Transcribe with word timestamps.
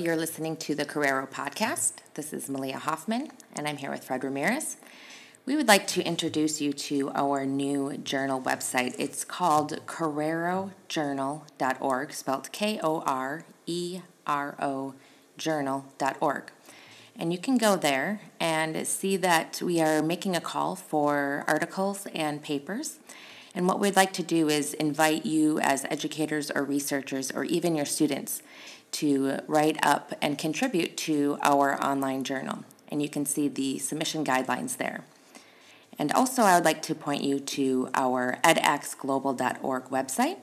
You're 0.00 0.16
listening 0.16 0.56
to 0.56 0.74
the 0.74 0.84
Korero 0.86 1.28
podcast. 1.28 1.92
This 2.14 2.32
is 2.32 2.48
Malia 2.48 2.78
Hoffman, 2.78 3.32
and 3.54 3.68
I'm 3.68 3.76
here 3.76 3.90
with 3.90 4.02
Fred 4.02 4.24
Ramirez. 4.24 4.78
We 5.44 5.56
would 5.56 5.68
like 5.68 5.86
to 5.88 6.02
introduce 6.02 6.58
you 6.58 6.72
to 6.72 7.10
our 7.10 7.44
new 7.44 7.98
journal 7.98 8.40
website. 8.40 8.94
It's 8.98 9.24
called 9.24 9.78
korerojournal.org, 9.84 12.12
spelled 12.14 12.50
K 12.50 12.80
O 12.82 13.02
R 13.02 13.44
E 13.66 14.00
R 14.26 14.56
O 14.58 14.94
journal.org. 15.36 16.50
And 17.14 17.30
you 17.30 17.38
can 17.38 17.58
go 17.58 17.76
there 17.76 18.22
and 18.40 18.86
see 18.86 19.18
that 19.18 19.60
we 19.60 19.82
are 19.82 20.02
making 20.02 20.34
a 20.34 20.40
call 20.40 20.76
for 20.76 21.44
articles 21.46 22.06
and 22.14 22.42
papers. 22.42 23.00
And 23.54 23.66
what 23.66 23.80
we'd 23.80 23.96
like 23.96 24.14
to 24.14 24.22
do 24.22 24.48
is 24.48 24.72
invite 24.74 25.26
you 25.26 25.58
as 25.60 25.84
educators 25.90 26.50
or 26.50 26.64
researchers 26.64 27.30
or 27.30 27.44
even 27.44 27.74
your 27.74 27.84
students 27.84 28.42
to 28.92 29.40
write 29.46 29.78
up 29.84 30.12
and 30.20 30.38
contribute 30.38 30.96
to 30.98 31.38
our 31.42 31.82
online 31.84 32.24
journal. 32.24 32.64
And 32.88 33.00
you 33.02 33.08
can 33.08 33.24
see 33.24 33.48
the 33.48 33.78
submission 33.78 34.24
guidelines 34.24 34.76
there. 34.76 35.04
And 35.98 36.12
also, 36.12 36.42
I 36.42 36.54
would 36.54 36.64
like 36.64 36.82
to 36.82 36.94
point 36.94 37.22
you 37.22 37.40
to 37.40 37.90
our 37.94 38.38
edaxglobal.org 38.42 39.84
website. 39.84 40.38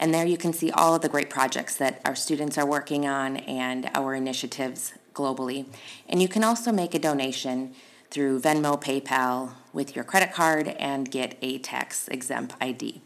And 0.00 0.12
there 0.12 0.26
you 0.26 0.36
can 0.36 0.52
see 0.52 0.70
all 0.70 0.94
of 0.94 1.02
the 1.02 1.08
great 1.08 1.30
projects 1.30 1.76
that 1.76 2.00
our 2.04 2.14
students 2.14 2.58
are 2.58 2.66
working 2.66 3.06
on 3.06 3.36
and 3.36 3.90
our 3.94 4.14
initiatives 4.14 4.94
globally. 5.14 5.66
And 6.08 6.22
you 6.22 6.28
can 6.28 6.44
also 6.44 6.72
make 6.72 6.94
a 6.94 6.98
donation 6.98 7.74
through 8.10 8.40
Venmo, 8.40 8.80
PayPal 8.80 9.52
with 9.72 9.94
your 9.94 10.04
credit 10.04 10.32
card 10.32 10.68
and 10.68 11.10
get 11.10 11.36
a 11.42 11.58
tax 11.58 12.08
exempt 12.08 12.54
ID. 12.60 13.02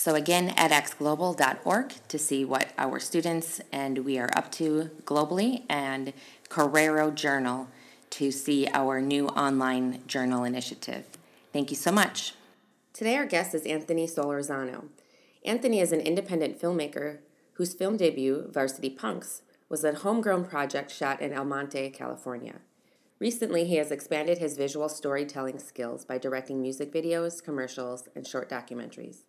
So 0.00 0.14
again, 0.14 0.54
edaxglobal.org 0.54 1.92
to 2.08 2.18
see 2.18 2.42
what 2.42 2.72
our 2.78 2.98
students 2.98 3.60
and 3.70 3.98
we 3.98 4.18
are 4.18 4.30
up 4.34 4.50
to 4.52 4.88
globally, 5.04 5.64
and 5.68 6.14
Korero 6.48 7.14
Journal 7.14 7.68
to 8.08 8.30
see 8.30 8.66
our 8.72 9.02
new 9.02 9.26
online 9.26 10.02
journal 10.06 10.42
initiative. 10.44 11.04
Thank 11.52 11.68
you 11.68 11.76
so 11.76 11.92
much. 11.92 12.32
Today, 12.94 13.14
our 13.16 13.26
guest 13.26 13.54
is 13.54 13.66
Anthony 13.66 14.06
Solorzano. 14.06 14.84
Anthony 15.44 15.80
is 15.80 15.92
an 15.92 16.00
independent 16.00 16.58
filmmaker 16.58 17.18
whose 17.52 17.74
film 17.74 17.98
debut, 17.98 18.48
Varsity 18.50 18.88
Punks, 18.88 19.42
was 19.68 19.84
a 19.84 19.96
homegrown 19.96 20.46
project 20.46 20.90
shot 20.90 21.20
in 21.20 21.34
El 21.34 21.44
Monte, 21.44 21.90
California. 21.90 22.60
Recently, 23.18 23.66
he 23.66 23.76
has 23.76 23.90
expanded 23.90 24.38
his 24.38 24.56
visual 24.56 24.88
storytelling 24.88 25.58
skills 25.58 26.06
by 26.06 26.16
directing 26.16 26.62
music 26.62 26.90
videos, 26.90 27.44
commercials, 27.44 28.08
and 28.16 28.26
short 28.26 28.48
documentaries. 28.48 29.24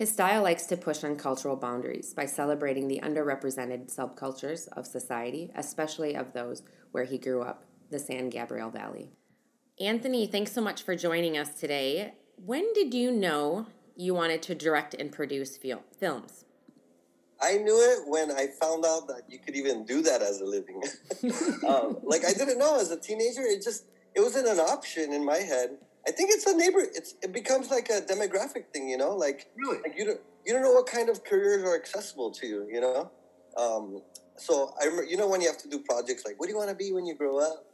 His 0.00 0.10
style 0.10 0.42
likes 0.42 0.64
to 0.68 0.78
push 0.78 1.04
on 1.04 1.16
cultural 1.16 1.56
boundaries 1.56 2.14
by 2.14 2.24
celebrating 2.24 2.88
the 2.88 3.02
underrepresented 3.04 3.94
subcultures 3.94 4.66
of 4.68 4.86
society, 4.86 5.52
especially 5.54 6.16
of 6.16 6.32
those 6.32 6.62
where 6.90 7.04
he 7.04 7.18
grew 7.18 7.42
up, 7.42 7.64
the 7.90 7.98
San 7.98 8.30
Gabriel 8.30 8.70
Valley. 8.70 9.10
Anthony, 9.78 10.26
thanks 10.26 10.52
so 10.52 10.62
much 10.62 10.82
for 10.84 10.96
joining 10.96 11.36
us 11.36 11.52
today. 11.52 12.14
When 12.42 12.72
did 12.72 12.94
you 12.94 13.10
know 13.10 13.66
you 13.94 14.14
wanted 14.14 14.40
to 14.44 14.54
direct 14.54 14.94
and 14.94 15.12
produce 15.12 15.58
fil- 15.58 15.84
films? 15.98 16.46
I 17.38 17.58
knew 17.58 17.76
it 17.76 18.08
when 18.08 18.30
I 18.30 18.46
found 18.58 18.86
out 18.86 19.06
that 19.08 19.24
you 19.28 19.38
could 19.38 19.54
even 19.54 19.84
do 19.84 20.00
that 20.00 20.22
as 20.22 20.40
a 20.40 20.46
living. 20.46 20.82
um, 21.68 21.98
like 22.04 22.24
I 22.24 22.32
didn't 22.32 22.58
know 22.58 22.80
as 22.80 22.90
a 22.90 22.98
teenager. 22.98 23.42
It 23.42 23.62
just 23.62 23.84
it 24.14 24.20
wasn't 24.22 24.48
an 24.48 24.60
option 24.60 25.12
in 25.12 25.26
my 25.26 25.40
head. 25.40 25.76
I 26.06 26.12
think 26.12 26.30
it's 26.32 26.46
a 26.46 26.56
neighbor. 26.56 26.80
It's 26.80 27.14
it 27.22 27.32
becomes 27.32 27.70
like 27.70 27.88
a 27.90 28.00
demographic 28.00 28.66
thing, 28.72 28.88
you 28.88 28.96
know. 28.96 29.14
Like 29.14 29.50
really, 29.56 29.78
like 29.82 29.94
you 29.96 30.04
don't 30.04 30.20
you 30.44 30.52
don't 30.52 30.62
know 30.62 30.72
what 30.72 30.86
kind 30.86 31.08
of 31.08 31.24
careers 31.24 31.62
are 31.62 31.76
accessible 31.76 32.30
to 32.32 32.46
you, 32.46 32.68
you 32.70 32.80
know. 32.80 33.10
Um, 33.56 34.02
so 34.36 34.72
I 34.80 34.84
remember, 34.84 35.04
you 35.04 35.16
know, 35.16 35.28
when 35.28 35.40
you 35.40 35.48
have 35.48 35.58
to 35.58 35.68
do 35.68 35.80
projects 35.80 36.24
like, 36.24 36.38
what 36.38 36.46
do 36.46 36.52
you 36.52 36.58
want 36.58 36.70
to 36.70 36.76
be 36.76 36.92
when 36.92 37.04
you 37.04 37.14
grow 37.14 37.38
up? 37.38 37.66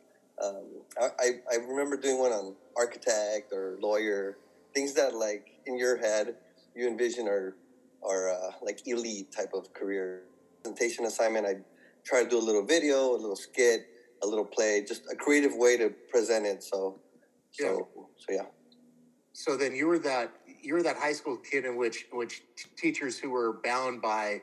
Um, 0.42 0.64
I, 1.00 1.40
I 1.50 1.56
remember 1.56 1.96
doing 1.96 2.18
one 2.18 2.32
on 2.32 2.54
architect 2.76 3.52
or 3.52 3.78
lawyer, 3.80 4.36
things 4.74 4.92
that 4.94 5.14
like 5.14 5.46
in 5.66 5.78
your 5.78 5.96
head 5.96 6.34
you 6.74 6.86
envision 6.86 7.26
are 7.26 7.56
or 8.00 8.30
uh, 8.30 8.52
like 8.62 8.86
elite 8.86 9.32
type 9.32 9.52
of 9.54 9.72
career. 9.72 10.22
Presentation 10.62 11.06
assignment, 11.06 11.46
I 11.46 11.56
try 12.04 12.22
to 12.22 12.28
do 12.28 12.38
a 12.38 12.42
little 12.42 12.64
video, 12.64 13.14
a 13.14 13.18
little 13.18 13.36
skit, 13.36 13.86
a 14.22 14.26
little 14.26 14.44
play, 14.44 14.84
just 14.86 15.02
a 15.10 15.16
creative 15.16 15.54
way 15.54 15.76
to 15.76 15.90
present 16.10 16.46
it. 16.46 16.62
So, 16.62 16.98
yeah. 17.58 17.66
so 17.66 17.88
yeah. 18.28 18.42
So 19.32 19.56
then 19.56 19.74
you 19.74 19.86
were 19.86 19.98
that 20.00 20.32
you 20.62 20.74
were 20.74 20.82
that 20.82 20.96
high 20.96 21.12
school 21.12 21.36
kid 21.36 21.64
in 21.64 21.76
which 21.76 22.06
which 22.12 22.42
teachers 22.76 23.18
who 23.18 23.30
were 23.30 23.60
bound 23.64 24.02
by 24.02 24.42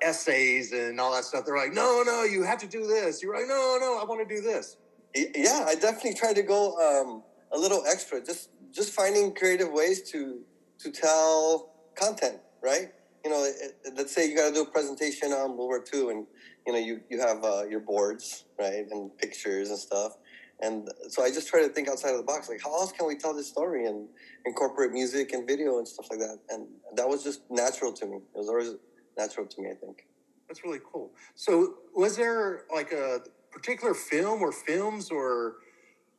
essays 0.00 0.72
and 0.72 0.98
all 1.00 1.12
that 1.12 1.24
stuff. 1.24 1.44
They're 1.44 1.56
like, 1.56 1.74
no, 1.74 2.02
no, 2.04 2.24
you 2.24 2.42
have 2.44 2.58
to 2.60 2.66
do 2.66 2.86
this. 2.86 3.22
You're 3.22 3.34
like, 3.34 3.46
no, 3.46 3.76
no, 3.78 3.98
I 4.00 4.04
want 4.04 4.26
to 4.26 4.34
do 4.34 4.40
this. 4.40 4.76
Yeah, 5.14 5.64
I 5.66 5.74
definitely 5.74 6.14
tried 6.14 6.36
to 6.36 6.42
go 6.42 6.78
um, 6.78 7.22
a 7.52 7.58
little 7.58 7.84
extra, 7.86 8.24
just 8.24 8.50
just 8.72 8.92
finding 8.92 9.34
creative 9.34 9.70
ways 9.70 10.10
to 10.12 10.40
to 10.78 10.90
tell 10.90 11.74
content 11.94 12.38
right? 12.62 12.92
You 13.24 13.30
know, 13.30 13.44
it, 13.44 13.74
let's 13.96 14.14
say 14.14 14.28
you 14.28 14.36
got 14.36 14.48
to 14.48 14.54
do 14.54 14.62
a 14.62 14.70
presentation 14.70 15.32
on 15.32 15.56
World 15.56 15.58
War 15.58 15.84
II, 15.92 16.10
and 16.10 16.26
you 16.66 16.72
know 16.72 16.78
you 16.78 17.00
you 17.10 17.20
have 17.20 17.44
uh, 17.44 17.64
your 17.68 17.80
boards, 17.80 18.44
right, 18.58 18.86
and 18.90 19.16
pictures 19.18 19.68
and 19.68 19.78
stuff. 19.78 20.16
And 20.62 20.88
so 21.08 21.24
I 21.24 21.30
just 21.30 21.48
try 21.48 21.60
to 21.62 21.68
think 21.68 21.88
outside 21.88 22.10
of 22.10 22.18
the 22.18 22.22
box, 22.22 22.48
like 22.48 22.62
how 22.62 22.72
else 22.72 22.92
can 22.92 23.06
we 23.06 23.16
tell 23.16 23.34
this 23.34 23.48
story 23.48 23.86
and 23.86 24.08
incorporate 24.46 24.92
music 24.92 25.32
and 25.32 25.46
video 25.46 25.78
and 25.78 25.86
stuff 25.86 26.06
like 26.10 26.20
that. 26.20 26.38
And 26.50 26.66
that 26.94 27.08
was 27.08 27.22
just 27.24 27.42
natural 27.50 27.92
to 27.92 28.06
me. 28.06 28.16
It 28.16 28.38
was 28.38 28.48
always 28.48 28.74
natural 29.18 29.46
to 29.46 29.60
me, 29.60 29.70
I 29.70 29.74
think. 29.74 30.06
That's 30.48 30.64
really 30.64 30.80
cool. 30.90 31.10
So 31.34 31.74
was 31.94 32.16
there 32.16 32.64
like 32.72 32.92
a 32.92 33.20
particular 33.50 33.94
film 33.94 34.40
or 34.40 34.52
films 34.52 35.10
or 35.10 35.56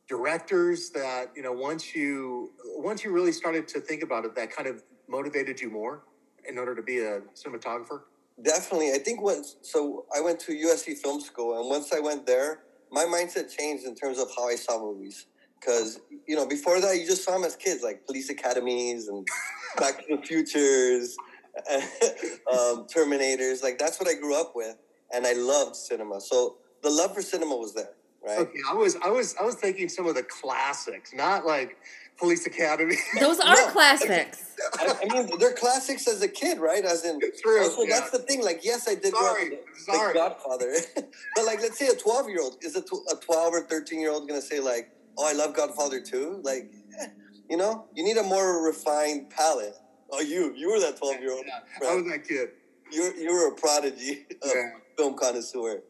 directors 0.06 0.90
that 0.90 1.32
you 1.34 1.42
know 1.42 1.52
once 1.52 1.94
you 1.94 2.52
once 2.76 3.02
you 3.02 3.10
really 3.10 3.32
started 3.32 3.66
to 3.66 3.80
think 3.80 4.02
about 4.02 4.26
it 4.26 4.34
that 4.34 4.54
kind 4.54 4.68
of 4.68 4.82
motivated 5.08 5.60
you 5.60 5.70
more? 5.70 6.02
in 6.48 6.58
order 6.58 6.74
to 6.74 6.82
be 6.82 6.98
a 6.98 7.20
cinematographer? 7.34 8.02
Definitely. 8.42 8.92
I 8.92 8.98
think 8.98 9.22
once, 9.22 9.56
so 9.62 10.06
I 10.14 10.20
went 10.20 10.40
to 10.40 10.52
USC 10.52 10.98
Film 10.98 11.20
School, 11.20 11.58
and 11.58 11.68
once 11.68 11.92
I 11.92 12.00
went 12.00 12.26
there, 12.26 12.60
my 12.94 13.04
mindset 13.04 13.54
changed 13.54 13.84
in 13.84 13.94
terms 13.94 14.18
of 14.18 14.28
how 14.34 14.48
I 14.48 14.54
saw 14.54 14.80
movies. 14.80 15.26
Because, 15.58 16.00
you 16.26 16.36
know, 16.36 16.46
before 16.46 16.80
that, 16.80 16.96
you 16.96 17.06
just 17.06 17.24
saw 17.24 17.32
them 17.32 17.44
as 17.44 17.56
kids, 17.56 17.82
like 17.82 18.06
police 18.06 18.30
academies 18.30 19.08
and 19.08 19.26
Back 19.76 20.06
to 20.06 20.16
the 20.16 20.22
Futures, 20.22 21.16
um, 21.72 22.86
Terminators. 22.86 23.62
Like, 23.62 23.76
that's 23.76 23.98
what 23.98 24.08
I 24.08 24.14
grew 24.14 24.38
up 24.40 24.52
with. 24.54 24.76
And 25.12 25.26
I 25.26 25.32
loved 25.32 25.74
cinema. 25.74 26.20
So 26.20 26.58
the 26.82 26.90
love 26.90 27.14
for 27.14 27.22
cinema 27.22 27.56
was 27.56 27.74
there, 27.74 27.90
right? 28.24 28.38
Okay, 28.38 28.58
I 28.70 28.74
was, 28.74 28.96
I 29.04 29.10
was, 29.10 29.34
I 29.40 29.44
was 29.44 29.56
thinking 29.56 29.88
some 29.88 30.06
of 30.06 30.14
the 30.14 30.22
classics, 30.22 31.12
not 31.12 31.44
like 31.44 31.76
Police 32.18 32.46
Academy. 32.46 32.96
Those 33.20 33.40
are 33.40 33.54
no, 33.54 33.68
classics. 33.68 34.54
I, 34.78 34.94
I, 35.02 35.12
mean, 35.12 35.30
they're 35.38 35.54
classics 35.54 36.06
as 36.06 36.22
a 36.22 36.28
kid, 36.28 36.58
right? 36.58 36.84
As 36.84 37.04
in, 37.04 37.18
true. 37.42 37.64
So 37.68 37.82
yeah. 37.82 37.98
that's 37.98 38.10
the 38.10 38.20
thing. 38.20 38.42
Like, 38.42 38.64
yes, 38.64 38.88
I 38.88 38.94
did. 38.94 39.14
Sorry, 39.14 39.50
like, 39.50 39.66
sorry. 39.76 40.14
Godfather, 40.14 40.72
but 40.94 41.44
like, 41.44 41.60
let's 41.60 41.78
say 41.78 41.88
a 41.88 41.94
twelve-year-old 41.94 42.58
is 42.62 42.76
a, 42.76 42.82
tw- 42.82 43.04
a 43.12 43.16
twelve 43.16 43.52
or 43.52 43.62
thirteen-year-old 43.62 44.28
going 44.28 44.40
to 44.40 44.46
say 44.46 44.60
like, 44.60 44.90
"Oh, 45.18 45.28
I 45.28 45.32
love 45.32 45.54
Godfather 45.54 46.00
too." 46.00 46.40
Like, 46.42 46.72
eh, 47.00 47.06
you 47.50 47.56
know, 47.56 47.86
you 47.94 48.04
need 48.04 48.16
a 48.16 48.22
more 48.22 48.64
refined 48.64 49.30
palate. 49.30 49.74
Oh, 50.10 50.20
you, 50.20 50.54
you 50.56 50.70
were 50.70 50.80
that 50.80 50.98
twelve-year-old. 50.98 51.44
Yeah, 51.46 51.88
I 51.88 51.94
was 51.96 52.04
that 52.04 52.26
kid. 52.26 52.50
You're 52.92 53.14
you 53.16 53.32
were 53.32 53.48
a 53.48 53.54
prodigy 53.54 54.26
of 54.42 54.50
yeah. 54.54 54.70
film 54.96 55.16
connoisseur. 55.16 55.82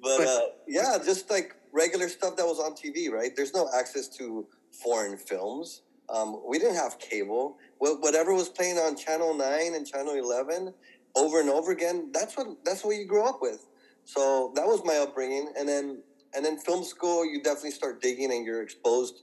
but 0.00 0.20
uh, 0.20 0.40
yeah, 0.68 0.96
just 1.04 1.28
like 1.28 1.56
regular 1.72 2.08
stuff 2.08 2.36
that 2.36 2.46
was 2.46 2.60
on 2.60 2.74
TV, 2.74 3.10
right? 3.10 3.32
There's 3.34 3.52
no 3.52 3.68
access 3.76 4.06
to 4.18 4.46
foreign 4.72 5.16
films. 5.16 5.82
Um, 6.08 6.42
we 6.46 6.58
didn't 6.58 6.76
have 6.76 6.98
cable. 6.98 7.58
Whatever 7.78 8.34
was 8.34 8.48
playing 8.48 8.76
on 8.76 8.96
Channel 8.96 9.34
Nine 9.34 9.74
and 9.74 9.86
Channel 9.86 10.14
Eleven 10.14 10.74
over 11.14 11.40
and 11.40 11.48
over 11.48 11.72
again, 11.72 12.10
that's 12.12 12.36
what 12.36 12.46
that's 12.64 12.84
what 12.84 12.96
you 12.96 13.06
grew 13.06 13.24
up 13.24 13.38
with. 13.40 13.66
So 14.04 14.52
that 14.56 14.66
was 14.66 14.82
my 14.84 14.96
upbringing, 14.96 15.52
and 15.58 15.68
then 15.68 16.02
and 16.34 16.44
then 16.44 16.58
film 16.58 16.84
school, 16.84 17.24
you 17.24 17.42
definitely 17.42 17.70
start 17.72 18.00
digging, 18.02 18.32
and 18.32 18.44
you're 18.44 18.62
exposed 18.62 19.22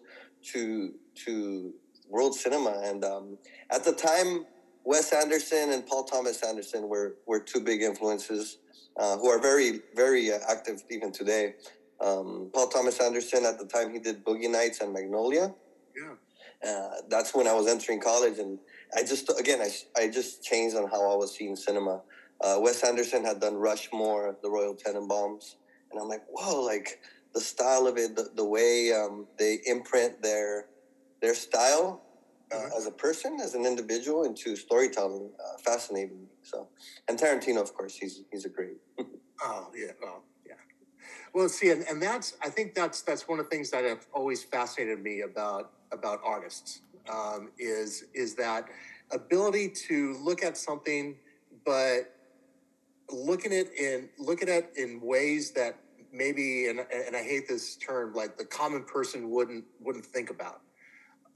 to 0.53 0.93
to 1.25 1.73
world 2.07 2.35
cinema. 2.35 2.81
And 2.83 3.03
um, 3.03 3.37
at 3.71 3.83
the 3.83 3.91
time, 3.91 4.45
Wes 4.83 5.11
Anderson 5.13 5.71
and 5.71 5.85
Paul 5.85 6.03
Thomas 6.05 6.41
Anderson 6.43 6.87
were 6.87 7.17
were 7.27 7.39
two 7.39 7.59
big 7.59 7.81
influences 7.81 8.57
uh, 8.97 9.17
who 9.17 9.29
are 9.29 9.39
very 9.39 9.81
very 9.95 10.31
uh, 10.31 10.39
active 10.49 10.83
even 10.89 11.11
today. 11.11 11.55
Um, 12.01 12.49
Paul 12.53 12.67
Thomas 12.69 12.99
Anderson 12.99 13.45
at 13.45 13.59
the 13.59 13.65
time 13.65 13.91
he 13.91 13.99
did 13.99 14.23
Boogie 14.23 14.49
Nights 14.49 14.81
and 14.81 14.93
Magnolia. 14.93 15.53
Yeah. 15.95 16.13
Uh, 16.67 16.89
that's 17.09 17.33
when 17.33 17.47
I 17.47 17.53
was 17.53 17.67
entering 17.67 18.01
college, 18.01 18.37
and 18.37 18.59
I 18.95 19.01
just 19.01 19.29
again 19.39 19.61
I, 19.61 19.69
I 20.01 20.09
just 20.09 20.43
changed 20.43 20.75
on 20.75 20.89
how 20.89 21.11
I 21.11 21.15
was 21.15 21.35
seeing 21.35 21.55
cinema. 21.55 22.01
Uh, 22.41 22.57
Wes 22.59 22.83
Anderson 22.83 23.23
had 23.23 23.39
done 23.39 23.55
Rushmore, 23.55 24.37
The 24.41 24.49
Royal 24.49 24.75
Tenenbaums, 24.75 25.55
and 25.91 25.99
I'm 25.99 26.07
like, 26.07 26.23
whoa, 26.29 26.61
like 26.61 27.01
the 27.33 27.41
style 27.41 27.87
of 27.87 27.97
it, 27.97 28.15
the, 28.15 28.29
the 28.35 28.45
way 28.45 28.91
um, 28.93 29.27
they 29.37 29.59
imprint 29.65 30.21
their 30.21 30.65
their 31.21 31.35
style 31.35 32.01
uh, 32.51 32.55
mm-hmm. 32.55 32.77
as 32.77 32.87
a 32.87 32.91
person, 32.91 33.39
as 33.41 33.53
an 33.55 33.65
individual, 33.65 34.23
into 34.23 34.55
storytelling, 34.55 35.29
uh, 35.39 35.57
fascinating 35.59 36.21
me. 36.21 36.27
So, 36.43 36.67
and 37.07 37.19
Tarantino, 37.19 37.61
of 37.61 37.73
course, 37.73 37.95
he's 37.95 38.23
he's 38.31 38.45
a 38.45 38.49
great. 38.49 38.77
Oh 39.41 39.71
yeah, 39.73 39.91
well 40.01 40.23
yeah. 40.38 40.38
Well, 41.39 41.47
see, 41.47 41.69
and, 41.69 41.85
and 41.87 42.01
that's 42.01 42.35
I 42.43 42.49
think 42.49 42.75
that's 42.75 43.01
that's 43.01 43.25
one 43.25 43.39
of 43.39 43.45
the 43.45 43.49
things 43.49 43.71
that 43.71 43.85
have 43.85 44.05
always 44.11 44.43
fascinated 44.43 45.01
me 45.01 45.21
about 45.21 45.71
about 45.93 46.19
artists 46.21 46.81
um, 47.09 47.51
is 47.57 48.03
is 48.13 48.35
that 48.35 48.65
ability 49.13 49.69
to 49.87 50.17
look 50.21 50.43
at 50.43 50.57
something, 50.57 51.15
but 51.65 52.13
look 53.09 53.45
at 53.45 53.53
it 53.53 53.71
in 53.73 54.09
look 54.19 54.41
at 54.41 54.49
in 54.75 54.99
ways 54.99 55.51
that 55.51 55.77
maybe 56.11 56.67
and 56.67 56.81
and 56.91 57.15
I 57.15 57.23
hate 57.23 57.47
this 57.47 57.77
term 57.77 58.13
like 58.13 58.37
the 58.37 58.43
common 58.43 58.83
person 58.83 59.29
wouldn't 59.29 59.63
wouldn't 59.79 60.05
think 60.05 60.31
about. 60.31 60.59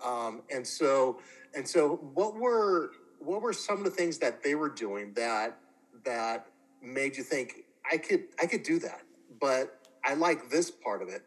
Um, 0.03 0.41
and 0.53 0.67
so 0.67 1.21
and 1.55 1.65
so 1.65 1.95
what 2.13 2.35
were 2.35 2.91
what 3.19 3.41
were 3.41 3.53
some 3.53 3.77
of 3.77 3.85
the 3.85 3.89
things 3.89 4.17
that 4.17 4.43
they 4.43 4.55
were 4.55 4.67
doing 4.69 5.13
that 5.13 5.59
that 6.03 6.47
made 6.81 7.15
you 7.15 7.23
think 7.23 7.63
I 7.89 7.95
could 7.95 8.25
I 8.41 8.47
could 8.47 8.63
do 8.63 8.79
that, 8.79 8.99
but 9.39 9.79
I 10.05 10.15
like 10.15 10.49
this 10.49 10.71
part 10.71 11.01
of 11.01 11.09
it. 11.09 11.23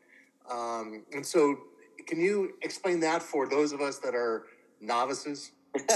Um, 0.50 1.04
and 1.12 1.24
so, 1.24 1.56
can 2.06 2.20
you 2.20 2.54
explain 2.62 3.00
that 3.00 3.22
for 3.22 3.48
those 3.48 3.72
of 3.72 3.80
us 3.80 3.98
that 3.98 4.14
are 4.14 4.44
novices? 4.80 5.52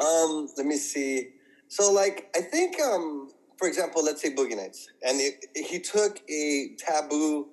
um, 0.00 0.48
let 0.56 0.66
me 0.66 0.76
see. 0.76 1.30
So, 1.68 1.92
like, 1.92 2.30
I 2.34 2.40
think, 2.40 2.80
um, 2.80 3.30
for 3.58 3.68
example, 3.68 4.04
let's 4.04 4.22
say 4.22 4.34
Boogie 4.34 4.56
Nights, 4.56 4.88
and 5.02 5.20
it, 5.20 5.44
he 5.54 5.80
took 5.80 6.20
a 6.30 6.70
taboo 6.78 7.48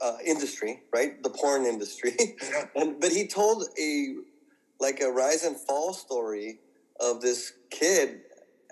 uh, 0.00 0.16
industry, 0.24 0.82
right, 0.92 1.22
the 1.22 1.30
porn 1.30 1.66
industry, 1.66 2.12
and 2.76 3.00
but 3.00 3.12
he 3.12 3.26
told 3.26 3.64
a 3.78 4.14
like 4.80 5.00
a 5.00 5.10
rise 5.10 5.44
and 5.44 5.56
fall 5.56 5.92
story 5.92 6.60
of 7.00 7.20
this 7.20 7.52
kid, 7.70 8.20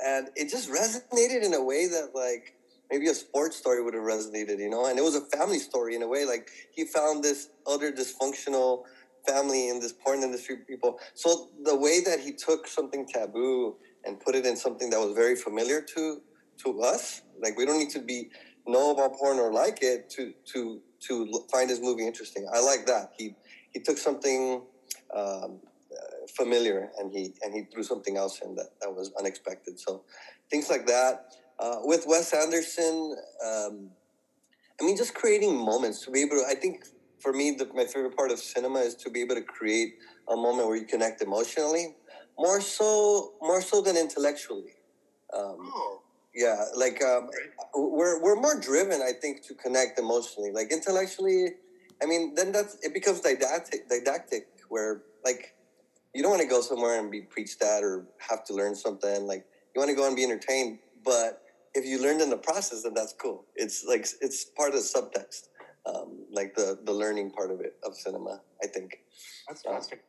and 0.04 0.28
it 0.36 0.50
just 0.50 0.70
resonated 0.70 1.42
in 1.42 1.54
a 1.54 1.62
way 1.62 1.86
that 1.88 2.10
like 2.14 2.54
maybe 2.92 3.08
a 3.08 3.14
sports 3.14 3.56
story 3.56 3.82
would 3.82 3.94
have 3.94 4.02
resonated, 4.02 4.58
you 4.58 4.68
know, 4.68 4.84
and 4.86 4.98
it 4.98 5.02
was 5.02 5.14
a 5.14 5.22
family 5.36 5.58
story 5.58 5.96
in 5.96 6.02
a 6.02 6.06
way. 6.06 6.26
Like 6.26 6.50
he 6.72 6.84
found 6.84 7.24
this 7.24 7.48
other 7.66 7.90
dysfunctional 7.90 8.82
family 9.26 9.70
in 9.70 9.80
this 9.80 9.92
porn 9.92 10.22
industry 10.22 10.58
people. 10.68 10.98
So 11.14 11.48
the 11.64 11.74
way 11.74 12.00
that 12.04 12.20
he 12.20 12.32
took 12.32 12.66
something 12.66 13.06
taboo 13.06 13.76
and 14.04 14.20
put 14.20 14.34
it 14.34 14.44
in 14.44 14.56
something 14.56 14.90
that 14.90 15.00
was 15.00 15.14
very 15.14 15.36
familiar 15.36 15.80
to 15.94 16.20
to 16.64 16.82
us, 16.82 17.22
like 17.42 17.56
we 17.56 17.64
don't 17.64 17.78
need 17.78 17.90
to 17.90 17.98
be 17.98 18.28
know 18.66 18.92
about 18.92 19.14
porn 19.14 19.38
or 19.38 19.50
like 19.52 19.78
it 19.82 20.10
to 20.10 20.34
to 20.52 20.80
to 21.08 21.44
find 21.50 21.70
his 21.70 21.80
movie 21.80 22.06
interesting. 22.06 22.46
I 22.52 22.60
like 22.60 22.84
that. 22.86 23.12
He 23.16 23.34
he 23.72 23.80
took 23.80 23.96
something 23.96 24.62
um, 25.14 25.60
familiar 26.36 26.90
and 26.98 27.10
he 27.10 27.34
and 27.42 27.54
he 27.54 27.62
threw 27.72 27.82
something 27.82 28.16
else 28.16 28.40
in 28.40 28.54
that 28.56 28.70
that 28.80 28.94
was 28.94 29.10
unexpected. 29.18 29.80
So 29.80 30.02
things 30.50 30.68
like 30.68 30.86
that. 30.86 31.32
Uh, 31.62 31.76
with 31.84 32.04
Wes 32.08 32.34
Anderson, 32.34 33.14
um, 33.46 33.90
I 34.80 34.84
mean, 34.84 34.96
just 34.96 35.14
creating 35.14 35.56
moments 35.56 36.04
to 36.04 36.10
be 36.10 36.20
able 36.22 36.36
to. 36.36 36.44
I 36.48 36.56
think 36.56 36.84
for 37.20 37.32
me, 37.32 37.52
the, 37.52 37.66
my 37.72 37.84
favorite 37.84 38.16
part 38.16 38.32
of 38.32 38.40
cinema 38.40 38.80
is 38.80 38.96
to 38.96 39.10
be 39.10 39.20
able 39.20 39.36
to 39.36 39.42
create 39.42 39.94
a 40.28 40.34
moment 40.34 40.66
where 40.66 40.76
you 40.76 40.86
connect 40.86 41.22
emotionally, 41.22 41.94
more 42.36 42.60
so 42.60 43.34
more 43.40 43.62
so 43.62 43.80
than 43.80 43.96
intellectually. 43.96 44.72
Um, 45.32 45.56
oh. 45.60 46.02
Yeah, 46.34 46.64
like 46.74 47.00
um, 47.04 47.30
we're 47.76 48.20
we're 48.20 48.40
more 48.40 48.58
driven, 48.58 49.00
I 49.00 49.12
think, 49.12 49.46
to 49.46 49.54
connect 49.54 50.00
emotionally. 50.00 50.50
Like 50.50 50.72
intellectually, 50.72 51.50
I 52.02 52.06
mean, 52.06 52.34
then 52.34 52.50
that's 52.50 52.76
it 52.82 52.92
becomes 52.92 53.20
didactic. 53.20 53.88
Didactic, 53.88 54.46
where 54.68 55.02
like 55.24 55.54
you 56.12 56.22
don't 56.22 56.32
want 56.32 56.42
to 56.42 56.48
go 56.48 56.60
somewhere 56.60 56.98
and 56.98 57.08
be 57.08 57.20
preached 57.20 57.62
at 57.62 57.84
or 57.84 58.06
have 58.18 58.44
to 58.46 58.52
learn 58.52 58.74
something. 58.74 59.28
Like 59.28 59.44
you 59.76 59.80
want 59.80 59.90
to 59.90 59.94
go 59.94 60.08
and 60.08 60.16
be 60.16 60.24
entertained, 60.24 60.80
but 61.04 61.41
if 61.74 61.84
you 61.84 62.00
learned 62.02 62.20
in 62.20 62.30
the 62.30 62.36
process, 62.36 62.82
then 62.82 62.94
that's 62.94 63.12
cool. 63.12 63.46
It's 63.54 63.84
like 63.84 64.06
it's 64.20 64.44
part 64.44 64.70
of 64.70 64.76
the 64.76 64.80
subtext, 64.80 65.48
um, 65.86 66.26
like 66.30 66.54
the 66.54 66.78
the 66.84 66.92
learning 66.92 67.30
part 67.30 67.50
of 67.50 67.60
it 67.60 67.76
of 67.84 67.94
cinema. 67.94 68.40
I 68.62 68.66
think. 68.66 68.98
That's 69.48 69.62
fantastic. 69.62 69.98
Um, 69.98 70.04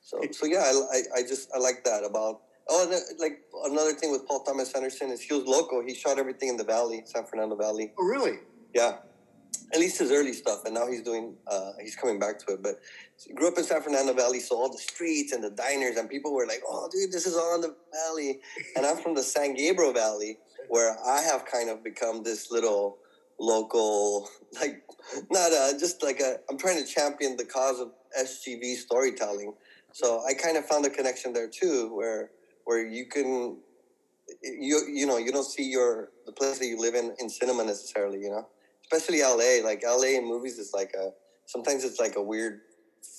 so 0.00 0.20
so 0.32 0.46
yeah, 0.46 0.58
I, 0.60 0.96
I, 0.96 1.20
I 1.20 1.22
just 1.22 1.50
I 1.54 1.58
like 1.58 1.84
that 1.84 2.04
about 2.04 2.40
Oh, 2.68 2.88
and 2.90 3.20
like 3.20 3.42
another 3.66 3.92
thing 3.92 4.10
with 4.10 4.26
Paul 4.26 4.42
Thomas 4.42 4.72
Anderson 4.72 5.10
is 5.10 5.20
he 5.20 5.34
was 5.34 5.44
local. 5.44 5.82
He 5.84 5.94
shot 5.94 6.18
everything 6.18 6.48
in 6.48 6.56
the 6.56 6.64
valley, 6.64 7.02
San 7.04 7.24
Fernando 7.24 7.56
Valley. 7.56 7.92
Oh, 7.98 8.04
really? 8.04 8.38
Yeah, 8.72 8.96
at 9.72 9.78
least 9.78 9.98
his 9.98 10.10
early 10.10 10.32
stuff, 10.32 10.64
and 10.64 10.74
now 10.74 10.86
he's 10.88 11.02
doing. 11.02 11.34
Uh, 11.46 11.72
he's 11.80 11.94
coming 11.94 12.18
back 12.18 12.38
to 12.46 12.54
it, 12.54 12.62
but 12.62 12.76
he 13.26 13.34
grew 13.34 13.48
up 13.48 13.58
in 13.58 13.64
San 13.64 13.82
Fernando 13.82 14.14
Valley, 14.14 14.40
so 14.40 14.56
all 14.56 14.72
the 14.72 14.78
streets 14.78 15.32
and 15.32 15.44
the 15.44 15.50
diners, 15.50 15.96
and 15.96 16.08
people 16.08 16.32
were 16.32 16.46
like, 16.46 16.62
"Oh, 16.66 16.88
dude, 16.90 17.12
this 17.12 17.26
is 17.26 17.36
all 17.36 17.54
in 17.56 17.60
the 17.60 17.74
valley." 17.92 18.40
and 18.76 18.86
I'm 18.86 18.96
from 18.96 19.14
the 19.14 19.22
San 19.22 19.54
Gabriel 19.54 19.92
Valley, 19.92 20.38
where 20.68 20.96
I 21.06 21.20
have 21.20 21.44
kind 21.44 21.70
of 21.70 21.82
become 21.82 22.22
this 22.22 22.50
little 22.50 22.98
local, 23.38 24.28
like 24.60 24.82
not 25.30 25.52
a, 25.52 25.76
just 25.78 26.02
like 26.02 26.20
a. 26.20 26.36
I'm 26.50 26.58
trying 26.58 26.84
to 26.84 26.86
champion 26.86 27.36
the 27.36 27.44
cause 27.44 27.80
of 27.80 27.92
SGV 28.18 28.76
storytelling. 28.76 29.54
So 29.92 30.18
mm-hmm. 30.18 30.28
I 30.28 30.34
kind 30.34 30.56
of 30.56 30.66
found 30.66 30.86
a 30.86 30.90
connection 30.90 31.32
there 31.32 31.48
too, 31.48 31.94
where 31.94 32.30
where 32.64 32.84
you 32.84 33.06
can 33.06 33.58
you 34.42 34.82
you 34.92 35.06
know 35.06 35.18
you 35.18 35.32
don't 35.32 35.44
see 35.44 35.64
your 35.64 36.10
the 36.26 36.32
place 36.32 36.58
that 36.58 36.66
you 36.66 36.78
live 36.78 36.94
in 36.94 37.14
in 37.18 37.28
cinema 37.28 37.64
necessarily 37.64 38.20
you 38.20 38.30
know? 38.30 38.46
Especially 38.82 39.22
LA 39.22 39.66
like 39.66 39.82
LA 39.84 40.18
in 40.18 40.26
movies 40.26 40.58
is 40.58 40.72
like 40.74 40.94
a 40.94 41.10
sometimes 41.46 41.84
it's 41.84 42.00
like 42.00 42.16
a 42.16 42.22
weird 42.22 42.60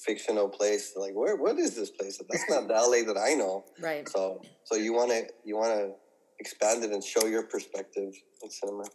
fictional 0.04 0.50
place 0.50 0.94
like 0.96 1.14
where 1.14 1.36
what 1.36 1.58
is 1.58 1.76
this 1.76 1.90
place? 1.90 2.22
That's 2.30 2.50
not 2.50 2.68
the 2.68 2.74
LA 2.74 3.12
that 3.12 3.20
I 3.20 3.34
know. 3.34 3.66
Right. 3.80 4.08
So 4.10 4.42
so 4.64 4.76
you 4.76 4.94
want 4.94 5.12
to 5.12 5.28
you 5.44 5.58
want 5.58 5.74
to 5.74 5.94
expand 6.40 6.84
it 6.84 6.92
and 6.92 7.04
show 7.04 7.26
your 7.26 7.44
perspective 7.44 8.14
in 8.44 8.50
cinema 8.50 8.86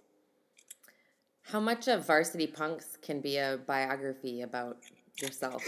how 1.43 1.61
much 1.61 1.89
of 1.89 2.07
varsity 2.07 2.47
punks 2.47 2.97
can 3.03 3.21
be 3.21 3.37
a 3.37 3.59
biography 3.67 4.43
about 4.43 4.77
yourself 5.21 5.63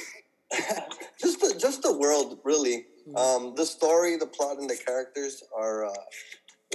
just 1.21 1.41
the, 1.41 1.55
just 1.59 1.83
the 1.83 1.97
world 1.99 2.39
really 2.45 2.87
Mm-hmm. 3.09 3.17
Um, 3.17 3.55
the 3.57 3.67
story, 3.67 4.17
the 4.17 4.27
plot, 4.27 4.59
and 4.59 4.71
the 4.71 4.77
characters 4.77 5.43
are 5.57 5.87
uh, 5.87 5.93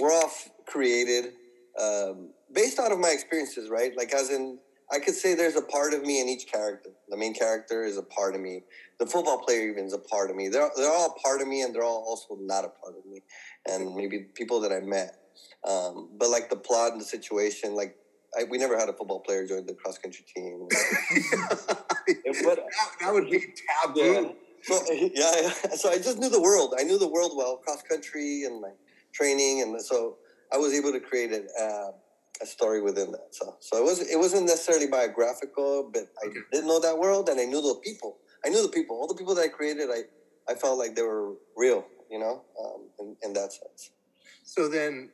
were 0.00 0.12
all 0.12 0.30
created 0.66 1.32
um, 1.80 2.30
based 2.52 2.78
out 2.78 2.92
of 2.92 2.98
my 2.98 3.10
experiences, 3.10 3.70
right? 3.70 3.96
Like 3.96 4.12
as 4.12 4.30
in, 4.30 4.58
I 4.92 4.98
could 4.98 5.14
say 5.14 5.34
there's 5.34 5.56
a 5.56 5.62
part 5.62 5.94
of 5.94 6.02
me 6.02 6.20
in 6.20 6.28
each 6.28 6.46
character. 6.46 6.90
The 7.08 7.16
main 7.16 7.34
character 7.34 7.84
is 7.84 7.96
a 7.96 8.02
part 8.02 8.34
of 8.34 8.40
me. 8.40 8.62
The 8.98 9.06
football 9.06 9.38
player 9.38 9.68
even 9.70 9.84
is 9.84 9.92
a 9.92 9.98
part 9.98 10.30
of 10.30 10.36
me. 10.36 10.48
They're 10.48 10.70
they're 10.76 10.90
all 10.90 11.14
a 11.16 11.20
part 11.20 11.40
of 11.40 11.48
me, 11.48 11.62
and 11.62 11.74
they're 11.74 11.84
all 11.84 12.04
also 12.06 12.36
not 12.40 12.64
a 12.64 12.68
part 12.68 12.94
of 12.98 13.06
me. 13.06 13.22
And 13.66 13.94
maybe 13.94 14.26
people 14.34 14.60
that 14.60 14.72
I 14.72 14.80
met. 14.80 15.16
Um, 15.68 16.10
but 16.18 16.30
like 16.30 16.50
the 16.50 16.56
plot 16.56 16.92
and 16.92 17.00
the 17.00 17.04
situation, 17.04 17.74
like 17.74 17.96
I, 18.38 18.44
we 18.44 18.58
never 18.58 18.76
had 18.76 18.88
a 18.88 18.92
football 18.92 19.20
player 19.20 19.46
join 19.46 19.66
the 19.66 19.74
cross 19.74 19.98
country 19.98 20.24
team. 20.34 20.66
but, 20.70 21.66
that, 22.08 22.58
that, 23.00 23.12
would 23.12 23.30
be 23.30 23.40
taboo. 23.84 24.00
Yeah 24.00 24.28
so 24.62 24.82
yeah, 24.92 25.50
so 25.74 25.90
I 25.90 25.96
just 25.96 26.18
knew 26.18 26.28
the 26.28 26.40
world. 26.40 26.74
I 26.78 26.82
knew 26.82 26.98
the 26.98 27.08
world 27.08 27.32
well, 27.36 27.56
cross 27.56 27.82
country 27.82 28.44
and 28.44 28.60
like 28.60 28.76
training, 29.12 29.62
and 29.62 29.80
so 29.80 30.16
I 30.52 30.56
was 30.56 30.74
able 30.74 30.92
to 30.92 31.00
create 31.00 31.32
a, 31.32 31.44
uh, 31.60 31.90
a 32.42 32.46
story 32.46 32.80
within 32.82 33.12
that. 33.12 33.28
So 33.30 33.56
so 33.60 33.78
it 33.78 33.84
was 33.84 34.00
it 34.00 34.16
wasn't 34.16 34.46
necessarily 34.46 34.86
biographical, 34.86 35.90
but 35.92 36.04
I 36.22 36.28
didn't 36.52 36.66
know 36.66 36.80
that 36.80 36.98
world, 36.98 37.28
and 37.28 37.40
I 37.40 37.44
knew 37.44 37.62
those 37.62 37.80
people. 37.84 38.18
I 38.44 38.48
knew 38.48 38.62
the 38.62 38.68
people. 38.68 38.96
All 38.96 39.06
the 39.06 39.14
people 39.14 39.34
that 39.34 39.42
I 39.42 39.48
created, 39.48 39.88
I 39.90 40.02
I 40.50 40.54
felt 40.54 40.78
like 40.78 40.94
they 40.94 41.02
were 41.02 41.34
real. 41.56 41.86
You 42.10 42.18
know, 42.18 42.42
um, 42.62 42.88
in, 43.00 43.16
in 43.22 43.32
that 43.34 43.52
sense. 43.52 43.90
So 44.42 44.66
then, 44.66 45.10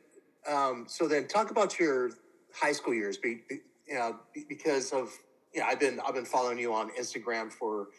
um, 0.47 0.85
so 0.87 1.07
then, 1.07 1.27
talk 1.27 1.51
about 1.51 1.77
your 1.77 2.11
high 2.53 2.71
school 2.71 2.93
years. 2.93 3.17
Be, 3.17 3.41
be, 3.49 3.59
you 3.85 3.95
know, 3.95 4.17
because 4.47 4.93
of 4.93 5.11
yeah, 5.53 5.65
I've 5.65 5.79
been 5.79 5.99
I've 6.05 6.13
been 6.13 6.25
following 6.25 6.59
you 6.59 6.73
on 6.73 6.91
Instagram 6.91 7.51
for 7.51 7.89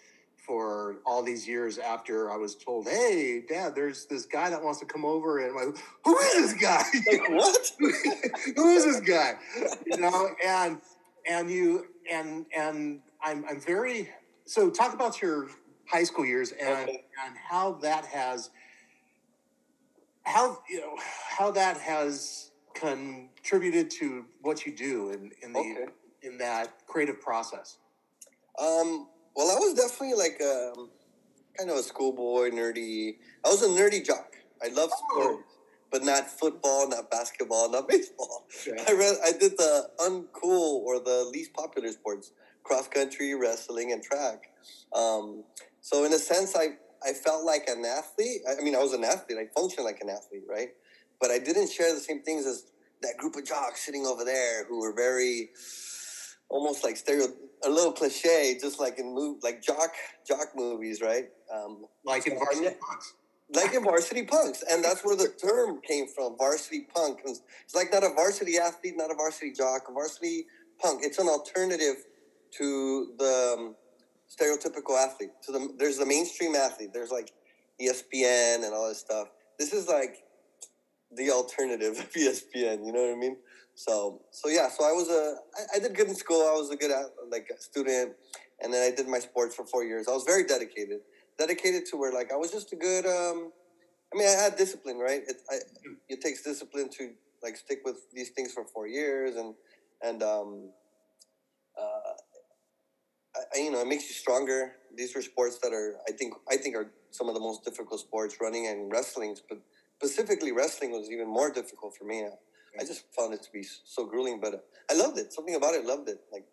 for 0.46 0.98
all 1.04 1.22
these 1.22 1.46
years 1.48 1.78
after 1.78 2.30
I 2.30 2.36
was 2.36 2.54
told, 2.54 2.86
"Hey, 2.86 3.42
Dad, 3.48 3.74
there's 3.74 4.06
this 4.06 4.26
guy 4.26 4.48
that 4.50 4.62
wants 4.62 4.80
to 4.80 4.86
come 4.86 5.04
over," 5.04 5.40
and 5.40 5.58
I'm 5.58 5.66
like, 5.66 5.76
"Who 6.04 6.16
is 6.18 6.34
this 6.34 6.62
guy? 6.62 6.82
Like, 7.10 7.30
what? 7.30 7.72
Who 8.56 8.68
is 8.76 8.84
this 8.84 9.00
guy?" 9.00 9.34
You 9.86 9.98
know, 9.98 10.30
and 10.44 10.80
and 11.28 11.50
you 11.50 11.86
and 12.10 12.46
and 12.56 13.00
I'm 13.22 13.44
I'm 13.48 13.60
very 13.60 14.08
so. 14.46 14.70
Talk 14.70 14.94
about 14.94 15.20
your 15.20 15.48
high 15.86 16.04
school 16.04 16.24
years 16.24 16.52
and 16.52 16.88
okay. 16.88 17.04
and 17.24 17.36
how 17.36 17.72
that 17.82 18.04
has 18.06 18.50
how 20.24 20.58
you 20.68 20.80
know 20.80 20.96
how 21.38 21.50
that 21.52 21.76
has 21.78 22.50
contributed 22.74 23.90
to 23.90 24.24
what 24.42 24.66
you 24.66 24.74
do 24.74 25.10
in 25.10 25.30
in 25.42 25.52
the 25.52 25.58
okay. 25.58 25.86
in 26.22 26.38
that 26.38 26.86
creative 26.86 27.20
process. 27.20 27.78
Um 28.58 29.08
well, 29.36 29.54
I 29.54 29.60
was 29.60 29.74
definitely 29.74 30.16
like 30.16 30.40
um, 30.40 30.88
kind 31.58 31.70
of 31.70 31.76
a 31.76 31.82
schoolboy, 31.82 32.50
nerdy. 32.50 33.16
I 33.44 33.48
was 33.50 33.62
a 33.62 33.68
nerdy 33.68 34.04
jock. 34.04 34.34
I 34.62 34.68
love 34.68 34.88
oh. 34.90 35.20
sports, 35.20 35.58
but 35.92 36.02
not 36.04 36.26
football, 36.26 36.88
not 36.88 37.10
basketball, 37.10 37.70
not 37.70 37.86
baseball. 37.88 38.46
Yeah. 38.66 38.82
I 38.88 38.92
read, 38.94 39.16
I 39.22 39.32
did 39.32 39.58
the 39.58 39.90
uncool 40.00 40.80
or 40.84 41.00
the 41.00 41.28
least 41.30 41.52
popular 41.52 41.92
sports: 41.92 42.32
cross 42.66 42.88
country, 42.88 43.34
wrestling, 43.34 43.92
and 43.92 44.02
track. 44.02 44.50
Um, 44.92 45.44
so 45.80 46.04
in 46.04 46.12
a 46.12 46.18
sense, 46.18 46.56
I 46.56 46.76
I 47.06 47.12
felt 47.12 47.44
like 47.44 47.68
an 47.68 47.84
athlete. 47.84 48.40
I 48.48 48.62
mean, 48.62 48.74
I 48.74 48.78
was 48.78 48.92
an 48.92 49.04
athlete. 49.04 49.38
I 49.38 49.46
functioned 49.58 49.84
like 49.84 50.00
an 50.00 50.10
athlete, 50.10 50.42
right? 50.48 50.70
But 51.20 51.30
I 51.30 51.38
didn't 51.38 51.70
share 51.70 51.94
the 51.94 52.00
same 52.00 52.22
things 52.22 52.46
as 52.46 52.64
that 53.02 53.16
group 53.18 53.36
of 53.36 53.44
jocks 53.44 53.84
sitting 53.84 54.06
over 54.06 54.24
there 54.24 54.64
who 54.66 54.80
were 54.80 54.94
very 54.94 55.50
almost 56.48 56.84
like 56.84 56.96
stereo, 56.96 57.26
a 57.64 57.70
little 57.70 57.92
cliche, 57.92 58.56
just 58.60 58.80
like 58.80 58.98
in 58.98 59.14
move, 59.14 59.42
like 59.42 59.62
jock 59.62 59.90
jock 60.26 60.48
movies, 60.54 61.00
right? 61.00 61.28
Um, 61.52 61.86
like 62.04 62.26
in 62.26 62.38
Varsity 62.38 62.76
Punks. 62.80 63.14
Like 63.54 63.74
in 63.74 63.84
Varsity 63.84 64.24
Punks, 64.24 64.64
and 64.68 64.82
that's 64.82 65.04
where 65.04 65.14
the 65.16 65.28
term 65.28 65.80
came 65.82 66.08
from, 66.08 66.36
Varsity 66.36 66.88
Punk. 66.92 67.20
It's 67.24 67.74
like 67.74 67.92
not 67.92 68.02
a 68.02 68.08
varsity 68.08 68.58
athlete, 68.58 68.94
not 68.96 69.12
a 69.12 69.14
varsity 69.14 69.52
jock, 69.52 69.82
a 69.88 69.92
varsity 69.92 70.46
punk. 70.80 71.02
It's 71.04 71.18
an 71.18 71.28
alternative 71.28 71.96
to 72.52 73.12
the 73.18 73.56
um, 73.58 73.74
stereotypical 74.28 74.96
athlete. 75.02 75.30
To 75.46 75.52
the 75.52 75.74
there's 75.78 75.98
the 75.98 76.06
mainstream 76.06 76.54
athlete. 76.54 76.90
There's 76.92 77.10
like 77.10 77.32
ESPN 77.80 78.64
and 78.64 78.74
all 78.74 78.88
this 78.88 79.00
stuff. 79.00 79.28
This 79.58 79.72
is 79.72 79.88
like 79.88 80.16
the 81.12 81.30
alternative 81.30 81.98
of 81.98 82.12
ESPN. 82.12 82.84
You 82.84 82.92
know 82.92 83.02
what 83.02 83.12
I 83.12 83.18
mean? 83.18 83.36
So 83.74 84.22
so 84.30 84.48
yeah. 84.48 84.68
So 84.68 84.84
I 84.84 84.92
was 84.92 85.08
a 85.08 85.36
I, 85.58 85.76
I 85.76 85.78
did 85.80 85.94
good 85.94 86.08
in 86.08 86.14
school. 86.14 86.42
I 86.42 86.52
was 86.52 86.70
a 86.70 86.76
good 86.76 86.92
like 87.30 87.48
student, 87.58 88.12
and 88.60 88.72
then 88.72 88.82
I 88.90 88.94
did 88.94 89.08
my 89.08 89.18
sports 89.18 89.54
for 89.54 89.64
four 89.66 89.84
years. 89.84 90.08
I 90.08 90.12
was 90.12 90.24
very 90.24 90.44
dedicated, 90.44 91.00
dedicated 91.38 91.86
to 91.86 91.96
where 91.96 92.12
like 92.12 92.32
I 92.32 92.36
was 92.36 92.50
just 92.50 92.72
a 92.72 92.76
good. 92.76 93.06
um 93.06 93.52
I 94.14 94.18
mean, 94.18 94.28
I 94.28 94.40
had 94.40 94.56
discipline, 94.56 94.98
right? 94.98 95.22
It 95.26 95.36
I, 95.50 95.56
it 96.08 96.20
takes 96.20 96.42
discipline 96.42 96.88
to 96.98 97.10
like 97.42 97.56
stick 97.56 97.80
with 97.84 97.96
these 98.12 98.30
things 98.30 98.52
for 98.52 98.64
four 98.64 98.86
years, 98.86 99.36
and 99.36 99.54
and 100.02 100.22
um, 100.22 100.70
uh, 101.78 102.12
I, 103.54 103.58
you 103.58 103.70
know, 103.70 103.80
it 103.80 103.86
makes 103.86 104.08
you 104.08 104.14
stronger. 104.14 104.72
These 104.94 105.14
are 105.16 105.22
sports 105.22 105.58
that 105.58 105.72
are, 105.72 105.96
I 106.08 106.12
think, 106.12 106.34
I 106.50 106.56
think 106.56 106.76
are 106.76 106.90
some 107.10 107.28
of 107.28 107.34
the 107.34 107.40
most 107.40 107.64
difficult 107.64 108.00
sports, 108.00 108.36
running 108.40 108.66
and 108.66 108.90
wrestling. 108.90 109.36
But 109.48 109.58
specifically, 109.98 110.52
wrestling 110.52 110.92
was 110.92 111.10
even 111.10 111.28
more 111.28 111.50
difficult 111.50 111.96
for 111.96 112.04
me. 112.04 112.26
I 112.78 112.84
just 112.84 113.04
found 113.14 113.34
it 113.34 113.42
to 113.42 113.52
be 113.52 113.62
so 113.62 114.06
grueling, 114.06 114.40
but 114.40 114.66
I 114.90 114.94
loved 114.94 115.18
it. 115.18 115.32
Something 115.32 115.54
about 115.54 115.74
it, 115.74 115.84
loved 115.84 116.08
it. 116.08 116.20
Like 116.32 116.44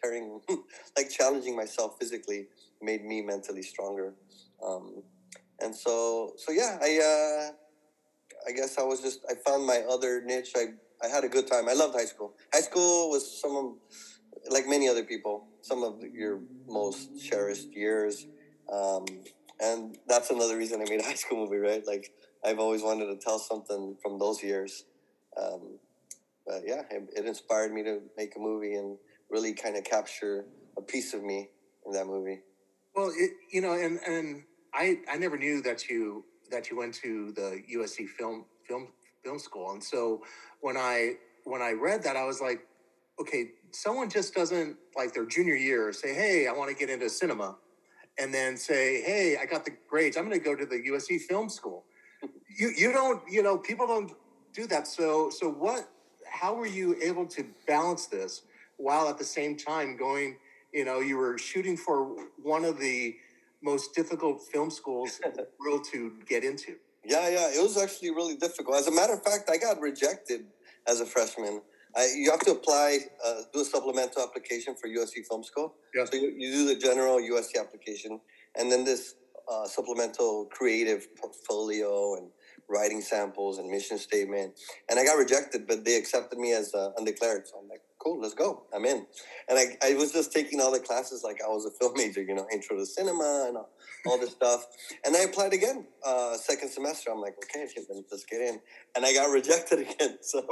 tearing, 0.00 0.40
like 0.96 1.10
challenging 1.10 1.56
myself 1.56 1.96
physically 1.98 2.46
made 2.80 3.04
me 3.04 3.22
mentally 3.22 3.62
stronger. 3.62 4.14
Um, 4.64 5.02
and 5.60 5.74
so, 5.74 6.32
so 6.36 6.52
yeah, 6.52 6.78
I, 6.80 6.98
uh, 6.98 8.48
I 8.48 8.52
guess 8.52 8.78
I 8.78 8.82
was 8.82 9.00
just, 9.00 9.20
I 9.28 9.34
found 9.46 9.66
my 9.66 9.82
other 9.88 10.22
niche. 10.24 10.52
I, 10.56 10.66
I 11.04 11.08
had 11.08 11.24
a 11.24 11.28
good 11.28 11.46
time. 11.46 11.68
I 11.68 11.72
loved 11.72 11.94
high 11.94 12.04
school. 12.04 12.34
High 12.52 12.60
school 12.60 13.10
was 13.10 13.40
some 13.40 13.78
like 14.50 14.66
many 14.66 14.88
other 14.88 15.04
people, 15.04 15.46
some 15.62 15.82
of 15.82 16.02
your 16.12 16.40
most 16.68 17.24
cherished 17.24 17.72
years. 17.72 18.26
Um, 18.72 19.06
and 19.60 19.96
that's 20.06 20.30
another 20.30 20.56
reason 20.56 20.80
I 20.80 20.90
made 20.90 21.00
a 21.00 21.04
high 21.10 21.14
school 21.14 21.38
movie, 21.38 21.56
right? 21.56 21.86
Like 21.86 22.12
I've 22.44 22.58
always 22.58 22.82
wanted 22.82 23.06
to 23.06 23.16
tell 23.16 23.38
something 23.38 23.96
from 24.02 24.18
those 24.18 24.42
years. 24.42 24.84
Um, 25.40 25.78
but 26.46 26.62
yeah, 26.66 26.82
it, 26.90 27.08
it, 27.16 27.26
inspired 27.26 27.72
me 27.72 27.82
to 27.84 28.00
make 28.18 28.34
a 28.36 28.38
movie 28.38 28.74
and 28.74 28.98
really 29.30 29.54
kind 29.54 29.76
of 29.76 29.84
capture 29.84 30.44
a 30.76 30.82
piece 30.82 31.14
of 31.14 31.22
me 31.22 31.48
in 31.86 31.92
that 31.92 32.06
movie. 32.06 32.40
Well, 32.94 33.12
it, 33.16 33.30
you 33.50 33.62
know, 33.62 33.72
and 33.72 33.98
and 34.06 34.42
I 34.74 34.98
I 35.10 35.16
never 35.16 35.38
knew 35.38 35.62
that 35.62 35.88
you 35.88 36.24
that 36.50 36.68
you 36.68 36.76
went 36.76 36.94
to 36.96 37.32
the 37.32 37.62
USC 37.76 38.08
film 38.08 38.44
film 38.68 38.88
film 39.24 39.38
school, 39.38 39.70
and 39.70 39.82
so 39.82 40.22
when 40.60 40.76
I 40.76 41.14
when 41.44 41.62
I 41.62 41.72
read 41.72 42.02
that, 42.02 42.16
I 42.16 42.24
was 42.24 42.40
like, 42.40 42.66
okay, 43.22 43.50
someone 43.70 44.10
just 44.10 44.34
doesn't 44.34 44.76
like 44.96 45.14
their 45.14 45.24
junior 45.24 45.54
year 45.54 45.92
say, 45.92 46.14
hey, 46.14 46.46
I 46.46 46.52
want 46.52 46.70
to 46.70 46.76
get 46.76 46.90
into 46.90 47.08
cinema, 47.08 47.56
and 48.18 48.32
then 48.32 48.56
say, 48.56 49.02
hey, 49.02 49.38
I 49.40 49.46
got 49.46 49.64
the 49.64 49.72
grades, 49.88 50.16
I'm 50.16 50.28
going 50.28 50.38
to 50.38 50.44
go 50.44 50.54
to 50.54 50.66
the 50.66 50.76
USC 50.90 51.20
film 51.20 51.48
school. 51.48 51.84
you 52.58 52.68
you 52.76 52.92
don't 52.92 53.22
you 53.28 53.42
know 53.42 53.56
people 53.58 53.86
don't 53.86 54.12
do 54.52 54.66
that. 54.66 54.86
So 54.86 55.30
so 55.30 55.50
what? 55.50 55.88
How 56.30 56.54
were 56.54 56.66
you 56.66 56.96
able 57.02 57.26
to 57.26 57.44
balance 57.66 58.06
this 58.06 58.42
while 58.76 59.08
at 59.08 59.18
the 59.18 59.24
same 59.24 59.56
time 59.56 59.96
going? 59.96 60.36
You 60.72 60.84
know, 60.84 61.00
you 61.00 61.16
were 61.18 61.36
shooting 61.36 61.76
for 61.76 62.16
one 62.42 62.64
of 62.64 62.78
the 62.78 63.16
most 63.62 63.94
difficult 63.94 64.42
film 64.52 64.70
schools 64.70 65.20
in 65.24 65.32
the 65.34 65.46
world 65.60 65.84
to 65.92 66.12
get 66.26 66.44
into. 66.44 66.76
Yeah, 67.04 67.28
yeah, 67.28 67.48
it 67.48 67.62
was 67.62 67.76
actually 67.76 68.10
really 68.10 68.36
difficult. 68.36 68.76
As 68.76 68.86
a 68.86 68.92
matter 68.92 69.12
of 69.12 69.22
fact, 69.22 69.50
I 69.50 69.56
got 69.56 69.80
rejected 69.80 70.46
as 70.86 71.00
a 71.00 71.06
freshman. 71.06 71.60
I, 71.96 72.08
you 72.16 72.30
have 72.30 72.40
to 72.40 72.52
apply, 72.52 72.98
uh, 73.24 73.42
do 73.52 73.60
a 73.60 73.64
supplemental 73.64 74.22
application 74.22 74.74
for 74.74 74.88
USC 74.88 75.26
Film 75.28 75.44
School. 75.44 75.74
Yeah. 75.94 76.04
So 76.04 76.16
you, 76.16 76.34
you 76.36 76.52
do 76.52 76.66
the 76.66 76.76
general 76.76 77.18
USC 77.18 77.60
application, 77.60 78.20
and 78.56 78.72
then 78.72 78.84
this 78.84 79.14
uh, 79.50 79.66
supplemental 79.66 80.46
creative 80.50 81.14
portfolio 81.16 82.16
and 82.16 82.28
writing 82.68 83.00
samples 83.00 83.58
and 83.58 83.68
mission 83.68 83.98
statement. 83.98 84.58
And 84.88 84.98
I 84.98 85.04
got 85.04 85.18
rejected, 85.18 85.66
but 85.66 85.84
they 85.84 85.96
accepted 85.96 86.38
me 86.38 86.52
as 86.52 86.74
uh, 86.74 86.90
undeclared. 86.96 87.46
So 87.46 87.58
I'm 87.60 87.68
like, 87.68 87.82
cool, 88.02 88.20
let's 88.20 88.34
go. 88.34 88.64
I'm 88.74 88.84
in. 88.84 89.06
And 89.48 89.58
I, 89.58 89.76
I 89.82 89.94
was 89.94 90.12
just 90.12 90.32
taking 90.32 90.60
all 90.60 90.72
the 90.72 90.80
classes 90.80 91.22
like 91.22 91.40
I 91.44 91.48
was 91.48 91.66
a 91.66 91.70
film 91.70 91.92
major, 91.96 92.22
you 92.22 92.34
know, 92.34 92.46
intro 92.52 92.76
to 92.76 92.86
cinema 92.86 93.46
and 93.48 93.56
all, 93.56 93.70
all 94.06 94.18
this 94.18 94.30
stuff. 94.30 94.66
And 95.04 95.16
I 95.16 95.20
applied 95.20 95.52
again, 95.52 95.86
uh, 96.04 96.36
second 96.36 96.70
semester. 96.70 97.10
I'm 97.10 97.20
like, 97.20 97.34
okay, 97.44 97.66
let's 98.10 98.24
get 98.24 98.40
in. 98.40 98.60
And 98.96 99.04
I 99.04 99.12
got 99.12 99.30
rejected 99.30 99.80
again. 99.88 100.18
So 100.20 100.46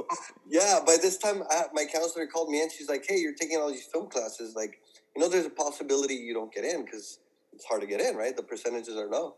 yeah, 0.49 0.81
by 0.87 0.97
this 1.01 1.19
time, 1.19 1.43
I, 1.51 1.65
my 1.73 1.85
counselor 1.85 2.27
called 2.27 2.51
me 2.51 2.63
and 2.63 2.71
She's 2.71 2.89
like, 2.89 3.05
hey, 3.09 3.17
you're 3.19 3.35
taking 3.35 3.59
all 3.59 3.71
these 3.71 3.87
film 3.93 4.09
classes. 4.09 4.55
Like, 4.55 4.81
you 5.17 5.23
know, 5.23 5.29
there's 5.29 5.47
a 5.47 5.51
possibility 5.51 6.15
you 6.15 6.35
don't 6.35 6.53
get 6.53 6.65
in 6.65 6.85
because 6.85 7.19
it's 7.53 7.65
hard 7.65 7.81
to 7.81 7.87
get 7.87 8.01
in, 8.01 8.17
right? 8.17 8.37
The 8.37 8.43
percentages 8.43 8.97
are 8.97 9.09
low. 9.09 9.35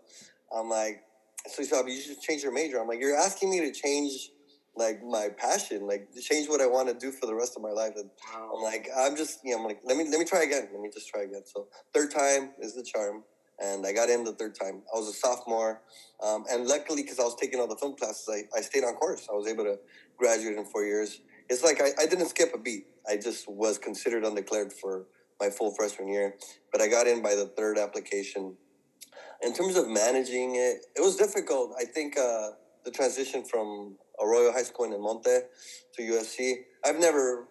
I'm 0.55 0.69
like, 0.69 1.03
so 1.49 1.63
you 1.87 2.01
should 2.01 2.21
change 2.21 2.43
your 2.43 2.53
major. 2.53 2.81
I'm 2.81 2.87
like, 2.87 3.01
you're 3.01 3.17
asking 3.17 3.51
me 3.51 3.61
to 3.61 3.73
change 3.73 4.31
like 4.77 5.03
my 5.03 5.29
passion, 5.37 5.87
like 5.87 6.09
change 6.21 6.49
what 6.49 6.61
I 6.61 6.67
want 6.67 6.89
to 6.89 6.95
do 6.95 7.13
for 7.13 7.27
the 7.27 7.35
rest 7.35 7.57
of 7.57 7.63
my 7.63 7.71
life. 7.71 7.93
And 7.97 8.11
wow. 8.35 8.53
I'm 8.57 8.63
like, 8.63 8.89
I'm 8.97 9.17
just, 9.17 9.41
you 9.45 9.53
know, 9.53 9.59
I'm 9.59 9.65
like, 9.65 9.81
let 9.85 9.97
me 9.97 10.09
let 10.11 10.19
me 10.19 10.25
try 10.25 10.43
again. 10.43 10.69
Let 10.73 10.81
me 10.81 10.91
just 10.93 11.09
try 11.09 11.23
again. 11.23 11.43
So 11.45 11.69
third 11.93 12.11
time 12.11 12.53
is 12.59 12.75
the 12.75 12.83
charm, 12.83 13.25
and 13.59 13.87
I 13.87 13.93
got 13.93 14.09
in 14.09 14.25
the 14.25 14.33
third 14.33 14.55
time. 14.55 14.83
I 14.95 14.99
was 14.99 15.09
a 15.09 15.13
sophomore, 15.13 15.83
um, 16.23 16.45
and 16.51 16.67
luckily 16.67 17.03
because 17.03 17.19
I 17.19 17.25
was 17.25 17.37
taking 17.37 17.61
all 17.61 17.69
the 17.69 17.77
film 17.77 17.97
classes, 17.97 18.29
I, 18.31 18.59
I 18.59 18.63
stayed 18.63 18.85
on 18.85 18.95
course. 18.95 19.29
I 19.31 19.35
was 19.35 19.47
able 19.47 19.65
to 19.65 19.79
graduate 20.17 20.57
in 20.57 20.65
four 20.65 20.85
years. 20.85 21.21
It's 21.49 21.63
like 21.63 21.83
I, 21.83 21.91
I 22.03 22.07
didn't 22.07 22.29
skip 22.29 22.53
a 22.55 22.59
beat. 22.59 22.87
I 23.07 23.17
just 23.17 23.49
was 23.49 23.77
considered 23.77 24.25
undeclared 24.25 24.73
for 24.73 25.07
my 25.39 25.51
full 25.51 25.75
freshman 25.75 26.09
year, 26.09 26.37
but 26.71 26.81
I 26.81 26.89
got 26.89 27.07
in 27.07 27.21
by 27.21 27.35
the 27.35 27.47
third 27.47 27.77
application. 27.77 28.57
In 29.43 29.53
terms 29.53 29.77
of 29.77 29.89
managing 29.89 30.55
it, 30.55 30.87
it 30.97 31.01
was 31.01 31.17
difficult. 31.17 31.75
I 31.77 31.85
think 31.85 32.17
uh, 32.17 32.51
the 32.85 32.91
transition 32.91 33.45
from 33.45 33.97
Arroyo 34.23 34.53
High 34.53 34.63
School 34.63 34.87
in 34.87 34.93
El 34.93 35.01
Monte 35.01 35.31
to 35.95 36.03
USC. 36.03 36.55
I've 36.85 36.99
never 36.99 37.49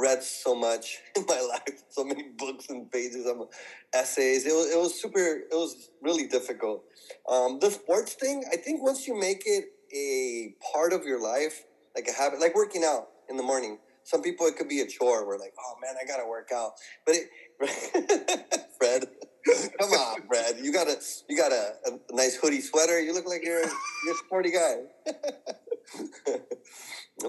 read 0.00 0.22
so 0.22 0.54
much 0.54 0.98
in 1.16 1.24
my 1.26 1.40
life, 1.40 1.82
so 1.88 2.04
many 2.04 2.24
books 2.36 2.68
and 2.68 2.90
pages 2.90 3.26
of 3.26 3.48
essays. 3.94 4.46
It 4.46 4.52
was, 4.52 4.70
it 4.70 4.78
was 4.78 5.00
super, 5.00 5.18
it 5.18 5.54
was 5.54 5.90
really 6.02 6.26
difficult. 6.26 6.84
Um, 7.28 7.58
the 7.60 7.70
sports 7.70 8.14
thing, 8.14 8.44
I 8.52 8.56
think 8.56 8.82
once 8.82 9.06
you 9.06 9.18
make 9.18 9.42
it 9.46 9.64
a 9.94 10.54
part 10.72 10.92
of 10.92 11.04
your 11.04 11.20
life, 11.20 11.64
like 11.94 12.06
a 12.08 12.12
habit, 12.12 12.40
like 12.40 12.54
working 12.54 12.84
out 12.84 13.08
in 13.28 13.36
the 13.36 13.42
morning. 13.42 13.78
Some 14.04 14.22
people, 14.22 14.46
it 14.46 14.56
could 14.56 14.68
be 14.68 14.80
a 14.80 14.86
chore. 14.86 15.26
We're 15.26 15.38
like, 15.38 15.52
oh 15.58 15.74
man, 15.82 15.94
I 16.00 16.06
gotta 16.06 16.26
work 16.26 16.50
out. 16.54 16.72
But 17.04 17.16
it, 17.16 18.66
Fred, 18.78 19.06
Come 19.80 19.90
on, 19.90 20.26
Brad. 20.26 20.56
You 20.60 20.72
got 20.72 20.88
a 20.88 20.96
you 21.28 21.36
got 21.36 21.52
a, 21.52 21.74
a, 21.86 22.14
nice 22.14 22.36
hoodie 22.36 22.60
sweater. 22.60 23.00
You 23.00 23.12
look 23.14 23.26
like 23.26 23.44
you're 23.44 23.60
you're 23.60 24.14
a 24.14 24.18
sporty 24.26 24.50
guy. 24.50 24.76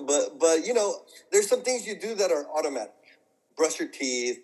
but 0.05 0.39
but 0.39 0.65
you 0.65 0.73
know, 0.73 1.03
there's 1.31 1.47
some 1.47 1.61
things 1.61 1.87
you 1.87 1.99
do 1.99 2.15
that 2.15 2.31
are 2.31 2.45
automatic. 2.55 2.93
Brush 3.55 3.79
your 3.79 3.89
teeth. 3.89 4.39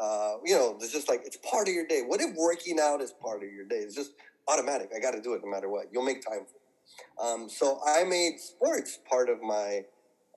Uh, 0.00 0.34
you 0.44 0.54
know, 0.54 0.76
it's 0.80 0.92
just 0.92 1.08
like 1.08 1.22
it's 1.24 1.38
part 1.38 1.68
of 1.68 1.74
your 1.74 1.86
day. 1.86 2.02
What 2.06 2.20
if 2.20 2.34
working 2.36 2.78
out 2.80 3.00
is 3.00 3.12
part 3.12 3.42
of 3.42 3.52
your 3.52 3.64
day? 3.64 3.76
It's 3.76 3.94
just 3.94 4.12
automatic. 4.48 4.90
I 4.94 5.00
got 5.00 5.12
to 5.12 5.22
do 5.22 5.34
it 5.34 5.42
no 5.44 5.50
matter 5.50 5.68
what. 5.68 5.86
You'll 5.92 6.04
make 6.04 6.22
time 6.24 6.44
for 6.46 6.56
it. 6.56 6.62
Um, 7.22 7.48
so 7.48 7.80
I 7.86 8.04
made 8.04 8.38
sports 8.38 8.98
part 9.08 9.28
of 9.28 9.42
my 9.42 9.84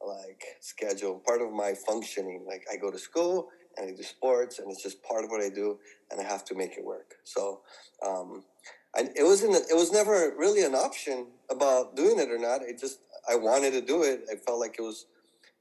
like 0.06 0.44
schedule, 0.62 1.22
part 1.26 1.42
of 1.42 1.52
my 1.52 1.74
functioning. 1.74 2.46
Like 2.48 2.66
I 2.72 2.78
go 2.78 2.90
to 2.92 2.98
school 2.98 3.50
and 3.78 3.90
I 3.90 3.96
do 3.96 4.04
sports, 4.04 4.60
and 4.60 4.72
it's 4.72 4.84
just 4.84 5.04
part 5.04 5.24
of 5.24 5.30
what 5.30 5.42
I 5.42 5.50
do, 5.50 5.80
and 6.12 6.20
I 6.20 6.24
have 6.24 6.46
to 6.46 6.56
make 6.56 6.78
it 6.78 6.84
work. 6.84 7.16
So, 7.24 7.62
um, 8.06 8.44
I, 8.96 9.02
it 9.16 9.24
wasn't. 9.24 9.56
It 9.56 9.76
was 9.76 9.92
never 9.92 10.34
really 10.38 10.64
an 10.64 10.76
option 10.76 11.28
about 11.50 11.96
doing 11.96 12.20
it 12.20 12.30
or 12.30 12.40
not. 12.40 12.62
It 12.62 12.80
just 12.80 13.00
I 13.30 13.36
wanted 13.36 13.72
to 13.72 13.82
do 13.82 14.04
it. 14.04 14.26
I 14.32 14.36
felt 14.36 14.60
like 14.60 14.76
it 14.80 14.82
was 14.82 15.06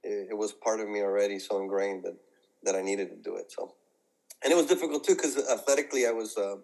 it, 0.03 0.29
it 0.31 0.37
was 0.37 0.53
part 0.53 0.81
of 0.81 0.89
me 0.89 1.01
already, 1.03 1.39
so 1.39 1.61
ingrained 1.61 2.05
that 2.05 2.17
that 2.65 2.75
I 2.75 2.83
needed 2.83 3.11
to 3.11 3.17
do 3.17 3.37
it. 3.37 3.53
So, 3.53 3.75
and 4.43 4.53
it 4.53 4.57
was 4.57 4.67
difficult 4.67 5.05
too 5.05 5.15
because 5.15 5.37
athletically 5.37 6.07
I 6.07 6.11
was 6.11 6.37
uh, 6.37 6.57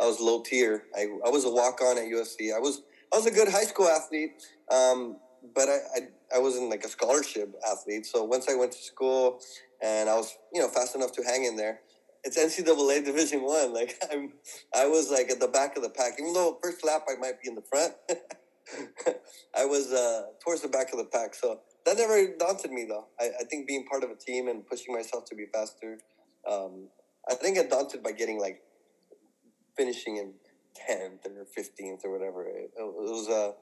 I 0.00 0.06
was 0.06 0.20
low 0.20 0.42
tier. 0.42 0.84
I, 0.94 1.02
I 1.24 1.30
was 1.30 1.44
a 1.44 1.50
walk 1.50 1.80
on 1.82 1.98
at 1.98 2.04
USC. 2.04 2.54
I 2.54 2.58
was 2.58 2.82
I 3.12 3.16
was 3.16 3.26
a 3.26 3.30
good 3.30 3.48
high 3.48 3.64
school 3.64 3.88
athlete, 3.88 4.42
um, 4.70 5.16
but 5.54 5.68
I, 5.68 5.78
I 5.96 6.36
I 6.36 6.38
wasn't 6.38 6.70
like 6.70 6.84
a 6.84 6.88
scholarship 6.88 7.54
athlete. 7.70 8.06
So 8.06 8.24
once 8.24 8.48
I 8.48 8.54
went 8.54 8.72
to 8.72 8.78
school 8.78 9.40
and 9.82 10.08
I 10.08 10.16
was, 10.16 10.36
you 10.52 10.60
know, 10.60 10.68
fast 10.68 10.94
enough 10.94 11.12
to 11.12 11.22
hang 11.22 11.44
in 11.44 11.56
there. 11.56 11.80
It's 12.22 12.38
NCAA 12.38 13.04
Division 13.04 13.42
One. 13.42 13.72
Like 13.80 13.96
I'm, 14.12 14.32
I 14.74 14.86
was 14.86 15.10
like 15.10 15.30
at 15.30 15.40
the 15.40 15.48
back 15.48 15.76
of 15.76 15.82
the 15.82 15.90
pack. 15.90 16.14
Even 16.18 16.32
though 16.32 16.58
first 16.62 16.84
lap 16.84 17.06
I 17.08 17.18
might 17.18 17.40
be 17.42 17.48
in 17.48 17.54
the 17.54 17.62
front, 17.62 17.94
I 19.56 19.64
was 19.64 19.90
uh, 19.92 20.26
towards 20.44 20.62
the 20.62 20.68
back 20.68 20.92
of 20.92 20.98
the 20.98 21.06
pack. 21.06 21.34
So 21.34 21.60
that 21.86 21.96
never 21.96 22.36
daunted 22.38 22.70
me 22.72 22.86
though. 22.88 23.06
I, 23.18 23.30
I 23.40 23.44
think 23.44 23.66
being 23.66 23.86
part 23.86 24.04
of 24.04 24.10
a 24.10 24.16
team 24.16 24.48
and 24.48 24.66
pushing 24.66 24.94
myself 24.94 25.24
to 25.26 25.34
be 25.34 25.46
faster. 25.52 25.98
Um, 26.48 26.88
I 27.30 27.34
think 27.34 27.58
I 27.58 27.64
daunted 27.64 28.02
by 28.02 28.12
getting 28.12 28.38
like 28.38 28.62
finishing 29.76 30.16
in 30.18 30.34
tenth 30.74 31.26
or 31.26 31.46
fifteenth 31.46 32.02
or 32.04 32.12
whatever. 32.12 32.44
It, 32.44 32.70
it 32.76 32.94
was 32.94 33.28
uh, 33.28 33.52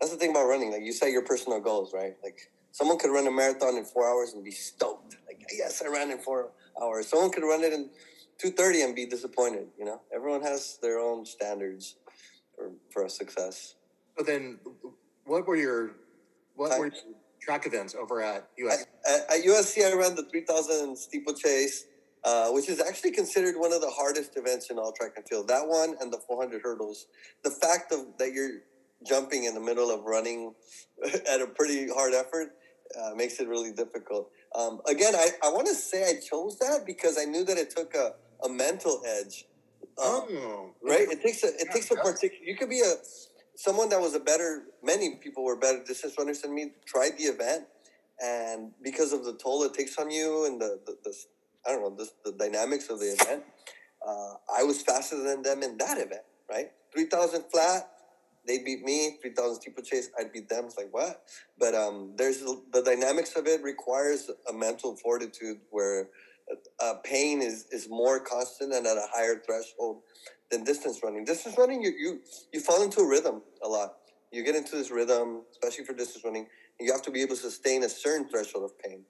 that's 0.00 0.12
the 0.12 0.18
thing 0.18 0.30
about 0.30 0.46
running. 0.46 0.72
Like 0.72 0.82
you 0.82 0.92
set 0.92 1.10
your 1.10 1.22
personal 1.22 1.60
goals, 1.60 1.92
right? 1.92 2.14
Like 2.22 2.50
someone 2.72 2.98
could 2.98 3.12
run 3.12 3.26
a 3.26 3.30
marathon 3.30 3.76
in 3.76 3.84
four 3.84 4.08
hours 4.08 4.32
and 4.32 4.42
be 4.42 4.50
stoked. 4.50 5.16
Like 5.26 5.44
yes, 5.56 5.82
I 5.84 5.88
ran 5.88 6.10
in 6.10 6.18
four 6.18 6.52
hours. 6.80 7.08
Someone 7.08 7.30
could 7.30 7.42
run 7.42 7.62
it 7.62 7.72
in 7.72 7.90
two 8.38 8.50
thirty 8.50 8.82
and 8.82 8.94
be 8.94 9.06
disappointed. 9.06 9.68
You 9.78 9.84
know, 9.84 10.00
everyone 10.14 10.42
has 10.42 10.78
their 10.82 10.98
own 10.98 11.26
standards 11.26 11.96
for 12.56 12.72
for 12.90 13.04
a 13.04 13.10
success. 13.10 13.74
But 14.16 14.26
then, 14.26 14.58
what 15.26 15.46
were 15.46 15.56
your 15.56 15.92
what 16.56 16.78
were 16.78 16.86
your 16.86 16.94
track 17.42 17.66
events 17.66 17.94
over 17.94 18.22
at 18.22 18.48
US? 18.58 18.86
At, 19.06 19.38
at, 19.38 19.44
USC, 19.44 19.90
I 19.90 19.94
ran 19.94 20.14
the 20.14 20.24
three 20.24 20.44
thousand 20.44 20.96
steeplechase. 20.96 21.86
Uh, 22.22 22.50
which 22.50 22.68
is 22.68 22.82
actually 22.82 23.10
considered 23.10 23.54
one 23.56 23.72
of 23.72 23.80
the 23.80 23.88
hardest 23.88 24.36
events 24.36 24.68
in 24.68 24.78
all 24.78 24.92
track 24.92 25.12
and 25.16 25.26
field. 25.26 25.48
That 25.48 25.66
one 25.66 25.94
and 26.02 26.12
the 26.12 26.18
400 26.18 26.60
hurdles. 26.62 27.06
The 27.44 27.50
fact 27.50 27.92
of 27.92 28.08
that 28.18 28.34
you're 28.34 28.58
jumping 29.06 29.44
in 29.44 29.54
the 29.54 29.60
middle 29.60 29.90
of 29.90 30.04
running 30.04 30.54
at 31.30 31.40
a 31.40 31.46
pretty 31.46 31.88
hard 31.88 32.14
effort 32.14 32.50
uh, 32.98 33.14
makes 33.14 33.40
it 33.40 33.48
really 33.48 33.72
difficult. 33.72 34.30
Um, 34.54 34.80
again, 34.88 35.14
I, 35.14 35.28
I 35.44 35.50
want 35.50 35.66
to 35.68 35.74
say 35.74 36.04
I 36.04 36.20
chose 36.20 36.58
that 36.58 36.84
because 36.86 37.18
I 37.18 37.24
knew 37.24 37.44
that 37.44 37.56
it 37.56 37.70
took 37.70 37.94
a, 37.94 38.14
a 38.44 38.48
mental 38.48 39.02
edge. 39.06 39.46
Um, 40.02 40.26
oh, 40.30 40.70
right. 40.82 41.08
It 41.08 41.22
takes 41.22 41.44
a 41.44 41.48
it 41.48 41.66
yeah, 41.66 41.72
takes 41.72 41.90
a 41.90 41.96
particular. 41.96 42.44
You 42.44 42.56
could 42.56 42.70
be 42.70 42.80
a 42.80 42.94
someone 43.54 43.88
that 43.90 44.00
was 44.00 44.14
a 44.14 44.20
better. 44.20 44.64
Many 44.82 45.16
people 45.16 45.44
were 45.44 45.56
better 45.56 45.82
distance 45.84 46.14
runners 46.18 46.40
than 46.42 46.54
me. 46.54 46.72
Tried 46.86 47.18
the 47.18 47.24
event, 47.24 47.64
and 48.22 48.72
because 48.82 49.12
of 49.12 49.24
the 49.24 49.34
toll 49.34 49.62
it 49.64 49.74
takes 49.74 49.98
on 49.98 50.10
you 50.10 50.46
and 50.46 50.60
the 50.60 50.80
the, 50.86 50.96
the 51.04 51.14
I 51.66 51.72
don't 51.72 51.82
know 51.82 52.04
the, 52.04 52.30
the 52.30 52.36
dynamics 52.36 52.88
of 52.88 52.98
the 52.98 53.06
event, 53.06 53.42
uh, 54.06 54.34
I 54.56 54.62
was 54.62 54.82
faster 54.82 55.22
than 55.22 55.42
them 55.42 55.62
in 55.62 55.76
that 55.78 55.98
event. 55.98 56.22
Right, 56.48 56.70
three 56.92 57.06
thousand 57.06 57.44
flat 57.52 57.90
they 58.46 58.58
beat 58.58 58.82
me 58.82 59.18
3000 59.22 59.60
steeplechase 59.60 60.10
i'd 60.18 60.32
beat 60.32 60.48
them. 60.48 60.64
It's 60.66 60.76
like 60.76 60.92
what? 60.92 61.22
But 61.58 61.74
um, 61.74 62.14
there's 62.16 62.40
the 62.40 62.82
dynamics 62.84 63.36
of 63.36 63.46
it 63.46 63.62
requires 63.62 64.30
a 64.48 64.52
mental 64.52 64.96
fortitude 64.96 65.58
where 65.70 66.08
uh, 66.80 66.94
pain 67.04 67.42
is 67.42 67.66
is 67.70 67.88
more 67.88 68.20
constant 68.20 68.72
and 68.72 68.86
at 68.86 68.96
a 68.96 69.06
higher 69.12 69.40
threshold 69.44 70.02
than 70.50 70.64
distance 70.64 71.00
running. 71.02 71.24
Distance 71.24 71.56
running 71.58 71.82
you 71.82 71.92
you 71.98 72.20
you 72.52 72.60
fall 72.60 72.82
into 72.82 73.00
a 73.00 73.08
rhythm 73.08 73.42
a 73.62 73.68
lot. 73.68 73.96
You 74.32 74.44
get 74.44 74.56
into 74.56 74.76
this 74.76 74.90
rhythm 74.90 75.42
especially 75.52 75.84
for 75.84 75.92
distance 75.92 76.24
running 76.24 76.46
you 76.80 76.92
have 76.92 77.02
to 77.02 77.10
be 77.10 77.20
able 77.20 77.36
to 77.36 77.42
sustain 77.42 77.84
a 77.84 77.88
certain 77.88 78.28
threshold 78.28 78.64
of 78.64 78.78
pain. 78.78 79.04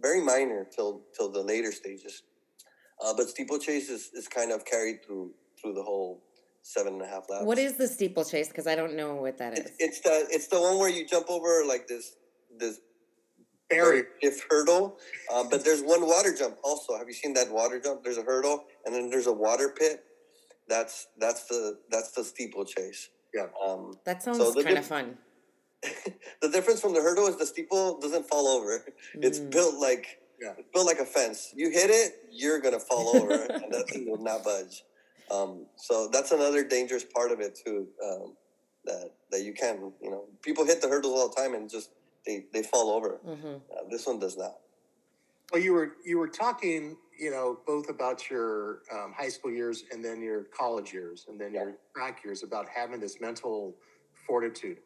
Very 0.00 0.22
minor 0.22 0.64
till 0.64 1.02
till 1.16 1.30
the 1.30 1.42
later 1.42 1.72
stages. 1.72 2.22
Uh, 3.04 3.14
but 3.16 3.28
steeplechase 3.28 3.88
is, 3.90 4.10
is 4.14 4.28
kind 4.28 4.52
of 4.52 4.64
carried 4.64 5.04
through 5.04 5.32
through 5.60 5.74
the 5.74 5.82
whole 5.82 6.22
seven 6.62 6.94
and 6.94 7.02
a 7.02 7.06
half 7.06 7.24
laps. 7.28 7.44
What 7.44 7.58
is 7.58 7.76
the 7.76 7.88
steeplechase? 7.88 8.48
Because 8.48 8.66
I 8.66 8.74
don't 8.74 8.94
know 8.94 9.14
what 9.14 9.38
that 9.38 9.54
is. 9.54 9.60
It's, 9.60 9.76
it's 9.78 10.00
the 10.00 10.26
it's 10.30 10.46
the 10.48 10.60
one 10.60 10.78
where 10.78 10.90
you 10.90 11.06
jump 11.06 11.26
over 11.28 11.64
like 11.66 11.88
this 11.88 12.16
this 12.58 12.80
barrier 13.70 14.08
if 14.20 14.44
hurdle. 14.48 14.98
Um, 15.34 15.48
but 15.50 15.64
there's 15.64 15.82
one 15.82 16.06
water 16.06 16.34
jump 16.36 16.56
also. 16.62 16.96
Have 16.96 17.08
you 17.08 17.14
seen 17.14 17.34
that 17.34 17.50
water 17.50 17.80
jump? 17.80 18.02
There's 18.04 18.18
a 18.18 18.22
hurdle 18.22 18.64
and 18.84 18.94
then 18.94 19.10
there's 19.10 19.26
a 19.26 19.32
water 19.32 19.74
pit. 19.78 20.04
That's 20.68 21.08
that's 21.18 21.46
the 21.46 21.78
that's 21.90 22.12
the 22.12 22.24
steeplechase. 22.24 23.10
Yeah. 23.34 23.46
Um, 23.64 23.94
that 24.04 24.22
sounds 24.22 24.38
so 24.38 24.62
kind 24.62 24.78
of 24.78 24.86
fun. 24.86 25.18
the 26.42 26.48
difference 26.50 26.80
from 26.80 26.94
the 26.94 27.00
hurdle 27.00 27.26
is 27.28 27.36
the 27.36 27.46
steeple 27.46 28.00
doesn't 28.00 28.26
fall 28.26 28.48
over. 28.48 28.84
Mm. 29.16 29.24
It's 29.24 29.38
built 29.38 29.76
like 29.80 30.20
yeah. 30.40 30.54
built 30.74 30.86
like 30.86 30.98
a 30.98 31.04
fence. 31.04 31.52
You 31.54 31.70
hit 31.70 31.90
it, 31.90 32.12
you're 32.30 32.60
gonna 32.60 32.80
fall 32.80 33.16
over, 33.16 33.32
and 33.50 33.72
that 33.72 33.88
thing 33.88 34.08
will 34.08 34.22
not 34.22 34.44
budge. 34.44 34.82
Um, 35.30 35.66
so 35.76 36.08
that's 36.12 36.32
another 36.32 36.64
dangerous 36.64 37.04
part 37.04 37.32
of 37.32 37.40
it 37.40 37.58
too. 37.64 37.88
Um, 38.04 38.34
that 38.84 39.10
that 39.30 39.42
you 39.42 39.52
can, 39.52 39.92
you 40.00 40.10
know, 40.10 40.24
people 40.42 40.64
hit 40.64 40.80
the 40.80 40.88
hurdles 40.88 41.12
all 41.12 41.28
the 41.28 41.34
time 41.34 41.54
and 41.54 41.68
just 41.68 41.90
they, 42.26 42.44
they 42.52 42.62
fall 42.62 42.90
over. 42.90 43.20
Mm-hmm. 43.26 43.46
Uh, 43.46 43.88
this 43.90 44.06
one 44.06 44.18
does 44.18 44.36
not. 44.36 44.56
Well, 45.52 45.62
you 45.62 45.72
were 45.72 45.92
you 46.04 46.18
were 46.18 46.28
talking, 46.28 46.96
you 47.18 47.30
know, 47.30 47.58
both 47.66 47.88
about 47.88 48.30
your 48.30 48.80
um, 48.92 49.14
high 49.16 49.28
school 49.28 49.50
years 49.50 49.84
and 49.92 50.04
then 50.04 50.20
your 50.22 50.44
college 50.44 50.92
years 50.92 51.26
and 51.28 51.40
then 51.40 51.54
yeah. 51.54 51.62
your 51.64 51.74
track 51.94 52.24
years 52.24 52.42
about 52.42 52.66
having 52.74 53.00
this 53.00 53.20
mental 53.20 53.74
fortitude. 54.26 54.78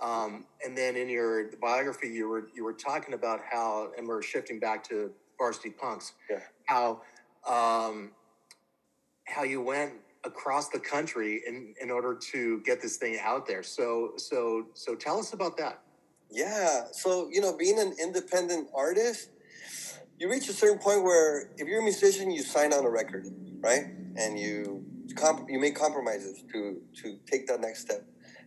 Um, 0.00 0.44
and 0.64 0.76
then 0.76 0.96
in 0.96 1.08
your 1.08 1.50
biography, 1.60 2.08
you 2.08 2.28
were 2.28 2.48
you 2.54 2.64
were 2.64 2.72
talking 2.72 3.14
about 3.14 3.40
how, 3.50 3.90
and 3.96 4.06
we're 4.06 4.22
shifting 4.22 4.58
back 4.58 4.82
to 4.88 5.10
varsity 5.38 5.70
punks. 5.70 6.12
Yeah. 6.30 6.40
How 6.66 7.02
um, 7.46 8.10
how 9.28 9.44
you 9.44 9.60
went 9.60 9.92
across 10.24 10.68
the 10.68 10.78
country 10.78 11.42
in, 11.46 11.74
in 11.80 11.90
order 11.90 12.14
to 12.32 12.60
get 12.62 12.82
this 12.82 12.96
thing 12.96 13.18
out 13.22 13.46
there. 13.46 13.62
So 13.62 14.12
so 14.16 14.66
so 14.74 14.94
tell 14.94 15.18
us 15.18 15.32
about 15.32 15.56
that. 15.58 15.80
Yeah. 16.30 16.84
So, 16.92 17.28
you 17.30 17.40
know, 17.40 17.56
being 17.56 17.78
an 17.78 17.94
independent 18.00 18.68
artist, 18.74 19.30
you 20.18 20.30
reach 20.30 20.48
a 20.48 20.52
certain 20.52 20.78
point 20.78 21.02
where 21.02 21.50
if 21.56 21.66
you're 21.66 21.80
a 21.80 21.82
musician, 21.82 22.30
you 22.30 22.42
sign 22.42 22.72
on 22.72 22.84
a 22.84 22.90
record, 22.90 23.26
right? 23.60 23.84
And 24.16 24.38
you 24.38 24.84
comp- 25.14 25.48
you 25.48 25.58
make 25.58 25.76
compromises 25.76 26.42
to 26.52 26.80
to 27.02 27.18
take 27.30 27.46
that 27.46 27.60
next 27.60 27.80
step. 27.80 28.04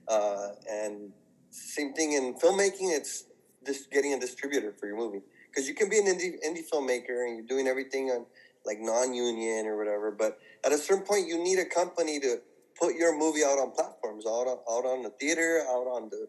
Uh, 0.08 0.50
and 0.70 1.12
same 1.50 1.94
thing 1.94 2.14
in 2.14 2.34
filmmaking, 2.36 2.96
it's 2.96 3.26
just 3.66 3.92
getting 3.92 4.14
a 4.14 4.20
distributor 4.20 4.74
for 4.80 4.88
your 4.88 4.98
movie 4.98 5.22
because 5.50 5.68
you 5.68 5.76
can 5.76 5.90
be 5.90 5.98
an 5.98 6.06
indie 6.06 6.34
indie 6.46 6.68
filmmaker 6.68 7.26
and 7.26 7.38
you're 7.38 7.48
doing 7.48 7.68
everything 7.68 8.10
on 8.10 8.26
like 8.66 8.78
non-union 8.80 9.66
or 9.66 9.78
whatever. 9.78 10.12
But 10.12 10.38
at 10.66 10.72
a 10.72 10.78
certain 10.78 11.04
point, 11.04 11.28
you 11.28 11.44
need 11.44 11.60
a 11.60 11.66
company 11.66 12.20
to 12.20 12.38
put 12.80 12.96
your 12.96 13.18
movie 13.18 13.44
out 13.44 13.60
on 13.60 13.72
platforms, 13.72 14.26
out 14.26 14.48
on, 14.48 14.58
out 14.70 14.86
on 14.86 15.04
the 15.04 15.12
theater, 15.20 15.64
out 15.70 15.88
on 15.88 16.10
the, 16.10 16.28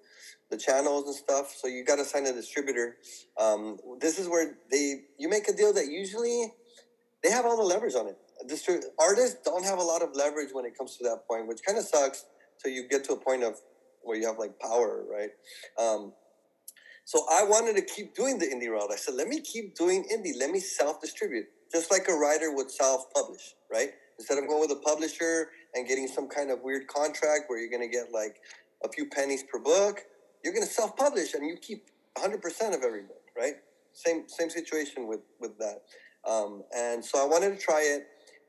the 0.51 0.57
channels 0.57 1.07
and 1.07 1.15
stuff. 1.15 1.55
So 1.57 1.69
you 1.69 1.85
got 1.85 1.97
to 1.97 2.05
sign 2.05 2.27
a 2.27 2.33
distributor. 2.33 2.97
Um, 3.41 3.79
this 4.01 4.19
is 4.19 4.29
where 4.29 4.57
they 4.71 5.03
you 5.19 5.29
make 5.29 5.49
a 5.49 5.53
deal 5.53 5.73
that 5.73 5.87
usually 5.87 6.53
they 7.23 7.31
have 7.31 7.45
all 7.45 7.57
the 7.57 7.63
leverage 7.63 7.95
on 7.95 8.09
it. 8.09 8.17
Distri- 8.49 8.83
artists 8.99 9.39
don't 9.45 9.65
have 9.65 9.79
a 9.79 9.83
lot 9.83 10.03
of 10.03 10.11
leverage 10.15 10.49
when 10.53 10.65
it 10.65 10.77
comes 10.77 10.97
to 10.97 11.05
that 11.05 11.21
point, 11.29 11.47
which 11.47 11.61
kind 11.67 11.79
of 11.79 11.85
sucks. 11.85 12.27
So 12.57 12.69
you 12.69 12.89
get 12.89 13.05
to 13.05 13.13
a 13.13 13.17
point 13.17 13.45
of 13.45 13.55
where 14.03 14.17
you 14.19 14.27
have 14.27 14.39
like 14.39 14.59
power, 14.59 15.05
right? 15.11 15.31
Um, 15.79 16.13
so 17.05 17.25
I 17.31 17.45
wanted 17.45 17.77
to 17.77 17.83
keep 17.83 18.15
doing 18.15 18.39
the 18.39 18.47
indie 18.47 18.71
route. 18.71 18.91
I 18.93 18.97
said, 18.97 19.15
let 19.15 19.29
me 19.29 19.41
keep 19.41 19.75
doing 19.75 20.05
indie. 20.13 20.33
Let 20.39 20.51
me 20.51 20.61
self 20.61 21.01
distribute 21.01 21.47
just 21.73 21.91
like 21.91 22.07
a 22.09 22.15
writer 22.15 22.55
would 22.55 22.71
self-publish, 22.71 23.55
right? 23.73 23.91
Instead 24.19 24.39
of 24.39 24.47
going 24.47 24.61
with 24.61 24.71
a 24.71 24.81
publisher 24.81 25.49
and 25.75 25.89
getting 25.89 26.07
some 26.07 26.29
kind 26.29 26.51
of 26.51 26.61
weird 26.63 26.87
contract 26.87 27.45
where 27.49 27.59
you're 27.59 27.71
going 27.71 27.83
to 27.83 27.89
get 27.89 28.13
like 28.13 28.37
a 28.85 28.89
few 28.89 29.07
pennies 29.07 29.43
per 29.51 29.59
book, 29.59 30.01
you're 30.45 30.53
going 30.53 30.67
to 30.67 30.73
self-publish 30.73 31.35
and 31.35 31.47
you 31.47 31.57
keep 31.57 31.87
100% 32.19 32.37
of 32.75 32.83
every 32.85 33.03
book, 33.03 33.23
right? 33.37 33.55
Same 33.95 34.25
same 34.27 34.49
situation 34.49 35.07
with 35.07 35.21
with 35.39 35.59
that. 35.59 35.83
Um, 36.29 36.63
and 36.75 37.05
so 37.05 37.23
I 37.23 37.27
wanted 37.27 37.51
to 37.51 37.61
try 37.63 37.81
it, 37.83 38.07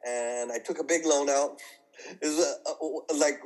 and 0.07 0.51
I 0.51 0.59
took 0.59 0.79
a 0.79 0.83
big 0.85 1.05
loan 1.05 1.29
out. 1.29 1.57
A, 2.23 3.13
like 3.15 3.41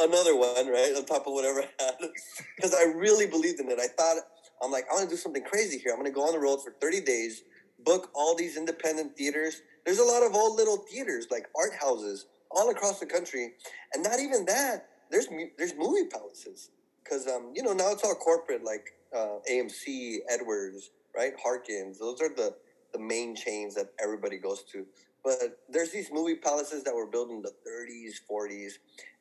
another 0.00 0.36
one, 0.36 0.66
right, 0.66 0.92
on 0.96 1.04
top 1.04 1.26
of 1.26 1.32
whatever 1.32 1.60
I 1.60 1.82
had, 1.82 1.94
because 2.56 2.74
I 2.74 2.84
really 2.96 3.26
believed 3.26 3.60
in 3.60 3.70
it. 3.70 3.78
I 3.78 3.86
thought 3.86 4.16
I'm 4.62 4.72
like, 4.72 4.84
I 4.90 4.94
want 4.94 5.08
to 5.08 5.14
do 5.14 5.16
something 5.16 5.44
crazy 5.44 5.78
here. 5.78 5.92
I'm 5.92 5.98
going 5.98 6.10
to 6.10 6.14
go 6.14 6.26
on 6.26 6.32
the 6.32 6.40
road 6.40 6.58
for 6.62 6.72
30 6.80 7.02
days 7.02 7.42
book 7.84 8.10
all 8.14 8.34
these 8.36 8.56
independent 8.56 9.16
theaters. 9.16 9.62
There's 9.84 9.98
a 9.98 10.04
lot 10.04 10.22
of 10.22 10.34
old 10.34 10.56
little 10.56 10.78
theaters, 10.78 11.26
like 11.30 11.46
art 11.58 11.72
houses, 11.80 12.26
all 12.50 12.70
across 12.70 13.00
the 13.00 13.06
country, 13.06 13.52
and 13.94 14.02
not 14.02 14.20
even 14.20 14.44
that. 14.46 14.88
There's 15.10 15.28
there's 15.58 15.74
movie 15.76 16.08
palaces 16.10 16.70
because 17.04 17.26
um 17.28 17.52
you 17.54 17.62
know 17.62 17.72
now 17.72 17.92
it's 17.92 18.04
all 18.04 18.14
corporate 18.14 18.64
like 18.64 18.94
uh, 19.14 19.38
AMC, 19.50 20.18
Edwards, 20.28 20.90
right, 21.14 21.32
Harkins. 21.42 21.98
Those 21.98 22.20
are 22.20 22.34
the 22.34 22.54
the 22.92 22.98
main 22.98 23.34
chains 23.36 23.74
that 23.74 23.92
everybody 24.02 24.38
goes 24.38 24.64
to. 24.72 24.86
But 25.24 25.60
there's 25.68 25.90
these 25.90 26.10
movie 26.12 26.36
palaces 26.36 26.82
that 26.84 26.94
were 26.94 27.06
built 27.06 27.30
in 27.30 27.42
the 27.42 27.52
30s, 27.66 28.14
40s, 28.30 28.72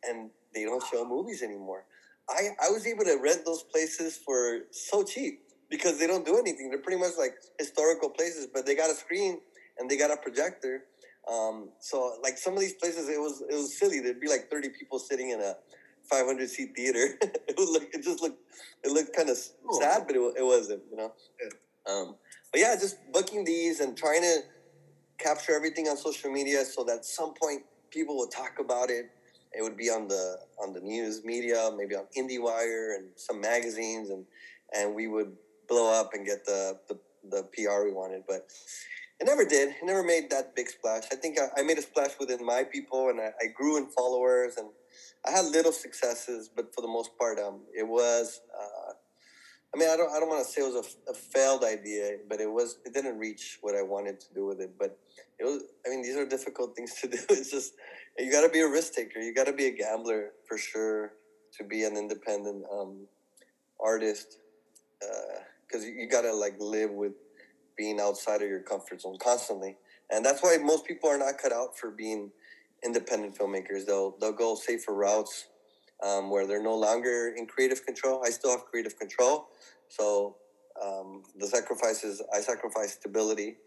and 0.07 0.31
they 0.53 0.63
don't 0.63 0.83
show 0.91 1.05
movies 1.07 1.43
anymore. 1.43 1.85
I, 2.29 2.49
I 2.63 2.69
was 2.71 2.87
able 2.87 3.03
to 3.05 3.19
rent 3.21 3.45
those 3.45 3.63
places 3.63 4.17
for 4.17 4.61
so 4.71 5.03
cheap 5.03 5.41
because 5.71 5.97
they 5.97 6.05
don't 6.05 6.25
do 6.25 6.37
anything. 6.37 6.69
They're 6.69 6.79
pretty 6.81 6.99
much 6.99 7.13
like 7.17 7.33
historical 7.57 8.09
places, 8.09 8.47
but 8.53 8.65
they 8.65 8.75
got 8.75 8.91
a 8.91 8.93
screen 8.93 9.39
and 9.79 9.89
they 9.89 9.97
got 9.97 10.11
a 10.11 10.17
projector. 10.17 10.83
Um, 11.31 11.69
so 11.79 12.17
like 12.21 12.37
some 12.37 12.53
of 12.53 12.59
these 12.59 12.73
places, 12.73 13.09
it 13.09 13.19
was 13.19 13.41
it 13.49 13.55
was 13.55 13.79
silly. 13.79 14.01
There'd 14.01 14.19
be 14.19 14.27
like 14.27 14.51
thirty 14.51 14.69
people 14.69 14.99
sitting 14.99 15.31
in 15.31 15.39
a 15.39 15.55
500 16.09 16.49
seat 16.49 16.73
theater. 16.75 17.17
it 17.21 17.55
was 17.57 17.69
like 17.71 17.93
it 17.95 18.03
just 18.03 18.21
looked 18.21 18.39
it 18.83 18.91
looked 18.91 19.15
kind 19.15 19.29
of 19.29 19.37
oh. 19.69 19.79
sad, 19.79 20.03
but 20.05 20.15
it, 20.15 20.19
it 20.37 20.45
wasn't, 20.45 20.83
you 20.91 20.97
know. 20.97 21.13
Yeah. 21.41 21.93
Um, 21.93 22.15
but 22.51 22.59
yeah, 22.59 22.75
just 22.75 22.97
booking 23.11 23.45
these 23.45 23.79
and 23.79 23.97
trying 23.97 24.21
to 24.21 24.39
capture 25.17 25.55
everything 25.55 25.87
on 25.87 25.97
social 25.97 26.31
media 26.31 26.65
so 26.65 26.83
that 26.83 26.97
at 26.97 27.05
some 27.05 27.33
point 27.33 27.63
people 27.91 28.17
will 28.17 28.27
talk 28.27 28.59
about 28.59 28.89
it. 28.89 29.05
It 29.53 29.61
would 29.61 29.77
be 29.77 29.89
on 29.89 30.07
the 30.07 30.39
on 30.61 30.73
the 30.73 30.81
news 30.81 31.23
media, 31.23 31.69
maybe 31.75 31.95
on 31.95 32.05
IndieWire 32.17 32.95
and 32.95 33.09
some 33.15 33.39
magazines, 33.39 34.09
and 34.09 34.25
and 34.73 34.95
we 34.95 35.07
would 35.07 35.35
blow 35.71 35.97
up 35.97 36.11
and 36.13 36.25
get 36.25 36.45
the, 36.45 36.77
the, 36.89 36.99
the 37.29 37.43
PR 37.53 37.85
we 37.85 37.93
wanted. 37.93 38.23
But 38.27 38.45
it 39.21 39.25
never 39.25 39.45
did. 39.45 39.69
It 39.69 39.85
never 39.85 40.03
made 40.03 40.29
that 40.31 40.55
big 40.55 40.67
splash. 40.67 41.03
I 41.11 41.15
think 41.15 41.39
I, 41.39 41.61
I 41.61 41.63
made 41.63 41.77
a 41.77 41.81
splash 41.81 42.11
within 42.19 42.45
my 42.45 42.63
people 42.63 43.09
and 43.09 43.21
I, 43.21 43.29
I, 43.41 43.47
grew 43.55 43.77
in 43.77 43.87
followers 43.87 44.57
and 44.57 44.67
I 45.25 45.31
had 45.31 45.45
little 45.45 45.71
successes, 45.71 46.49
but 46.53 46.75
for 46.75 46.81
the 46.81 46.87
most 46.87 47.11
part, 47.17 47.39
um, 47.39 47.61
it 47.73 47.87
was, 47.87 48.41
uh, 48.59 48.93
I 49.73 49.77
mean, 49.77 49.89
I 49.89 49.95
don't, 49.95 50.11
I 50.11 50.19
don't 50.19 50.27
want 50.27 50.45
to 50.45 50.51
say 50.51 50.61
it 50.61 50.73
was 50.73 50.97
a, 51.07 51.11
a, 51.11 51.13
failed 51.13 51.63
idea, 51.63 52.17
but 52.27 52.41
it 52.41 52.51
was, 52.51 52.79
it 52.83 52.93
didn't 52.93 53.19
reach 53.19 53.59
what 53.61 53.75
I 53.75 53.83
wanted 53.83 54.19
to 54.19 54.33
do 54.33 54.45
with 54.45 54.59
it. 54.59 54.71
But 54.77 54.97
it 55.39 55.45
was, 55.45 55.63
I 55.85 55.89
mean, 55.89 56.01
these 56.01 56.17
are 56.17 56.25
difficult 56.25 56.75
things 56.75 56.95
to 57.01 57.07
do. 57.07 57.17
It's 57.29 57.51
just, 57.51 57.73
you 58.17 58.31
got 58.31 58.41
to 58.41 58.49
be 58.49 58.59
a 58.59 58.67
risk 58.67 58.93
taker. 58.93 59.19
You 59.19 59.33
got 59.33 59.45
to 59.45 59.53
be 59.53 59.67
a 59.67 59.71
gambler 59.71 60.31
for 60.47 60.57
sure 60.57 61.13
to 61.57 61.63
be 61.63 61.83
an 61.83 61.95
independent 61.95 62.65
um, 62.73 63.07
artist. 63.79 64.39
Because 65.71 65.85
you, 65.85 65.93
you 65.93 66.07
got 66.07 66.21
to 66.21 66.33
like 66.33 66.55
live 66.59 66.91
with 66.91 67.13
being 67.77 67.99
outside 67.99 68.41
of 68.41 68.49
your 68.49 68.61
comfort 68.61 69.01
zone 69.01 69.17
constantly. 69.21 69.77
And 70.09 70.25
that's 70.25 70.43
why 70.43 70.57
most 70.61 70.85
people 70.85 71.09
are 71.09 71.17
not 71.17 71.37
cut 71.37 71.53
out 71.53 71.77
for 71.77 71.91
being 71.91 72.31
independent 72.83 73.37
filmmakers. 73.37 73.85
They'll, 73.85 74.15
they'll 74.19 74.33
go 74.33 74.55
safer 74.55 74.93
routes 74.93 75.47
um, 76.03 76.29
where 76.29 76.45
they're 76.47 76.63
no 76.63 76.75
longer 76.75 77.33
in 77.35 77.45
creative 77.45 77.85
control. 77.85 78.23
I 78.25 78.31
still 78.31 78.51
have 78.51 78.65
creative 78.65 78.97
control. 78.97 79.47
So 79.87 80.35
um, 80.83 81.23
the 81.37 81.47
sacrifices, 81.47 82.21
I 82.33 82.41
sacrifice 82.41 82.93
stability 82.93 83.57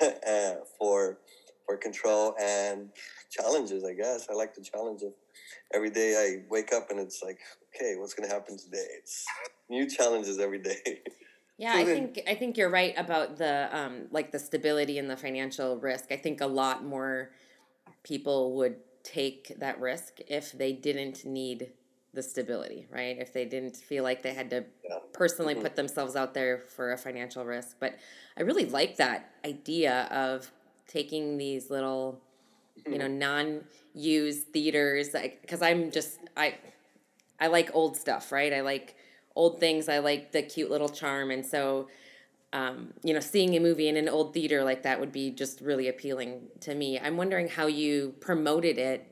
uh, 0.00 0.54
for 0.78 1.18
for 1.66 1.76
control 1.76 2.34
and 2.40 2.88
challenges. 3.30 3.84
I 3.84 3.92
guess 3.94 4.26
I 4.28 4.34
like 4.34 4.54
the 4.54 4.62
challenge 4.62 5.02
of 5.02 5.12
every 5.72 5.90
day. 5.90 6.14
I 6.16 6.44
wake 6.50 6.72
up 6.72 6.90
and 6.90 7.00
it's 7.00 7.22
like, 7.22 7.38
okay, 7.74 7.96
what's 7.96 8.14
going 8.14 8.28
to 8.28 8.34
happen 8.34 8.56
today? 8.58 8.86
It's 8.98 9.24
new 9.68 9.88
challenges 9.88 10.38
every 10.38 10.58
day. 10.58 11.00
Yeah, 11.60 11.74
I 11.74 11.84
think 11.84 12.22
I 12.26 12.34
think 12.36 12.56
you're 12.56 12.70
right 12.70 12.94
about 12.96 13.36
the 13.36 13.68
um, 13.70 14.06
like 14.10 14.32
the 14.32 14.38
stability 14.38 14.96
and 14.96 15.10
the 15.10 15.16
financial 15.18 15.76
risk. 15.76 16.06
I 16.10 16.16
think 16.16 16.40
a 16.40 16.46
lot 16.46 16.86
more 16.86 17.32
people 18.02 18.56
would 18.56 18.76
take 19.02 19.58
that 19.58 19.78
risk 19.78 20.20
if 20.26 20.52
they 20.52 20.72
didn't 20.72 21.26
need 21.26 21.72
the 22.14 22.22
stability, 22.22 22.86
right? 22.90 23.16
If 23.18 23.34
they 23.34 23.44
didn't 23.44 23.76
feel 23.76 24.02
like 24.02 24.22
they 24.22 24.32
had 24.32 24.48
to 24.50 24.64
yeah. 24.88 24.96
personally 25.12 25.52
mm-hmm. 25.52 25.64
put 25.64 25.76
themselves 25.76 26.16
out 26.16 26.32
there 26.32 26.58
for 26.58 26.92
a 26.92 26.96
financial 26.96 27.44
risk. 27.44 27.76
But 27.78 27.98
I 28.38 28.42
really 28.42 28.64
like 28.64 28.96
that 28.96 29.30
idea 29.44 30.08
of 30.10 30.50
taking 30.88 31.36
these 31.36 31.68
little. 31.70 32.22
You 32.86 32.98
know, 32.98 33.06
mm-hmm. 33.06 33.18
non-used 33.18 34.48
theaters 34.52 35.14
like 35.14 35.40
because 35.42 35.62
I'm 35.62 35.90
just 35.90 36.18
I 36.36 36.56
I 37.38 37.48
like 37.48 37.70
old 37.74 37.96
stuff, 37.96 38.32
right? 38.32 38.52
I 38.52 38.60
like 38.60 38.96
old 39.34 39.60
things. 39.60 39.88
I 39.88 39.98
like 39.98 40.32
the 40.32 40.42
cute 40.42 40.70
little 40.70 40.88
charm 40.88 41.30
and 41.30 41.44
so 41.44 41.88
um, 42.52 42.92
you 43.04 43.14
know, 43.14 43.20
seeing 43.20 43.56
a 43.56 43.60
movie 43.60 43.88
in 43.88 43.96
an 43.96 44.08
old 44.08 44.34
theater 44.34 44.64
like 44.64 44.82
that 44.82 44.98
would 44.98 45.12
be 45.12 45.30
just 45.30 45.60
really 45.60 45.88
appealing 45.88 46.48
to 46.60 46.74
me. 46.74 46.98
I'm 46.98 47.16
wondering 47.16 47.48
how 47.48 47.66
you 47.66 48.14
promoted 48.20 48.76
it 48.76 49.06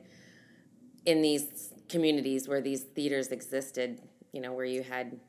in 1.05 1.21
these 1.21 1.73
communities 1.87 2.47
where 2.47 2.61
these 2.61 2.81
theaters 2.81 3.29
existed. 3.29 4.01
You 4.33 4.41
know, 4.41 4.53
where 4.53 4.65
you 4.65 4.83
had 4.83 5.19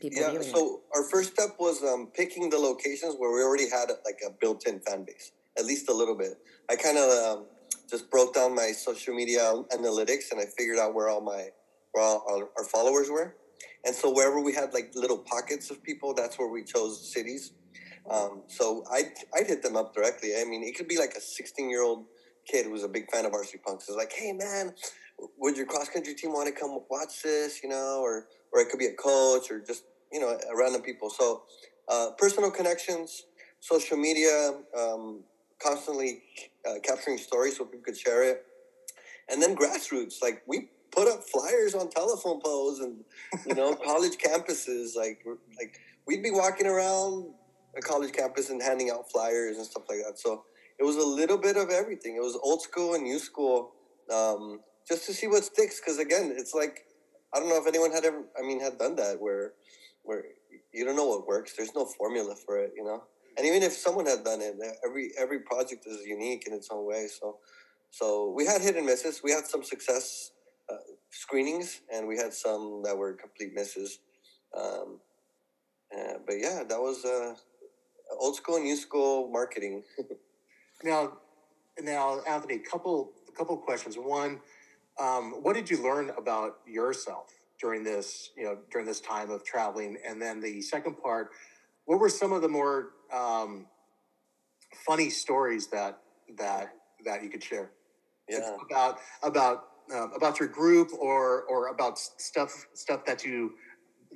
people. 0.00 0.20
Yeah. 0.20 0.40
So 0.40 0.76
it. 0.76 0.80
our 0.96 1.04
first 1.04 1.34
step 1.34 1.50
was 1.58 1.82
um, 1.82 2.08
picking 2.14 2.50
the 2.50 2.58
locations 2.58 3.14
where 3.16 3.32
we 3.32 3.42
already 3.42 3.68
had 3.68 3.90
like 4.04 4.20
a 4.26 4.30
built-in 4.40 4.80
fan 4.80 5.04
base, 5.04 5.32
at 5.58 5.64
least 5.64 5.88
a 5.88 5.92
little 5.92 6.16
bit. 6.16 6.38
I 6.70 6.76
kind 6.76 6.98
of 6.98 7.38
um, 7.38 7.46
just 7.90 8.10
broke 8.10 8.34
down 8.34 8.54
my 8.54 8.72
social 8.72 9.14
media 9.14 9.40
analytics 9.72 10.30
and 10.30 10.40
I 10.40 10.44
figured 10.56 10.78
out 10.78 10.94
where 10.94 11.08
all 11.08 11.20
my 11.20 11.48
where 11.92 12.04
all 12.04 12.24
our, 12.30 12.48
our 12.56 12.64
followers 12.64 13.10
were 13.10 13.36
and 13.84 13.94
so 13.94 14.12
wherever 14.12 14.40
we 14.40 14.54
had 14.54 14.72
like 14.72 14.92
little 14.94 15.18
pockets 15.18 15.70
of 15.70 15.82
people, 15.82 16.14
that's 16.14 16.38
where 16.38 16.48
we 16.48 16.62
chose 16.62 17.12
cities. 17.12 17.52
Um, 18.10 18.42
so 18.48 18.84
I 18.90 19.04
I'd 19.34 19.46
hit 19.46 19.62
them 19.62 19.76
up 19.76 19.94
directly. 19.94 20.32
I 20.36 20.44
mean, 20.44 20.62
it 20.62 20.76
could 20.76 20.88
be 20.88 20.98
like 20.98 21.14
a 21.16 21.20
16 21.20 21.68
year 21.68 21.82
old 21.82 22.06
kid 22.46 22.66
who's 22.66 22.84
a 22.84 22.88
big 22.88 23.10
fan 23.10 23.24
of 23.24 23.32
Varsity 23.32 23.58
Punks. 23.64 23.88
It's 23.88 23.96
like, 23.96 24.12
hey 24.12 24.32
man, 24.32 24.74
would 25.38 25.56
your 25.56 25.66
cross 25.66 25.88
country 25.88 26.14
team 26.14 26.32
want 26.32 26.52
to 26.52 26.58
come 26.58 26.78
watch 26.90 27.22
this? 27.22 27.62
You 27.62 27.68
know, 27.68 28.00
or 28.02 28.26
or 28.52 28.60
it 28.60 28.68
could 28.70 28.78
be 28.78 28.86
a 28.86 28.94
coach 28.94 29.50
or 29.50 29.60
just 29.60 29.84
you 30.12 30.20
know 30.20 30.28
a 30.28 30.56
random 30.56 30.82
people. 30.82 31.10
So 31.10 31.42
uh, 31.88 32.10
personal 32.18 32.50
connections, 32.50 33.24
social 33.60 33.96
media, 33.96 34.52
um, 34.78 35.22
constantly 35.62 36.22
uh, 36.68 36.74
capturing 36.82 37.18
stories 37.18 37.56
so 37.56 37.64
people 37.64 37.80
could 37.84 37.96
share 37.96 38.22
it, 38.22 38.44
and 39.28 39.42
then 39.42 39.56
grassroots. 39.56 40.22
Like 40.22 40.42
we 40.46 40.68
put 40.90 41.08
up 41.08 41.24
flyers 41.24 41.74
on 41.74 41.88
telephone 41.90 42.40
poles 42.40 42.80
and 42.80 43.04
you 43.46 43.54
know 43.54 43.74
college 43.84 44.18
campuses 44.18 44.94
like 44.96 45.24
like 45.58 45.80
we'd 46.06 46.22
be 46.22 46.30
walking 46.30 46.66
around 46.66 47.32
a 47.76 47.80
college 47.80 48.12
campus 48.12 48.50
and 48.50 48.62
handing 48.62 48.90
out 48.90 49.10
flyers 49.10 49.56
and 49.56 49.66
stuff 49.66 49.84
like 49.88 49.98
that. 50.06 50.18
So 50.18 50.44
it 50.78 50.84
was 50.84 50.96
a 50.96 51.06
little 51.06 51.38
bit 51.38 51.56
of 51.56 51.70
everything. 51.70 52.16
It 52.16 52.20
was 52.22 52.38
old 52.42 52.60
school 52.62 52.94
and 52.94 53.04
new 53.04 53.18
school 53.18 53.72
um, 54.12 54.60
just 54.88 55.06
to 55.06 55.14
see 55.14 55.26
what 55.26 55.44
sticks 55.44 55.80
because 55.80 55.98
again 55.98 56.34
it's 56.36 56.54
like 56.54 56.84
i 57.32 57.38
don't 57.38 57.48
know 57.48 57.60
if 57.60 57.66
anyone 57.66 57.92
had 57.92 58.04
ever 58.04 58.24
i 58.38 58.42
mean 58.42 58.60
had 58.60 58.78
done 58.78 58.96
that 58.96 59.20
where 59.20 59.52
where 60.02 60.24
you 60.72 60.84
don't 60.84 60.96
know 60.96 61.06
what 61.06 61.26
works. 61.26 61.54
There's 61.56 61.74
no 61.74 61.84
formula 61.84 62.34
for 62.34 62.58
it 62.58 62.72
you 62.76 62.84
know 62.84 63.04
and 63.42 63.50
even 63.50 63.62
if 63.62 63.72
someone 63.72 64.06
had 64.06 64.22
done 64.24 64.40
it 64.40 64.54
every 64.86 65.10
every 65.18 65.40
project 65.40 65.84
is 65.86 66.06
unique 66.06 66.46
in 66.46 66.52
its 66.54 66.68
own 66.70 66.86
way 66.86 67.08
so 67.08 67.38
so 67.90 68.32
we 68.36 68.46
had 68.46 68.62
hit 68.62 68.76
and 68.76 68.86
misses 68.86 69.20
we 69.22 69.32
had 69.32 69.46
some 69.46 69.64
success 69.64 70.30
uh, 70.70 70.76
screenings, 71.10 71.80
and 71.92 72.08
we 72.08 72.16
had 72.16 72.32
some 72.32 72.82
that 72.84 72.96
were 72.96 73.12
complete 73.12 73.54
misses. 73.54 74.00
Um, 74.56 75.00
uh, 75.96 76.14
but 76.26 76.36
yeah, 76.38 76.62
that 76.68 76.80
was 76.80 77.04
uh, 77.04 77.34
old 78.18 78.36
school, 78.36 78.58
new 78.58 78.76
school 78.76 79.28
marketing. 79.30 79.82
now, 80.84 81.18
now, 81.80 82.20
Anthony, 82.28 82.58
couple 82.58 83.12
couple 83.36 83.56
questions. 83.56 83.96
One, 83.96 84.40
um, 85.00 85.42
what 85.42 85.54
did 85.54 85.70
you 85.70 85.82
learn 85.82 86.10
about 86.18 86.58
yourself 86.66 87.32
during 87.60 87.82
this, 87.82 88.30
you 88.36 88.44
know, 88.44 88.58
during 88.70 88.86
this 88.86 89.00
time 89.00 89.30
of 89.30 89.44
traveling? 89.44 89.96
And 90.06 90.20
then 90.20 90.40
the 90.40 90.60
second 90.62 90.96
part, 91.02 91.30
what 91.86 91.98
were 91.98 92.10
some 92.10 92.32
of 92.32 92.42
the 92.42 92.48
more 92.48 92.90
um, 93.12 93.66
funny 94.86 95.10
stories 95.10 95.68
that 95.68 95.98
that 96.38 96.72
that 97.04 97.22
you 97.22 97.28
could 97.28 97.42
share? 97.42 97.70
Yeah. 98.28 98.56
About 98.70 98.98
about 99.22 99.64
uh, 99.92 100.08
about 100.10 100.40
your 100.40 100.48
group 100.48 100.90
or 100.98 101.42
or 101.42 101.68
about 101.68 101.98
stuff 101.98 102.66
stuff 102.74 103.04
that 103.04 103.24
you 103.24 103.54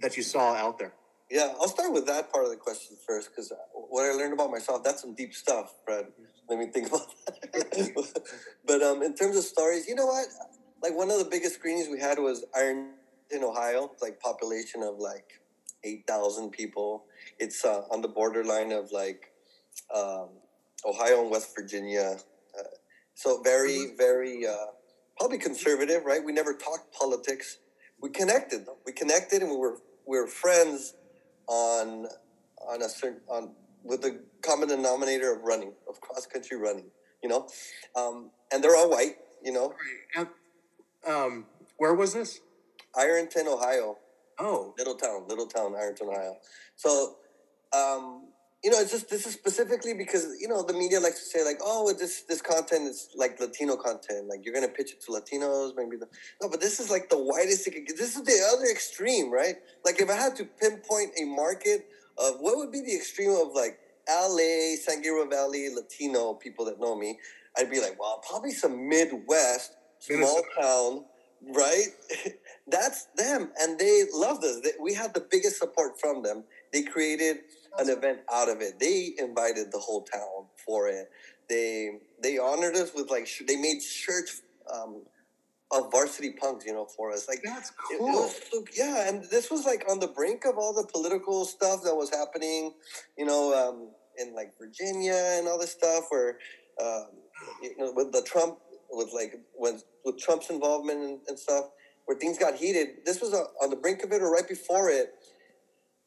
that 0.01 0.17
you 0.17 0.23
saw 0.23 0.55
out 0.55 0.79
there? 0.79 0.95
Yeah, 1.31 1.55
I'll 1.61 1.69
start 1.69 1.93
with 1.93 2.07
that 2.07 2.33
part 2.33 2.45
of 2.45 2.51
the 2.51 2.57
question 2.57 2.97
first 3.05 3.31
because 3.31 3.53
what 3.73 4.05
I 4.05 4.13
learned 4.13 4.33
about 4.33 4.51
myself 4.51 4.85
that's 4.85 5.03
some 5.03 5.15
deep 5.15 5.35
stuff, 5.35 5.75
Fred. 5.85 6.07
Let 6.49 6.59
me 6.61 6.67
think 6.67 6.89
about 6.89 7.09
that. 7.53 8.23
but 8.67 8.83
um, 8.83 9.03
in 9.03 9.15
terms 9.15 9.37
of 9.37 9.43
stories, 9.43 9.89
you 9.89 9.97
know 9.97 10.07
what? 10.07 10.27
Like 10.83 10.95
one 10.95 11.11
of 11.11 11.19
the 11.19 11.25
biggest 11.25 11.57
screenings 11.57 11.89
we 11.89 11.99
had 11.99 12.19
was 12.19 12.45
Iron 12.55 12.91
in 13.31 13.43
Ohio, 13.43 13.91
like 14.01 14.21
population 14.21 14.83
of 14.85 14.99
like 14.99 15.41
eight 15.87 16.07
thousand 16.07 16.51
people. 16.51 17.05
It's 17.39 17.65
uh, 17.65 17.83
on 17.91 18.03
the 18.03 18.09
borderline 18.09 18.73
of 18.73 18.93
like 18.93 19.33
um, 19.95 20.29
Ohio 20.85 21.23
and 21.23 21.31
West 21.31 21.55
Virginia. 21.57 22.17
Uh, 22.59 22.63
so 23.15 23.41
very, 23.43 23.71
mm-hmm. 23.71 23.97
very 23.97 24.47
uh, 24.47 24.73
probably 25.19 25.39
conservative, 25.39 26.05
right? 26.05 26.23
We 26.23 26.33
never 26.33 26.53
talked 26.53 26.93
politics. 26.93 27.59
We 28.01 28.11
connected. 28.11 28.67
Though. 28.67 28.79
We 28.85 28.93
connected, 28.93 29.43
and 29.43 29.51
we 29.51 29.57
were 29.57 29.79
we 30.07 30.19
were 30.19 30.27
friends 30.27 30.95
on 31.47 32.07
on 32.69 32.83
a 32.83 32.89
certain 32.89 33.21
on 33.29 33.53
with 33.85 34.03
the 34.03 34.21
common 34.43 34.69
denominator 34.69 35.33
of 35.33 35.43
running, 35.43 35.73
of 35.89 36.01
cross 36.01 36.27
country 36.27 36.59
running. 36.59 36.91
You 37.23 37.31
know, 37.31 37.49
um, 37.97 38.31
and 38.53 38.63
they're 38.63 38.77
all 38.77 38.91
white. 38.91 39.17
You 39.43 39.53
know. 39.53 39.75
Um, 41.07 41.47
where 41.77 41.95
was 41.95 42.13
this? 42.15 42.41
Ironton, 42.97 43.47
Ohio. 43.47 43.99
Oh, 44.39 44.75
little 44.79 44.95
town, 44.95 45.27
little 45.29 45.47
town, 45.47 45.75
Ironton, 45.75 46.09
Ohio. 46.09 46.37
So, 46.77 47.17
um, 47.73 48.29
you 48.63 48.71
know, 48.71 48.81
it's 48.81 48.91
just 48.91 49.09
this 49.09 49.27
is 49.27 49.35
specifically 49.35 49.95
because 49.95 50.27
you 50.41 50.49
know 50.49 50.63
the 50.63 50.73
media 50.73 50.99
likes 50.99 51.21
to 51.21 51.39
say 51.39 51.45
like, 51.45 51.59
oh, 51.63 51.93
this 51.93 52.23
this 52.23 52.43
content 52.43 52.89
is 52.89 53.09
like 53.15 53.39
Latino 53.39 53.77
content, 53.77 54.29
like 54.29 54.45
you're 54.45 54.55
gonna 54.55 54.69
pitch 54.69 54.93
it 54.93 55.01
to 55.03 55.13
Latinos, 55.13 55.73
maybe 55.77 55.97
the 55.97 56.09
no, 56.43 56.49
but 56.49 56.61
this 56.61 56.81
is 56.81 56.91
like 56.91 57.09
the 57.09 57.19
widest 57.19 57.67
it 57.67 57.73
could 57.73 57.87
get. 57.87 57.97
This 57.97 58.17
is 58.17 58.23
the 58.25 58.41
other 58.53 58.67
extreme, 58.71 59.31
right? 59.33 59.57
Like 59.85 60.01
if 60.01 60.11
I 60.11 60.15
had 60.15 60.35
to 60.37 60.45
pinpoint 60.45 61.13
a 61.21 61.25
market 61.27 61.87
of 62.19 62.37
what 62.41 62.57
would 62.57 62.73
be 62.73 62.81
the 62.81 62.95
extreme 62.95 63.31
of 63.31 63.53
like 63.55 63.79
LA, 64.09 64.77
San 64.81 65.03
Gabriel 65.03 65.29
Valley, 65.29 65.69
Latino 65.75 66.35
people 66.35 66.65
that 66.65 66.81
know 66.81 66.97
me, 66.97 67.19
I'd 67.57 67.71
be 67.71 67.81
like, 67.81 67.99
well, 68.01 68.23
probably 68.29 68.51
some 68.53 68.89
Midwest, 68.89 69.77
small 69.99 70.43
town, 70.61 71.05
right? 71.43 71.89
That's 72.67 73.07
them, 73.17 73.51
and 73.61 73.79
they 73.79 74.05
loved 74.13 74.45
us. 74.45 74.61
we 74.81 74.95
had 74.95 75.15
the 75.15 75.25
biggest 75.31 75.59
support 75.59 76.01
from 76.01 76.23
them. 76.23 76.45
They 76.73 76.83
created 76.83 77.39
an 77.79 77.89
event 77.89 78.21
out 78.33 78.49
of 78.49 78.61
it. 78.61 78.81
They 78.81 79.15
invited 79.19 79.71
the 79.71 79.79
whole 79.79 80.03
town 80.03 80.47
for 80.65 80.89
it. 80.89 81.11
They 81.49 81.91
they 82.21 82.39
honored 82.39 82.75
us 82.75 82.93
with 82.95 83.11
like 83.11 83.29
they 83.47 83.57
made 83.57 83.83
shirts 83.83 84.43
um, 84.73 85.03
of 85.71 85.91
varsity 85.93 86.31
punks, 86.31 86.67
you 86.67 86.73
know, 86.73 86.87
for 86.87 87.13
us. 87.13 87.29
Like 87.29 87.41
that's 87.45 87.71
cool. 87.71 88.25
It, 88.25 88.43
it 88.53 88.69
yeah, 88.77 89.09
and 89.09 89.25
this 89.31 89.51
was 89.51 89.65
like 89.65 89.85
on 89.91 90.01
the 90.01 90.09
brink 90.09 90.45
of 90.45 90.59
all 90.59 90.75
the 90.75 90.87
political 90.93 91.45
stuff 91.45 91.83
that 91.85 91.95
was 91.95 92.11
happening, 92.11 92.73
you 93.17 93.27
know, 93.27 93.55
um, 93.55 93.91
in 94.19 94.35
like 94.35 94.55
Virginia 94.59 95.37
and 95.39 95.47
all 95.47 95.59
this 95.59 95.73
stuff, 95.73 96.07
where 96.09 96.39
um, 96.83 97.07
you 97.63 97.77
know, 97.79 97.93
with 97.95 98.13
the 98.13 98.23
Trump, 98.23 98.59
with 98.91 99.13
like 99.13 99.35
when 99.55 99.81
with 100.05 100.19
Trump's 100.19 100.51
involvement 100.51 101.01
and, 101.01 101.21
and 101.29 101.39
stuff, 101.39 101.67
where 102.07 102.19
things 102.19 102.39
got 102.39 102.55
heated. 102.55 102.89
This 103.05 103.21
was 103.21 103.35
uh, 103.35 103.45
on 103.63 103.71
the 103.71 103.77
brink 103.77 104.03
of 104.03 104.13
it 104.13 104.23
or 104.23 104.31
right 104.31 104.49
before 104.49 104.91
it. 104.91 105.15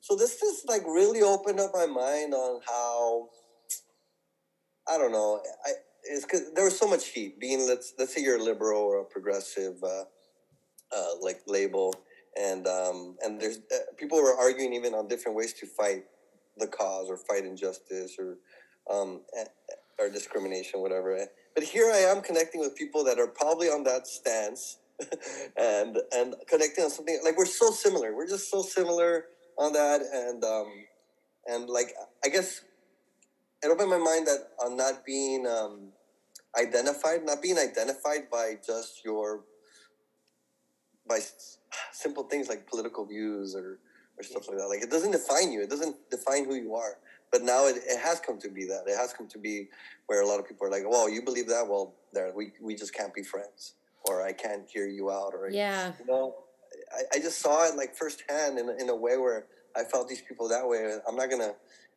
So 0.02 0.16
this 0.16 0.40
just 0.40 0.68
like 0.68 0.84
really 0.86 1.22
opened 1.22 1.60
up 1.60 1.72
my 1.74 1.86
mind 1.86 2.34
on 2.34 2.62
how 2.68 3.30
I 4.88 4.98
don't 4.98 5.12
know. 5.12 5.42
I 5.66 5.72
it's 6.04 6.26
because 6.26 6.54
there 6.54 6.64
was 6.64 6.78
so 6.78 6.88
much 6.88 7.08
heat. 7.08 7.40
Being 7.40 7.68
let's 7.68 7.94
let's 8.00 8.16
say 8.16 8.22
you're 8.22 8.38
a 8.38 8.44
liberal 8.44 8.82
or 8.82 9.02
a 9.02 9.06
progressive, 9.06 9.76
uh, 9.84 10.04
uh, 10.96 11.10
like 11.22 11.42
label, 11.48 11.94
and 12.40 12.66
um, 12.68 13.18
and 13.22 13.40
there's 13.40 13.58
uh, 13.58 13.94
people 13.98 14.22
were 14.22 14.36
arguing 14.38 14.74
even 14.74 14.94
on 14.94 15.08
different 15.08 15.38
ways 15.38 15.54
to 15.54 15.68
fight 15.68 16.04
the 16.58 16.68
cause 16.68 17.10
or 17.10 17.18
fight 17.18 17.46
injustice 17.46 18.18
or 18.18 18.38
um, 18.90 19.22
or 20.00 20.10
discrimination, 20.10 20.80
whatever. 20.80 21.26
But 21.56 21.64
here 21.64 21.92
I 21.92 21.98
am 21.98 22.22
connecting 22.22 22.62
with 22.62 22.76
people 22.76 23.04
that 23.04 23.20
are 23.20 23.28
probably 23.28 23.68
on 23.68 23.84
that 23.84 24.08
stance, 24.08 24.78
and 25.58 25.98
and 26.14 26.36
connecting 26.48 26.86
on 26.86 26.90
something 26.90 27.20
like 27.24 27.38
we're 27.38 27.46
so 27.46 27.72
similar. 27.72 28.16
We're 28.16 28.28
just 28.28 28.50
so 28.50 28.62
similar 28.62 29.26
on 29.58 29.74
that, 29.74 30.02
and 30.02 30.44
um, 30.44 30.68
and 31.46 31.70
like 31.70 31.94
I 32.24 32.30
guess 32.30 32.62
it 33.62 33.68
opened 33.68 33.90
my 33.90 33.98
mind 33.98 34.28
that 34.28 34.50
on 34.64 34.78
not 34.78 35.06
being 35.06 35.46
um, 35.46 35.90
identified, 36.60 37.26
not 37.26 37.42
being 37.42 37.58
identified 37.58 38.30
by 38.32 38.58
just 38.66 39.04
your 39.04 39.42
by 41.08 41.20
simple 41.92 42.24
things 42.24 42.48
like 42.48 42.68
political 42.68 43.06
views 43.06 43.56
or 43.56 43.80
or 44.18 44.24
stuff 44.24 44.48
like 44.48 44.58
that. 44.58 44.68
Like 44.68 44.82
it 44.82 44.92
doesn't 44.92 45.12
define 45.12 45.52
you. 45.52 45.62
It 45.62 45.70
doesn't 45.70 45.96
define 46.10 46.46
who 46.46 46.56
you 46.56 46.76
are. 46.76 46.98
But 47.32 47.44
now 47.44 47.68
it, 47.68 47.78
it 47.88 48.00
has 48.00 48.20
come 48.20 48.40
to 48.40 48.50
be 48.50 48.66
that. 48.66 48.84
It 48.88 48.98
has 48.98 49.14
come 49.14 49.28
to 49.30 49.38
be 49.38 49.70
where 50.08 50.22
a 50.22 50.28
lot 50.28 50.40
of 50.40 50.48
people 50.48 50.68
are 50.68 50.72
like, 50.72 50.84
"Well, 50.88 51.10
you 51.10 51.22
believe 51.22 51.48
that? 51.48 51.68
Well, 51.68 51.94
there 52.14 52.32
we 52.36 52.54
we 52.62 52.76
just 52.76 52.94
can't 52.94 53.14
be 53.14 53.24
friends." 53.24 53.74
Or 54.06 54.26
I 54.26 54.32
can't 54.32 54.68
hear 54.68 54.88
you 54.88 55.12
out. 55.12 55.34
Or 55.34 55.50
yeah, 55.50 55.94
you 56.00 56.06
know, 56.06 56.36
I, 56.92 57.18
I 57.18 57.20
just 57.20 57.40
saw 57.40 57.68
it 57.68 57.76
like 57.76 57.96
firsthand 57.96 58.58
in 58.58 58.70
in 58.80 58.90
a 58.90 58.96
way 58.96 59.18
where 59.18 59.46
I 59.76 59.84
felt 59.84 60.08
these 60.08 60.22
people 60.22 60.48
that 60.50 60.68
way. 60.68 60.98
I'm 61.08 61.16
not 61.16 61.30
gonna 61.30 61.54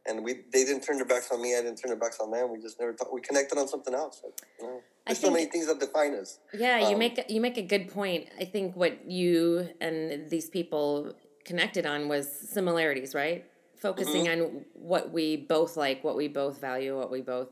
and 0.07 0.25
we 0.25 0.35
they 0.53 0.65
didn't 0.65 0.83
turn 0.83 0.97
their 0.97 1.07
backs 1.07 1.31
on 1.31 1.41
me. 1.41 1.57
I 1.57 1.63
didn't 1.63 1.77
turn 1.77 1.89
their 1.89 1.99
backs 1.99 2.19
on 2.21 2.31
them. 2.31 2.51
We 2.53 2.61
just 2.61 2.79
never 2.81 2.93
talked. 2.93 3.13
We 3.13 3.21
connected 3.21 3.59
on 3.59 3.69
something 3.69 3.95
else. 3.95 4.23
you 4.59 4.67
know, 4.67 4.81
there's 5.07 5.19
think, 5.19 5.27
so 5.27 5.33
many 5.33 5.47
things 5.47 5.67
that 5.67 5.81
define 5.81 6.15
us. 6.15 6.39
Yeah, 6.53 6.81
um, 6.83 6.91
you 6.91 6.97
make 6.97 7.25
you 7.29 7.41
make 7.41 7.57
a 7.57 7.63
good 7.63 7.89
point. 7.89 8.29
I 8.39 8.45
think 8.45 8.77
what 8.77 9.11
you 9.11 9.69
and 9.81 10.29
these 10.29 10.49
people 10.51 11.15
connected 11.45 11.87
on 11.87 12.09
was 12.09 12.31
similarities, 12.31 13.15
right? 13.15 13.45
Focusing 13.83 14.27
mm-hmm. 14.27 14.43
on 14.43 14.65
what 14.75 15.11
we 15.11 15.37
both 15.37 15.77
like, 15.77 16.05
what 16.05 16.17
we 16.17 16.29
both 16.29 16.61
value, 16.61 16.97
what 16.97 17.11
we 17.11 17.21
both 17.21 17.49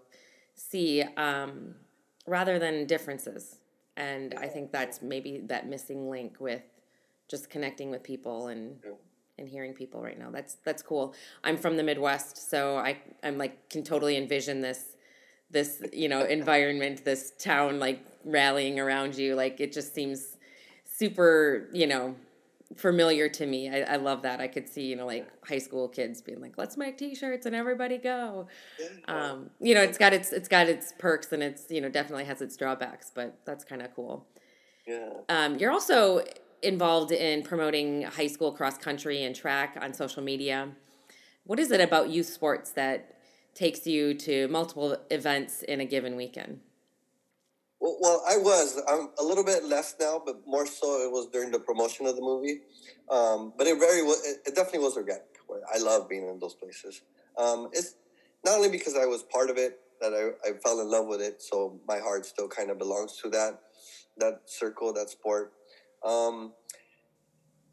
see, 0.55 1.03
um, 1.17 1.75
rather 2.25 2.57
than 2.57 2.87
differences. 2.87 3.57
And 3.97 4.35
I 4.35 4.47
think 4.47 4.71
that's 4.71 5.03
maybe 5.03 5.43
that 5.47 5.69
missing 5.69 6.09
link 6.09 6.37
with 6.39 6.63
just 7.29 7.51
connecting 7.51 7.91
with 7.91 8.05
people 8.05 8.47
and. 8.49 8.77
And 9.39 9.49
hearing 9.49 9.73
people 9.73 10.03
right 10.03 10.19
now. 10.19 10.31
That's 10.31 10.57
that's 10.67 10.83
cool. 10.83 11.15
I'm 11.43 11.57
from 11.57 11.79
the 11.79 11.83
Midwest, 11.83 12.51
so 12.51 12.77
I 12.77 12.99
I'm 13.23 13.39
like 13.39 13.71
can 13.71 13.83
totally 13.83 14.19
envision 14.19 14.61
this 14.61 14.97
this 15.51 15.83
you 15.95 16.11
know 16.11 16.25
environment, 16.39 17.07
this 17.07 17.33
town 17.39 17.81
like 17.81 18.05
rallying 18.23 18.79
around 18.79 19.17
you. 19.17 19.35
Like 19.35 19.59
it 19.59 19.73
just 19.73 19.95
seems 19.95 20.37
super 20.85 21.71
you 21.73 21.87
know 21.87 22.17
familiar 22.77 23.29
to 23.29 23.47
me. 23.47 23.69
I, 23.69 23.81
I 23.81 23.97
love 23.97 24.23
that. 24.23 24.41
I 24.41 24.49
could 24.49 24.69
see 24.69 24.83
you 24.83 24.97
know 24.97 25.07
like 25.07 25.29
high 25.47 25.59
school 25.59 25.89
kids 25.89 26.23
being 26.23 26.41
like, 26.41 26.57
"Let's 26.57 26.77
make 26.77 26.99
T-shirts 26.99 27.47
and 27.47 27.55
everybody 27.55 27.99
go." 27.99 28.47
Um, 29.09 29.51
you 29.61 29.75
know, 29.75 29.83
it's 29.83 29.99
got 29.99 30.13
its 30.13 30.33
it's 30.33 30.49
got 30.49 30.69
its 30.69 30.93
perks 30.99 31.33
and 31.33 31.43
it's 31.43 31.71
you 31.71 31.81
know 31.81 31.89
definitely 31.89 32.25
has 32.25 32.41
its 32.41 32.57
drawbacks, 32.57 33.11
but 33.15 33.39
that's 33.45 33.65
kind 33.65 33.83
of 33.83 33.95
cool. 33.95 34.27
Yeah. 34.87 35.11
Um, 35.29 35.57
you're 35.57 35.71
also 35.71 36.25
involved 36.63 37.13
in 37.13 37.43
promoting 37.43 38.03
high 38.03 38.27
school 38.27 38.53
cross 38.53 38.77
country 38.77 39.25
and 39.25 39.35
track 39.35 39.77
on 39.81 39.95
social 39.95 40.23
media. 40.23 40.69
What 41.45 41.59
is 41.59 41.71
it 41.71 41.81
about 41.81 42.11
youth 42.11 42.27
sports 42.27 42.71
that 42.73 43.17
takes 43.55 43.87
you 43.87 44.15
to 44.15 44.47
multiple 44.49 44.97
events 45.11 45.63
in 45.63 45.81
a 45.81 45.85
given 45.85 46.17
weekend? 46.17 46.61
Well, 47.81 48.23
I 48.29 48.37
was. 48.37 48.81
I'm 48.89 49.09
a 49.19 49.25
little 49.25 49.45
bit 49.45 49.65
less 49.65 49.95
now, 49.99 50.23
but 50.25 50.47
more 50.47 50.67
so 50.67 51.03
it 51.03 51.11
was 51.11 51.29
during 51.33 51.51
the 51.51 51.59
promotion 51.59 52.07
of 52.07 52.15
the 52.15 52.21
movie. 52.21 52.61
Um, 53.11 53.55
but 53.57 53.67
it 53.67 53.79
very, 53.79 54.01
it 54.01 54.55
definitely 54.55 54.81
was 54.81 54.97
organic. 54.97 55.25
I 55.75 55.79
love 55.79 56.09
being 56.09 56.29
in 56.29 56.39
those 56.39 56.55
places. 56.55 57.01
Um, 57.39 57.71
it's 57.73 57.95
not 58.45 58.57
only 58.57 58.69
because 58.69 58.97
I 58.97 59.07
was 59.07 59.23
part 59.23 59.51
of 59.51 59.57
it 59.57 59.81
that 60.01 60.13
I, 60.13 60.49
I 60.49 60.53
fell 60.63 60.81
in 60.81 60.91
love 60.91 61.07
with 61.07 61.21
it, 61.21 61.43
so 61.43 61.81
my 61.89 61.99
heart 61.99 62.27
still 62.27 62.49
kind 62.49 62.71
of 62.71 62.79
belongs 62.79 63.17
to 63.23 63.31
that 63.31 63.61
that 64.19 64.43
circle, 64.45 64.93
that 64.93 65.09
sport. 65.09 65.53
Um, 66.05 66.53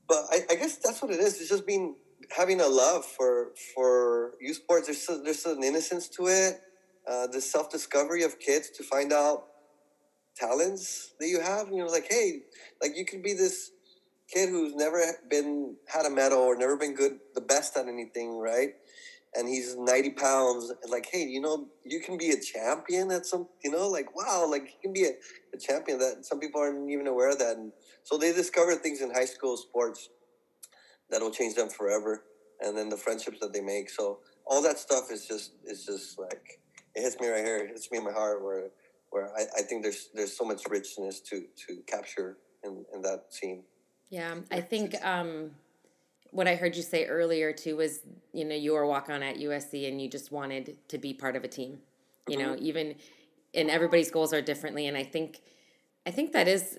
but 0.08 0.26
I, 0.32 0.39
I, 0.50 0.56
guess 0.56 0.78
that's 0.78 1.02
what 1.02 1.12
it 1.12 1.20
is. 1.20 1.41
It's 1.41 1.50
just 1.50 1.67
being 1.67 1.96
having 2.36 2.62
a 2.62 2.67
love 2.67 3.06
for 3.06 3.52
for 3.76 4.34
youth 4.39 4.58
sports. 4.58 4.88
There's 4.88 5.24
there's 5.24 5.46
an 5.46 5.63
innocence 5.63 6.08
to 6.10 6.28
it. 6.28 6.62
Uh, 7.08 7.28
the 7.28 7.41
self 7.41 7.70
discovery 7.70 8.24
of 8.24 8.39
kids 8.39 8.70
to 8.72 8.84
find 8.84 9.12
out 9.12 9.48
talents 10.39 11.13
that 11.19 11.28
you 11.28 11.41
have. 11.41 11.69
You 11.69 11.78
know, 11.78 11.88
like 11.88 12.08
hey, 12.10 12.41
like 12.82 12.95
you 12.95 13.06
could 13.06 13.23
be 13.23 13.34
this 13.34 13.71
kid 14.34 14.50
who's 14.50 14.76
never 14.76 15.02
been 15.30 15.76
had 15.88 16.06
a 16.06 16.10
medal 16.10 16.39
or 16.39 16.56
never 16.56 16.78
been 16.78 16.95
good, 16.95 17.19
the 17.36 17.41
best 17.41 17.78
at 17.78 17.88
anything, 17.88 18.38
right? 18.38 18.71
and 19.36 19.47
he's 19.47 19.76
90 19.78 20.12
pounds 20.12 20.71
like 20.89 21.08
hey 21.12 21.23
you 21.23 21.41
know 21.41 21.67
you 21.86 22.00
can 22.00 22.17
be 22.17 22.32
a 22.32 22.39
champion 22.39 23.12
at 23.12 23.26
some 23.26 23.47
you 23.63 23.71
know 23.71 23.88
like 23.88 24.15
wow 24.15 24.47
like 24.50 24.63
you 24.63 24.80
can 24.82 24.93
be 24.93 25.04
a, 25.04 25.12
a 25.54 25.60
champion 25.60 26.00
that 26.00 26.26
some 26.26 26.39
people 26.39 26.62
aren't 26.62 26.89
even 26.89 27.08
aware 27.08 27.30
of 27.30 27.39
that 27.39 27.58
and 27.58 27.71
so 28.04 28.17
they 28.17 28.34
discover 28.34 28.76
things 28.76 29.02
in 29.02 29.12
high 29.12 29.26
school 29.26 29.58
sports 29.58 30.10
that'll 31.10 31.32
change 31.32 31.56
them 31.56 31.69
forever 31.69 32.23
and 32.62 32.78
then 32.78 32.89
the 32.89 32.97
friendships 32.97 33.39
that 33.39 33.54
they 33.54 33.62
make 33.62 33.89
so 33.89 34.19
all 34.45 34.62
that 34.62 34.80
stuff 34.80 35.12
is 35.12 35.28
just 35.28 35.52
is 35.65 35.86
just 35.86 36.19
like 36.19 36.60
it 36.95 37.02
hits 37.02 37.19
me 37.19 37.28
right 37.28 37.45
here 37.45 37.58
it 37.58 37.69
hits 37.69 37.91
me 37.91 37.97
in 37.97 38.04
my 38.04 38.12
heart 38.12 38.43
where 38.43 38.69
where 39.10 39.30
I, 39.36 39.46
I 39.60 39.62
think 39.62 39.84
there's 39.84 40.10
there's 40.13 40.36
so 40.38 40.46
much 40.46 40.63
richness 40.70 41.20
to 41.22 41.46
to 41.67 41.82
capture 41.88 42.38
in, 42.63 42.86
in 42.93 43.02
that 43.04 43.26
scene 43.30 43.63
yeah 44.10 44.36
i 44.52 44.62
think 44.62 44.96
um 45.04 45.52
what 46.32 46.48
I 46.48 46.56
heard 46.56 46.76
you 46.76 46.84
say 46.84 47.06
earlier 47.06 47.54
too 47.54 47.78
was, 47.78 48.02
you 48.34 48.46
know, 48.46 48.56
you 48.56 48.74
were 48.74 48.86
walk 48.86 49.10
on 49.10 49.24
at 49.24 49.38
USC 49.38 49.88
and 49.88 50.02
you 50.02 50.10
just 50.10 50.32
wanted 50.32 50.78
to 50.89 50.98
be 50.98 51.13
part 51.13 51.36
of 51.36 51.43
a 51.43 51.48
team. 51.48 51.80
You 52.28 52.38
mm-hmm. 52.38 52.48
know, 52.48 52.58
even 52.60 52.96
and 53.54 53.70
everybody's 53.70 54.12
goals 54.12 54.34
are 54.34 54.41
differently, 54.41 54.88
and 54.88 54.98
I 54.98 55.04
think, 55.04 55.41
I 56.06 56.12
think 56.12 56.34
that 56.34 56.48
is 56.48 56.78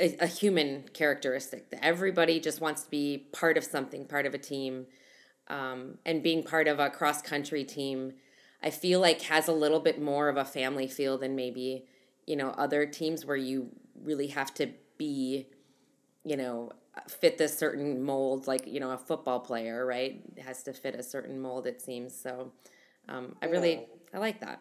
a, 0.00 0.16
a, 0.20 0.26
human 0.26 0.84
characteristic. 0.94 1.70
That 1.70 1.84
everybody 1.84 2.40
just 2.40 2.60
wants 2.60 2.84
to 2.84 2.90
be 2.90 3.26
part 3.32 3.58
of 3.58 3.64
something, 3.64 4.06
part 4.06 4.24
of 4.24 4.34
a 4.34 4.38
team, 4.38 4.86
um, 5.48 5.98
and 6.06 6.22
being 6.22 6.42
part 6.42 6.68
of 6.68 6.78
a 6.78 6.88
cross 6.88 7.20
country 7.20 7.64
team. 7.64 8.14
I 8.64 8.70
feel 8.70 8.98
like 8.98 9.20
has 9.22 9.46
a 9.46 9.52
little 9.52 9.78
bit 9.78 10.00
more 10.00 10.30
of 10.30 10.38
a 10.38 10.44
family 10.44 10.88
feel 10.88 11.18
than 11.18 11.36
maybe 11.36 11.84
you 12.26 12.34
know 12.34 12.50
other 12.50 12.86
teams 12.86 13.26
where 13.26 13.36
you 13.36 13.68
really 14.02 14.28
have 14.28 14.52
to 14.54 14.70
be, 14.96 15.46
you 16.24 16.36
know, 16.36 16.70
fit 17.08 17.36
this 17.38 17.56
certain 17.56 18.02
mold 18.02 18.46
like 18.46 18.66
you 18.66 18.80
know 18.80 18.92
a 18.92 18.98
football 18.98 19.40
player 19.40 19.84
right 19.84 20.22
it 20.36 20.42
has 20.42 20.62
to 20.62 20.72
fit 20.72 20.94
a 20.94 21.02
certain 21.02 21.38
mold 21.40 21.66
it 21.66 21.82
seems. 21.82 22.18
So 22.18 22.52
um, 23.08 23.36
i 23.42 23.46
really 23.46 23.74
yeah. 23.74 24.14
i 24.14 24.18
like 24.18 24.40
that. 24.40 24.60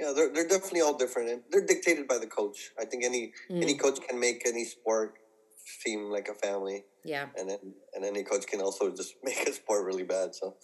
Yeah 0.00 0.12
they're, 0.14 0.32
they're 0.32 0.48
definitely 0.48 0.80
all 0.80 0.96
different 0.96 1.28
and 1.28 1.42
they're 1.50 1.66
dictated 1.66 2.08
by 2.08 2.18
the 2.18 2.26
coach. 2.26 2.70
I 2.80 2.86
think 2.86 3.04
any 3.04 3.32
mm. 3.50 3.62
any 3.62 3.74
coach 3.74 3.98
can 4.08 4.18
make 4.18 4.44
any 4.46 4.64
sport 4.64 5.18
seem 5.56 6.10
like 6.10 6.28
a 6.28 6.34
family. 6.34 6.84
Yeah. 7.04 7.26
And 7.36 7.50
then 7.50 7.58
and 7.94 8.04
any 8.04 8.22
coach 8.22 8.46
can 8.46 8.60
also 8.60 8.90
just 8.90 9.14
make 9.22 9.46
a 9.46 9.52
sport 9.52 9.84
really 9.84 10.04
bad 10.04 10.34
so. 10.34 10.54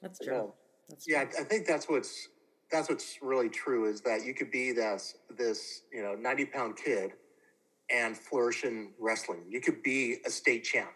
That's 0.00 0.18
true. 0.18 0.34
yeah, 0.34 0.63
that's 0.88 1.06
yeah 1.08 1.24
i 1.38 1.42
think 1.42 1.66
that's 1.66 1.88
what's 1.88 2.28
that's 2.70 2.88
what's 2.88 3.18
really 3.22 3.48
true 3.48 3.88
is 3.88 4.00
that 4.00 4.24
you 4.24 4.34
could 4.34 4.50
be 4.50 4.72
this 4.72 5.16
this 5.36 5.82
you 5.92 6.02
know 6.02 6.14
90 6.14 6.46
pound 6.46 6.76
kid 6.76 7.12
and 7.90 8.16
flourish 8.16 8.64
in 8.64 8.90
wrestling. 8.98 9.40
You 9.48 9.60
could 9.60 9.82
be 9.82 10.16
a 10.26 10.30
state 10.30 10.64
champ. 10.64 10.90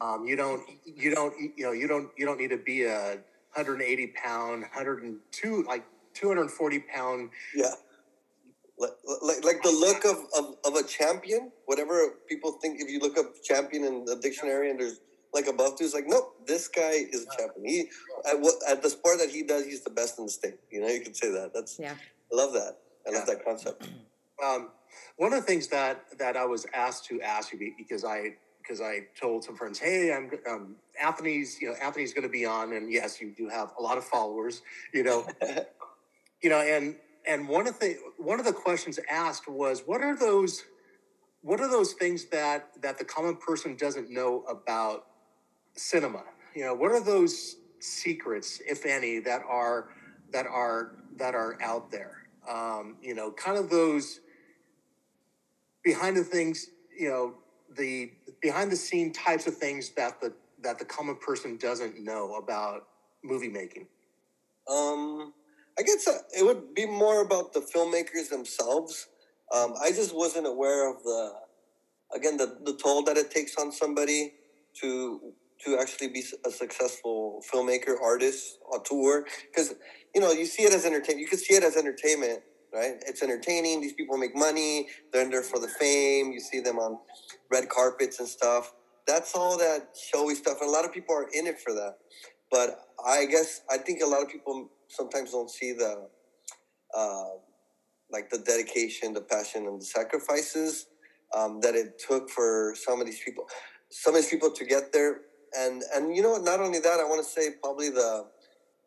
Um, 0.00 0.24
you 0.24 0.36
don't, 0.36 0.62
you 0.84 1.14
don't, 1.14 1.34
you 1.56 1.64
know, 1.64 1.72
you 1.72 1.88
don't, 1.88 2.10
you 2.16 2.24
don't 2.24 2.38
need 2.38 2.50
to 2.50 2.58
be 2.58 2.84
a 2.84 3.18
180 3.54 4.06
pound, 4.08 4.62
102, 4.62 5.64
like 5.66 5.84
240 6.14 6.78
pound. 6.80 7.30
Yeah. 7.54 7.66
Like, 8.78 8.90
like, 9.22 9.44
like 9.44 9.62
the 9.62 9.70
look 9.70 10.04
of, 10.04 10.16
of, 10.36 10.56
of 10.64 10.74
a 10.74 10.86
champion, 10.86 11.52
whatever 11.66 12.14
people 12.28 12.52
think, 12.52 12.80
if 12.80 12.88
you 12.88 12.98
look 12.98 13.18
up 13.18 13.26
champion 13.42 13.84
in 13.84 14.04
the 14.04 14.16
dictionary 14.16 14.70
and 14.70 14.80
there's 14.80 15.00
like 15.34 15.46
above 15.46 15.76
two, 15.76 15.84
it's 15.84 15.94
like, 15.94 16.06
nope, 16.06 16.34
this 16.46 16.68
guy 16.68 16.92
is 17.10 17.26
a 17.26 17.36
champion. 17.36 17.66
He, 17.66 17.88
at, 18.30 18.40
what, 18.40 18.54
at 18.68 18.82
the 18.82 18.90
sport 18.90 19.18
that 19.18 19.30
he 19.30 19.42
does, 19.42 19.64
he's 19.64 19.82
the 19.82 19.90
best 19.90 20.18
in 20.18 20.26
the 20.26 20.30
state. 20.30 20.58
You 20.70 20.80
know, 20.80 20.88
you 20.88 21.00
could 21.00 21.16
say 21.16 21.30
that. 21.32 21.52
That's, 21.52 21.78
yeah. 21.78 21.94
I 22.32 22.36
love 22.36 22.52
that. 22.52 22.78
I 23.06 23.10
yeah. 23.10 23.18
love 23.18 23.26
that 23.26 23.44
concept. 23.44 23.88
Um, 24.44 24.70
one 25.16 25.32
of 25.32 25.40
the 25.40 25.46
things 25.46 25.68
that 25.68 26.06
that 26.18 26.36
I 26.36 26.44
was 26.44 26.66
asked 26.74 27.06
to 27.06 27.22
ask 27.22 27.52
you 27.52 27.72
because 27.78 28.04
I 28.04 28.34
because 28.58 28.80
I 28.80 29.06
told 29.20 29.44
some 29.44 29.56
friends, 29.56 29.78
hey, 29.78 30.12
I'm 30.12 30.30
um, 30.50 30.76
Anthony's, 31.00 31.60
you 31.60 31.68
know, 31.68 31.74
Anthony's 31.82 32.12
going 32.12 32.24
to 32.24 32.32
be 32.32 32.44
on, 32.44 32.72
and 32.72 32.90
yes, 32.90 33.20
you 33.20 33.30
do 33.30 33.48
have 33.48 33.72
a 33.78 33.82
lot 33.82 33.98
of 33.98 34.04
followers, 34.04 34.62
you 34.92 35.04
know, 35.04 35.26
you 36.42 36.50
know, 36.50 36.60
and 36.60 36.96
and 37.28 37.48
one 37.48 37.66
of 37.66 37.78
the 37.78 37.96
one 38.18 38.40
of 38.40 38.46
the 38.46 38.52
questions 38.52 38.98
asked 39.10 39.48
was, 39.48 39.82
what 39.86 40.00
are 40.00 40.16
those, 40.16 40.64
what 41.42 41.60
are 41.60 41.70
those 41.70 41.92
things 41.92 42.24
that 42.26 42.70
that 42.82 42.98
the 42.98 43.04
common 43.04 43.36
person 43.36 43.76
doesn't 43.76 44.10
know 44.10 44.44
about 44.48 45.06
cinema? 45.74 46.24
You 46.54 46.64
know, 46.64 46.74
what 46.74 46.92
are 46.92 47.02
those 47.02 47.56
secrets, 47.80 48.60
if 48.66 48.86
any, 48.86 49.18
that 49.20 49.42
are 49.48 49.90
that 50.32 50.46
are 50.46 50.96
that 51.16 51.34
are 51.34 51.60
out 51.62 51.90
there? 51.90 52.28
Um, 52.48 52.96
you 53.02 53.14
know, 53.14 53.30
kind 53.32 53.56
of 53.56 53.70
those 53.70 54.20
behind 55.82 56.16
the 56.16 56.24
things, 56.24 56.66
you 56.96 57.08
know, 57.08 57.34
the 57.76 58.12
behind 58.40 58.70
the 58.70 58.76
scene 58.76 59.12
types 59.12 59.46
of 59.46 59.56
things 59.56 59.90
that 59.90 60.20
the 60.20 60.32
that 60.62 60.78
the 60.78 60.84
common 60.84 61.16
person 61.16 61.56
doesn't 61.56 62.02
know 62.02 62.34
about 62.34 62.88
movie 63.22 63.48
making? 63.48 63.86
Um, 64.68 65.32
I 65.78 65.82
guess 65.82 66.06
uh, 66.08 66.18
it 66.36 66.44
would 66.44 66.74
be 66.74 66.86
more 66.86 67.22
about 67.22 67.52
the 67.52 67.60
filmmakers 67.60 68.30
themselves. 68.30 69.08
Um, 69.54 69.74
I 69.80 69.90
just 69.90 70.14
wasn't 70.14 70.46
aware 70.46 70.90
of 70.90 71.02
the, 71.02 71.32
again, 72.14 72.36
the, 72.36 72.58
the 72.64 72.74
toll 72.74 73.02
that 73.04 73.16
it 73.16 73.30
takes 73.30 73.56
on 73.56 73.72
somebody 73.72 74.32
to 74.80 75.32
to 75.64 75.78
actually 75.78 76.08
be 76.08 76.22
a 76.46 76.50
successful 76.50 77.42
filmmaker, 77.52 78.00
artist, 78.02 78.58
auteur. 78.72 79.24
Because 79.50 79.74
you 80.14 80.20
know, 80.20 80.32
you 80.32 80.46
see 80.46 80.62
it 80.62 80.72
as 80.72 80.84
entertainment. 80.84 81.20
You 81.20 81.28
can 81.28 81.38
see 81.38 81.54
it 81.54 81.64
as 81.64 81.76
entertainment, 81.76 82.40
right? 82.72 82.94
It's 83.06 83.22
entertaining. 83.22 83.80
These 83.80 83.94
people 83.94 84.16
make 84.16 84.36
money. 84.36 84.88
They're 85.12 85.22
in 85.22 85.30
there 85.30 85.42
for 85.42 85.58
the 85.58 85.68
fame. 85.68 86.32
You 86.32 86.40
see 86.40 86.60
them 86.60 86.78
on 86.78 86.98
red 87.50 87.68
carpets 87.68 88.20
and 88.20 88.28
stuff. 88.28 88.72
That's 89.06 89.34
all 89.34 89.58
that 89.58 89.96
showy 90.12 90.34
stuff. 90.34 90.58
And 90.60 90.68
a 90.68 90.72
lot 90.72 90.84
of 90.84 90.92
people 90.92 91.14
are 91.14 91.28
in 91.34 91.46
it 91.46 91.60
for 91.60 91.72
that. 91.74 91.96
But 92.50 92.78
I 93.06 93.26
guess 93.26 93.62
I 93.70 93.78
think 93.78 94.00
a 94.02 94.06
lot 94.06 94.22
of 94.22 94.28
people 94.28 94.70
sometimes 94.88 95.32
don't 95.32 95.50
see 95.50 95.72
the 95.72 96.08
uh, 96.96 97.24
like 98.10 98.30
the 98.30 98.38
dedication, 98.38 99.12
the 99.12 99.20
passion, 99.20 99.66
and 99.66 99.80
the 99.80 99.84
sacrifices 99.84 100.86
um, 101.36 101.60
that 101.60 101.74
it 101.74 102.00
took 102.06 102.30
for 102.30 102.74
some 102.76 103.00
of 103.00 103.06
these 103.06 103.20
people, 103.24 103.44
some 103.90 104.14
of 104.14 104.22
these 104.22 104.30
people 104.30 104.50
to 104.52 104.64
get 104.64 104.92
there. 104.92 105.22
And 105.56 105.82
and 105.94 106.14
you 106.16 106.22
know, 106.22 106.36
not 106.36 106.60
only 106.60 106.80
that, 106.80 107.00
I 107.00 107.04
want 107.04 107.24
to 107.24 107.30
say 107.30 107.50
probably 107.62 107.90
the 107.90 108.26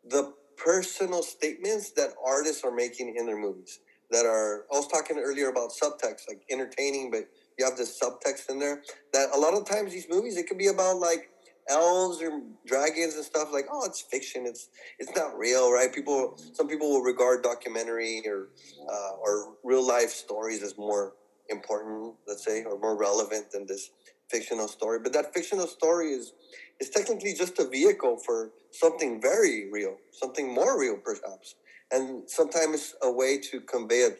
the 0.08 0.34
personal 0.56 1.22
statements 1.22 1.92
that 1.92 2.10
artists 2.24 2.64
are 2.64 2.74
making 2.74 3.16
in 3.16 3.26
their 3.26 3.38
movies 3.38 3.80
that 4.10 4.26
are 4.26 4.64
I 4.72 4.76
was 4.76 4.88
talking 4.88 5.18
earlier 5.18 5.48
about 5.50 5.70
subtext, 5.70 6.28
like 6.28 6.42
entertaining, 6.50 7.10
but 7.10 7.28
you 7.58 7.64
have 7.64 7.76
this 7.76 8.00
subtext 8.00 8.50
in 8.50 8.58
there. 8.58 8.82
That 9.12 9.28
a 9.34 9.38
lot 9.38 9.54
of 9.54 9.68
times 9.68 9.92
these 9.92 10.08
movies 10.08 10.36
it 10.36 10.48
could 10.48 10.58
be 10.58 10.68
about 10.68 10.98
like 10.98 11.30
elves 11.68 12.22
or 12.22 12.42
dragons 12.66 13.14
and 13.14 13.24
stuff 13.24 13.48
like 13.52 13.66
oh 13.70 13.84
it's 13.84 14.00
fiction 14.00 14.46
it's 14.46 14.70
it's 14.98 15.14
not 15.14 15.36
real 15.36 15.70
right 15.70 15.92
people 15.94 16.34
some 16.54 16.66
people 16.66 16.88
will 16.90 17.02
regard 17.02 17.42
documentary 17.42 18.22
or 18.26 18.48
uh, 18.90 19.10
or 19.20 19.54
real 19.62 19.86
life 19.86 20.08
stories 20.08 20.62
as 20.62 20.78
more 20.78 21.12
important 21.50 22.14
let's 22.26 22.44
say 22.44 22.64
or 22.64 22.78
more 22.78 22.96
relevant 22.96 23.50
than 23.52 23.66
this 23.66 23.90
fictional 24.30 24.68
story 24.68 24.98
but 25.02 25.12
that 25.12 25.32
fictional 25.34 25.66
story 25.66 26.10
is 26.12 26.32
is 26.80 26.90
technically 26.90 27.34
just 27.34 27.58
a 27.58 27.68
vehicle 27.68 28.16
for 28.24 28.50
something 28.72 29.20
very 29.20 29.70
real 29.70 29.96
something 30.12 30.52
more 30.52 30.78
real 30.80 30.96
perhaps 30.96 31.56
and 31.90 32.28
sometimes 32.28 32.94
a 33.02 33.10
way 33.10 33.38
to 33.38 33.60
convey 33.60 34.02
a, 34.02 34.10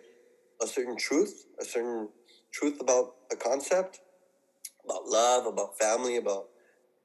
a 0.64 0.66
certain 0.66 0.96
truth, 0.96 1.44
a 1.60 1.64
certain 1.64 2.08
truth 2.52 2.80
about 2.80 3.14
a 3.32 3.36
concept, 3.36 4.00
about 4.84 5.06
love, 5.06 5.46
about 5.46 5.78
family, 5.78 6.16
about 6.16 6.46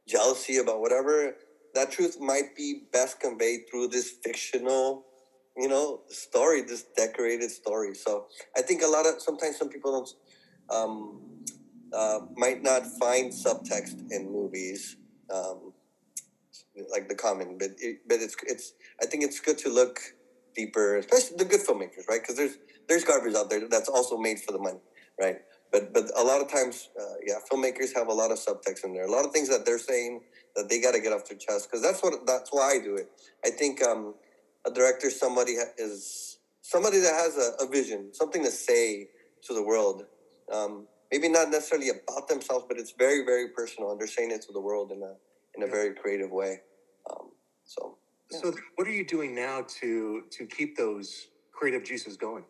jealousy, 0.07 0.57
about 0.57 0.81
whatever. 0.81 1.35
That 1.73 1.91
truth 1.91 2.17
might 2.19 2.55
be 2.55 2.83
best 2.93 3.19
conveyed 3.19 3.61
through 3.69 3.89
this 3.89 4.11
fictional, 4.23 5.05
you 5.57 5.67
know, 5.67 6.01
story, 6.09 6.61
this 6.61 6.85
decorated 6.97 7.51
story. 7.51 7.95
So 7.95 8.27
I 8.57 8.61
think 8.61 8.83
a 8.83 8.87
lot 8.87 9.05
of 9.07 9.21
sometimes 9.21 9.57
some 9.57 9.69
people 9.69 9.91
don't 9.91 10.09
um, 10.69 11.21
uh, 11.93 12.19
might 12.35 12.63
not 12.63 12.85
find 12.99 13.31
subtext 13.31 14.11
in 14.11 14.31
movies. 14.31 14.97
Um, 15.33 15.73
like 16.91 17.07
the 17.07 17.15
common, 17.15 17.57
but 17.57 17.69
it, 17.79 17.99
but 18.07 18.19
it's 18.19 18.35
it's. 18.47 18.73
I 19.01 19.05
think 19.05 19.23
it's 19.23 19.39
good 19.39 19.57
to 19.59 19.69
look 19.69 19.99
deeper, 20.55 20.97
especially 20.97 21.37
the 21.37 21.45
good 21.45 21.61
filmmakers, 21.61 22.07
right? 22.09 22.21
Because 22.21 22.35
there's 22.35 22.57
there's 22.87 23.03
garbage 23.03 23.35
out 23.35 23.49
there 23.49 23.67
that's 23.67 23.89
also 23.89 24.17
made 24.17 24.39
for 24.39 24.51
the 24.51 24.59
money, 24.59 24.79
right? 25.19 25.37
But 25.71 25.93
but 25.93 26.11
a 26.15 26.23
lot 26.23 26.41
of 26.41 26.51
times, 26.51 26.89
uh, 26.99 27.15
yeah, 27.25 27.35
filmmakers 27.51 27.95
have 27.95 28.07
a 28.07 28.13
lot 28.13 28.31
of 28.31 28.37
subtext 28.37 28.83
in 28.83 28.93
there, 28.93 29.05
a 29.05 29.11
lot 29.11 29.25
of 29.25 29.31
things 29.31 29.49
that 29.49 29.65
they're 29.65 29.79
saying 29.79 30.21
that 30.55 30.69
they 30.69 30.79
got 30.79 30.93
to 30.93 30.99
get 30.99 31.13
off 31.13 31.27
their 31.27 31.37
chest 31.37 31.69
because 31.69 31.81
that's 31.81 32.01
what 32.01 32.25
that's 32.25 32.49
why 32.51 32.75
I 32.75 32.79
do 32.83 32.95
it. 32.95 33.09
I 33.45 33.49
think 33.49 33.83
um, 33.83 34.15
a 34.65 34.71
director, 34.71 35.09
somebody 35.09 35.53
is 35.77 36.37
somebody 36.61 36.99
that 36.99 37.13
has 37.13 37.37
a, 37.37 37.63
a, 37.63 37.67
vision, 37.67 38.13
something 38.13 38.43
to 38.43 38.51
say 38.51 39.09
to 39.43 39.53
the 39.53 39.63
world. 39.63 40.05
Um, 40.51 40.87
maybe 41.13 41.29
not 41.29 41.49
necessarily 41.49 41.89
about 41.89 42.27
themselves, 42.27 42.65
but 42.67 42.77
it's 42.77 42.93
very 42.97 43.23
very 43.23 43.49
personal, 43.49 43.91
and 43.91 43.99
they're 43.99 44.07
saying 44.07 44.31
it 44.31 44.41
to 44.41 44.51
the 44.51 44.59
world 44.59 44.91
in 44.91 45.01
a 45.03 45.13
in 45.55 45.63
a 45.63 45.67
very 45.67 45.93
creative 45.93 46.31
way. 46.31 46.61
Um, 47.09 47.29
so 47.63 47.97
so, 48.29 48.51
what 48.75 48.87
are 48.87 48.91
you 48.91 49.05
doing 49.05 49.35
now 49.35 49.65
to 49.79 50.23
to 50.31 50.45
keep 50.45 50.75
those 50.75 51.27
creative 51.51 51.83
juices 51.83 52.17
going? 52.17 52.43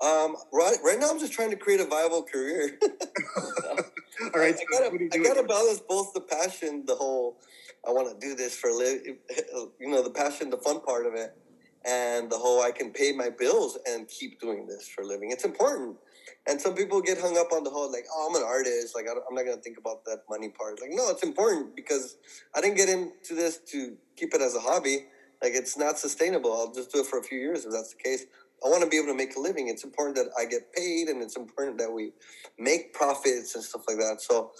Um, 0.00 0.36
right, 0.52 0.76
right 0.84 0.98
now 0.98 1.10
I'm 1.10 1.20
just 1.20 1.32
trying 1.32 1.50
to 1.50 1.56
create 1.56 1.80
a 1.80 1.84
viable 1.84 2.22
career. 2.22 2.78
All 2.82 4.40
right, 4.40 4.54
I, 4.54 4.64
gotta, 4.70 5.08
I 5.12 5.18
gotta 5.18 5.42
balance 5.44 5.80
both 5.80 6.12
the 6.14 6.20
passion, 6.20 6.84
the 6.86 6.94
whole 6.94 7.38
I 7.86 7.90
want 7.90 8.08
to 8.08 8.26
do 8.26 8.34
this 8.34 8.56
for 8.56 8.70
live, 8.70 9.00
you 9.04 9.88
know, 9.88 10.02
the 10.02 10.10
passion, 10.10 10.50
the 10.50 10.58
fun 10.58 10.80
part 10.80 11.06
of 11.06 11.14
it, 11.14 11.36
and 11.84 12.30
the 12.30 12.36
whole 12.36 12.62
I 12.62 12.70
can 12.70 12.92
pay 12.92 13.12
my 13.12 13.30
bills 13.30 13.78
and 13.86 14.08
keep 14.08 14.40
doing 14.40 14.66
this 14.66 14.88
for 14.88 15.02
a 15.02 15.06
living. 15.06 15.30
It's 15.30 15.44
important. 15.44 15.96
And 16.46 16.60
some 16.60 16.74
people 16.74 17.00
get 17.00 17.18
hung 17.18 17.38
up 17.38 17.52
on 17.52 17.64
the 17.64 17.70
whole 17.70 17.90
like, 17.90 18.04
oh, 18.12 18.28
I'm 18.28 18.36
an 18.36 18.46
artist. 18.46 18.94
Like, 18.94 19.06
I'm 19.08 19.34
not 19.34 19.44
gonna 19.44 19.62
think 19.62 19.78
about 19.78 20.04
that 20.04 20.24
money 20.28 20.50
part. 20.50 20.80
Like, 20.80 20.90
no, 20.92 21.08
it's 21.10 21.22
important 21.22 21.74
because 21.74 22.16
I 22.54 22.60
didn't 22.60 22.76
get 22.76 22.88
into 22.88 23.34
this 23.34 23.58
to 23.72 23.96
keep 24.16 24.34
it 24.34 24.42
as 24.42 24.54
a 24.54 24.60
hobby. 24.60 25.06
Like, 25.42 25.54
it's 25.54 25.76
not 25.76 25.98
sustainable. 25.98 26.52
I'll 26.52 26.72
just 26.72 26.92
do 26.92 27.00
it 27.00 27.06
for 27.06 27.18
a 27.18 27.22
few 27.22 27.38
years 27.38 27.64
if 27.64 27.72
that's 27.72 27.94
the 27.94 28.02
case. 28.02 28.26
I 28.64 28.68
want 28.68 28.82
to 28.82 28.88
be 28.88 28.96
able 28.96 29.08
to 29.08 29.14
make 29.14 29.36
a 29.36 29.40
living. 29.40 29.68
It's 29.68 29.84
important 29.84 30.16
that 30.16 30.28
I 30.38 30.46
get 30.46 30.72
paid, 30.72 31.08
and 31.08 31.22
it's 31.22 31.36
important 31.36 31.78
that 31.78 31.92
we 31.92 32.12
make 32.58 32.94
profits 32.94 33.54
and 33.54 33.62
stuff 33.62 33.82
like 33.86 33.98
that. 33.98 34.22
So, 34.22 34.52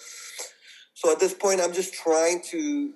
so 0.94 1.11
at 1.12 1.20
this 1.20 1.33
point, 1.33 1.61
I'm 1.62 1.73
just 1.73 1.94
trying 1.94 2.42
to 2.51 2.92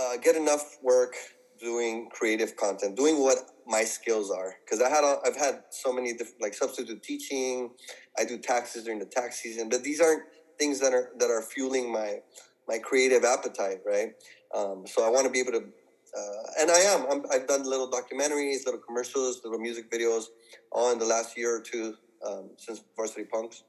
uh, 0.00 0.16
get 0.16 0.34
enough 0.36 0.78
work 0.82 1.14
doing 1.58 2.08
creative 2.10 2.56
content, 2.56 2.96
doing 2.96 3.22
what 3.22 3.38
my 3.66 3.84
skills 3.84 4.30
are 4.30 4.54
because 4.64 4.80
I 4.80 4.88
had 4.88 5.04
I've 5.26 5.36
had 5.36 5.64
so 5.70 5.92
many 5.92 6.12
different 6.12 6.40
like 6.40 6.54
substitute 6.54 7.02
teaching. 7.02 7.70
I 8.18 8.24
do 8.24 8.38
taxes 8.38 8.84
during 8.84 8.98
the 8.98 9.06
tax 9.06 9.40
season, 9.42 9.68
but 9.68 9.82
these 9.82 10.00
aren't 10.00 10.22
things 10.58 10.80
that 10.80 10.92
are 10.92 11.10
that 11.18 11.30
are 11.30 11.42
fueling 11.42 11.92
my 11.92 12.20
my 12.66 12.78
creative 12.78 13.24
appetite, 13.24 13.80
right? 13.86 14.14
Um, 14.54 14.86
so 14.86 15.04
I 15.04 15.10
want 15.10 15.26
to 15.26 15.32
be 15.32 15.40
able 15.40 15.52
to, 15.52 15.58
uh, 15.58 16.42
and 16.60 16.70
I 16.70 16.78
am. 16.78 17.22
i 17.30 17.34
have 17.34 17.48
done 17.48 17.64
little 17.64 17.90
documentaries, 17.90 18.64
little 18.64 18.80
commercials, 18.80 19.40
little 19.44 19.58
music 19.58 19.90
videos, 19.90 20.24
all 20.70 20.92
in 20.92 20.98
the 20.98 21.04
last 21.04 21.36
year 21.36 21.56
or 21.56 21.60
two 21.60 21.94
um, 22.26 22.50
since 22.56 22.82
Varsity 22.96 23.24
Punks. 23.24 23.64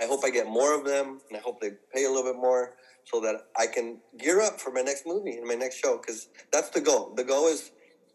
I 0.00 0.06
hope 0.06 0.24
I 0.24 0.30
get 0.30 0.48
more 0.48 0.76
of 0.76 0.84
them, 0.84 1.20
and 1.28 1.36
I 1.36 1.40
hope 1.40 1.60
they 1.60 1.70
pay 1.92 2.04
a 2.04 2.08
little 2.08 2.32
bit 2.32 2.40
more 2.40 2.74
so 3.04 3.20
that 3.20 3.48
I 3.58 3.66
can 3.66 3.98
gear 4.18 4.40
up 4.40 4.60
for 4.60 4.72
my 4.72 4.80
next 4.80 5.06
movie 5.06 5.36
and 5.36 5.46
my 5.46 5.54
next 5.54 5.76
show 5.76 5.98
because 5.98 6.28
that's 6.52 6.70
the 6.70 6.80
goal. 6.80 7.12
The 7.14 7.24
goal 7.24 7.48
is 7.48 7.70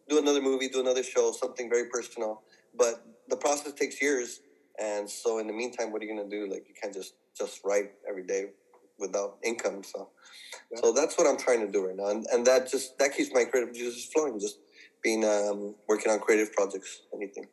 do 0.09 0.17
another 0.17 0.41
movie, 0.41 0.67
do 0.67 0.79
another 0.79 1.03
show, 1.03 1.31
something 1.31 1.69
very 1.69 1.89
personal. 1.89 2.41
But 2.77 3.05
the 3.27 3.37
process 3.37 3.73
takes 3.73 4.01
years, 4.01 4.41
and 4.79 5.09
so 5.09 5.39
in 5.39 5.47
the 5.47 5.53
meantime, 5.53 5.91
what 5.91 6.01
are 6.01 6.05
you 6.05 6.15
gonna 6.15 6.29
do? 6.29 6.49
Like 6.49 6.65
you 6.67 6.73
can't 6.81 6.93
just 6.93 7.13
just 7.37 7.61
write 7.63 7.91
every 8.07 8.23
day 8.23 8.47
without 8.97 9.37
income. 9.43 9.83
So, 9.83 10.09
yeah. 10.71 10.81
so 10.81 10.91
that's 10.91 11.17
what 11.17 11.27
I'm 11.27 11.37
trying 11.37 11.65
to 11.65 11.71
do 11.71 11.85
right 11.87 11.95
now, 11.95 12.07
and, 12.07 12.25
and 12.31 12.45
that 12.47 12.69
just 12.69 12.97
that 12.99 13.15
keeps 13.15 13.33
my 13.33 13.45
creative 13.45 13.73
juices 13.73 14.05
flowing. 14.05 14.39
Just 14.39 14.59
being 15.01 15.23
um, 15.23 15.75
working 15.87 16.11
on 16.11 16.19
creative 16.19 16.51
projects, 16.53 17.01
anything. 17.13 17.47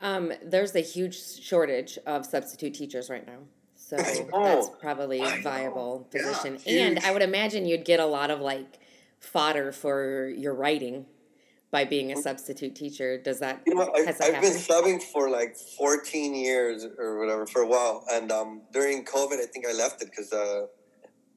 Um, 0.00 0.32
there's 0.44 0.74
a 0.74 0.80
huge 0.80 1.18
shortage 1.40 1.98
of 2.06 2.24
substitute 2.24 2.74
teachers 2.74 3.10
right 3.10 3.26
now. 3.26 3.38
So 3.88 3.96
that's 4.32 4.68
probably 4.80 5.20
a 5.20 5.40
viable 5.42 6.06
position. 6.10 6.58
Yeah, 6.66 6.88
and 6.88 6.98
I 6.98 7.10
would 7.10 7.22
imagine 7.22 7.64
you'd 7.64 7.86
get 7.86 8.00
a 8.00 8.06
lot 8.06 8.30
of 8.30 8.40
like 8.40 8.78
fodder 9.18 9.72
for 9.72 10.28
your 10.28 10.54
writing 10.54 11.06
by 11.70 11.86
being 11.86 12.12
a 12.12 12.16
substitute 12.16 12.74
teacher. 12.74 13.16
Does 13.16 13.40
that? 13.40 13.62
You 13.66 13.74
know, 13.74 13.90
I, 13.94 14.00
have 14.00 14.18
been 14.42 14.52
subbing 14.52 15.02
for 15.02 15.30
like 15.30 15.56
14 15.56 16.34
years 16.34 16.86
or 16.98 17.18
whatever 17.18 17.46
for 17.46 17.62
a 17.62 17.66
while, 17.66 18.04
and 18.12 18.30
um, 18.30 18.60
during 18.74 19.06
COVID, 19.06 19.40
I 19.40 19.46
think 19.46 19.66
I 19.66 19.72
left 19.72 20.02
it 20.02 20.10
because 20.10 20.34
uh, 20.34 20.66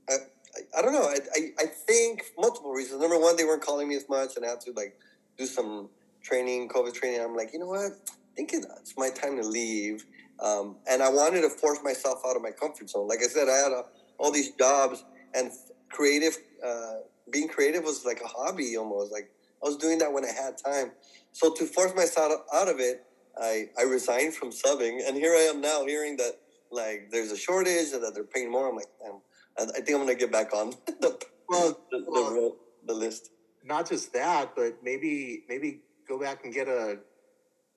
I, 0.10 0.14
I, 0.14 0.80
I 0.80 0.82
don't 0.82 0.92
know. 0.92 1.04
I, 1.04 1.20
I 1.34 1.64
I 1.64 1.66
think 1.68 2.24
multiple 2.38 2.72
reasons. 2.72 3.00
Number 3.00 3.18
one, 3.18 3.38
they 3.38 3.46
weren't 3.46 3.62
calling 3.62 3.88
me 3.88 3.96
as 3.96 4.10
much, 4.10 4.36
and 4.36 4.46
I 4.46 4.50
had 4.50 4.60
to 4.62 4.74
like 4.74 5.00
do 5.38 5.46
some 5.46 5.88
training, 6.22 6.68
COVID 6.68 6.94
training. 6.94 7.22
I'm 7.22 7.34
like, 7.34 7.54
you 7.54 7.60
know 7.60 7.68
what? 7.68 7.94
I 7.94 8.36
think 8.36 8.52
it's 8.54 8.96
my 8.98 9.10
time 9.10 9.38
to 9.38 9.48
leave. 9.48 10.04
Um, 10.42 10.78
and 10.90 11.04
I 11.04 11.10
wanted 11.10 11.42
to 11.42 11.50
force 11.50 11.80
myself 11.84 12.22
out 12.28 12.36
of 12.36 12.42
my 12.42 12.52
comfort 12.52 12.90
zone. 12.90 13.08
Like 13.08 13.20
I 13.20 13.28
said, 13.28 13.48
I 13.48 13.58
had 13.58 13.72
a, 13.72 13.84
all 14.18 14.32
these 14.32 14.52
jobs 14.52 15.04
and 15.34 15.52
creative, 15.90 16.38
uh, 16.66 16.96
being 17.32 17.48
creative 17.48 17.84
was 17.84 18.06
like 18.06 18.22
a 18.22 18.28
hobby 18.28 18.76
almost. 18.76 19.12
Like 19.12 19.32
I 19.64 19.68
was 19.68 19.78
doing 19.78 20.00
that 20.00 20.12
when 20.12 20.26
I 20.26 20.32
had 20.32 20.58
time. 20.58 20.92
So 21.32 21.54
to 21.54 21.66
force 21.66 21.94
myself 21.96 22.42
out 22.54 22.68
of 22.68 22.80
it, 22.80 23.06
I, 23.40 23.70
I 23.80 23.84
resigned 23.84 24.34
from 24.34 24.50
subbing. 24.50 25.08
And 25.08 25.16
here 25.16 25.34
I 25.34 25.42
am 25.54 25.62
now 25.62 25.86
hearing 25.86 26.18
that 26.18 26.34
like 26.72 27.10
there's 27.12 27.32
a 27.32 27.38
shortage 27.38 27.94
and 27.94 28.04
that 28.04 28.14
they're 28.14 28.24
paying 28.24 28.52
more. 28.52 28.70
I'm 28.70 28.76
like, 28.76 28.88
damn, 29.02 29.22
I, 29.60 29.70
I 29.72 29.82
think 29.82 29.90
I'm 29.90 30.06
going 30.06 30.08
to 30.08 30.16
get 30.16 30.32
back 30.32 30.54
on 30.56 30.72
the, 31.02 31.20
well, 31.48 31.80
the, 31.92 32.00
the, 32.00 32.56
the 32.88 32.94
list. 32.94 33.30
Not 33.64 33.88
just 33.88 34.12
that, 34.14 34.56
but 34.56 34.78
maybe, 34.84 35.44
maybe 35.48 35.82
go 36.08 36.20
back 36.20 36.44
and 36.46 36.54
get 36.54 36.68
a, 36.68 36.98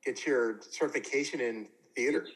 get 0.04 0.26
your 0.26 0.60
certification 0.70 1.40
in 1.40 1.68
theater. 1.94 2.26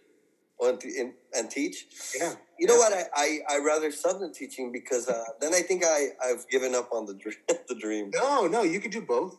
And, 0.60 1.50
teach. 1.50 1.86
Yeah. 2.18 2.34
You 2.58 2.66
know 2.66 2.76
what? 2.76 2.92
I, 2.92 3.04
I, 3.14 3.38
I 3.56 3.58
rather 3.58 3.90
sub 3.90 4.20
than 4.20 4.32
teaching 4.32 4.72
because 4.72 5.08
uh, 5.08 5.24
then 5.40 5.54
I 5.54 5.60
think 5.60 5.84
I, 5.84 6.08
I've 6.24 6.48
given 6.48 6.74
up 6.74 6.90
on 6.92 7.06
the 7.06 7.14
dream. 7.14 7.36
the 7.68 7.74
dream. 7.74 8.10
No, 8.14 8.46
no, 8.46 8.62
you 8.62 8.80
could 8.80 8.90
do 8.90 9.02
both. 9.02 9.38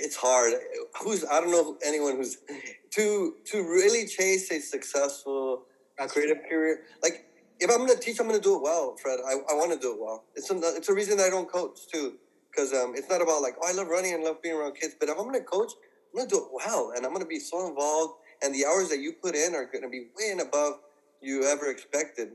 It's 0.00 0.16
hard. 0.16 0.52
Who's 1.02 1.24
I 1.24 1.40
don't 1.40 1.50
know 1.50 1.78
anyone 1.84 2.16
who's 2.16 2.38
to 2.90 3.34
to 3.46 3.62
really 3.62 4.06
chase 4.06 4.50
a 4.50 4.60
successful 4.60 5.64
That's 5.98 6.12
creative 6.12 6.38
true. 6.40 6.48
career. 6.50 6.80
Like 7.02 7.26
if 7.58 7.70
I'm 7.70 7.78
gonna 7.78 7.98
teach, 7.98 8.20
I'm 8.20 8.26
gonna 8.26 8.40
do 8.40 8.56
it 8.56 8.62
well, 8.62 8.96
Fred. 9.00 9.20
I, 9.26 9.32
I 9.32 9.54
want 9.54 9.72
to 9.72 9.78
do 9.78 9.94
it 9.94 10.00
well. 10.00 10.24
It's 10.34 10.50
a, 10.50 10.58
it's 10.76 10.88
a 10.88 10.94
reason 10.94 11.20
I 11.20 11.30
don't 11.30 11.50
coach 11.50 11.78
too, 11.90 12.14
because 12.50 12.72
um, 12.72 12.94
it's 12.96 13.08
not 13.08 13.22
about 13.22 13.40
like 13.40 13.54
oh 13.62 13.68
I 13.68 13.72
love 13.72 13.88
running 13.88 14.14
and 14.14 14.22
love 14.22 14.42
being 14.42 14.56
around 14.56 14.74
kids, 14.76 14.94
but 14.98 15.08
if 15.08 15.16
I'm 15.18 15.24
gonna 15.24 15.40
coach, 15.40 15.72
I'm 16.12 16.18
gonna 16.18 16.28
do 16.28 16.38
it 16.38 16.50
well, 16.52 16.92
and 16.94 17.06
I'm 17.06 17.12
gonna 17.12 17.24
be 17.24 17.40
so 17.40 17.66
involved, 17.66 18.14
and 18.42 18.54
the 18.54 18.64
hours 18.66 18.88
that 18.88 18.98
you 18.98 19.12
put 19.12 19.34
in 19.34 19.54
are 19.54 19.68
gonna 19.72 19.88
be 19.88 20.06
way 20.18 20.30
and 20.30 20.40
above 20.40 20.74
you 21.20 21.44
ever 21.44 21.70
expected. 21.70 22.32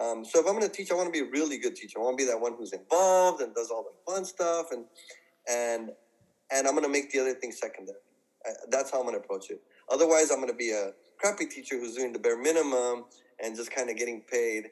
Um, 0.00 0.24
so 0.24 0.40
if 0.40 0.46
I'm 0.46 0.54
gonna 0.54 0.68
teach, 0.68 0.90
I 0.90 0.94
want 0.94 1.12
to 1.12 1.12
be 1.12 1.26
a 1.26 1.30
really 1.30 1.58
good 1.58 1.76
teacher. 1.76 1.98
I 1.98 2.02
want 2.02 2.18
to 2.18 2.24
be 2.24 2.30
that 2.30 2.40
one 2.40 2.54
who's 2.56 2.72
involved 2.72 3.42
and 3.42 3.54
does 3.54 3.70
all 3.70 3.84
the 3.84 4.12
fun 4.12 4.24
stuff, 4.24 4.72
and 4.72 4.84
and 5.48 5.90
and 6.50 6.66
I'm 6.66 6.74
gonna 6.74 6.88
make 6.88 7.10
the 7.10 7.20
other 7.20 7.34
thing 7.34 7.52
secondary. 7.52 7.98
That's 8.70 8.90
how 8.90 9.00
I'm 9.00 9.06
gonna 9.06 9.18
approach 9.18 9.50
it. 9.50 9.60
Otherwise, 9.90 10.30
I'm 10.30 10.40
gonna 10.40 10.54
be 10.54 10.70
a 10.70 10.92
crappy 11.18 11.46
teacher 11.46 11.78
who's 11.78 11.94
doing 11.94 12.12
the 12.12 12.18
bare 12.18 12.40
minimum 12.40 13.04
and 13.42 13.54
just 13.54 13.70
kind 13.70 13.90
of 13.90 13.96
getting 13.96 14.22
paid. 14.22 14.70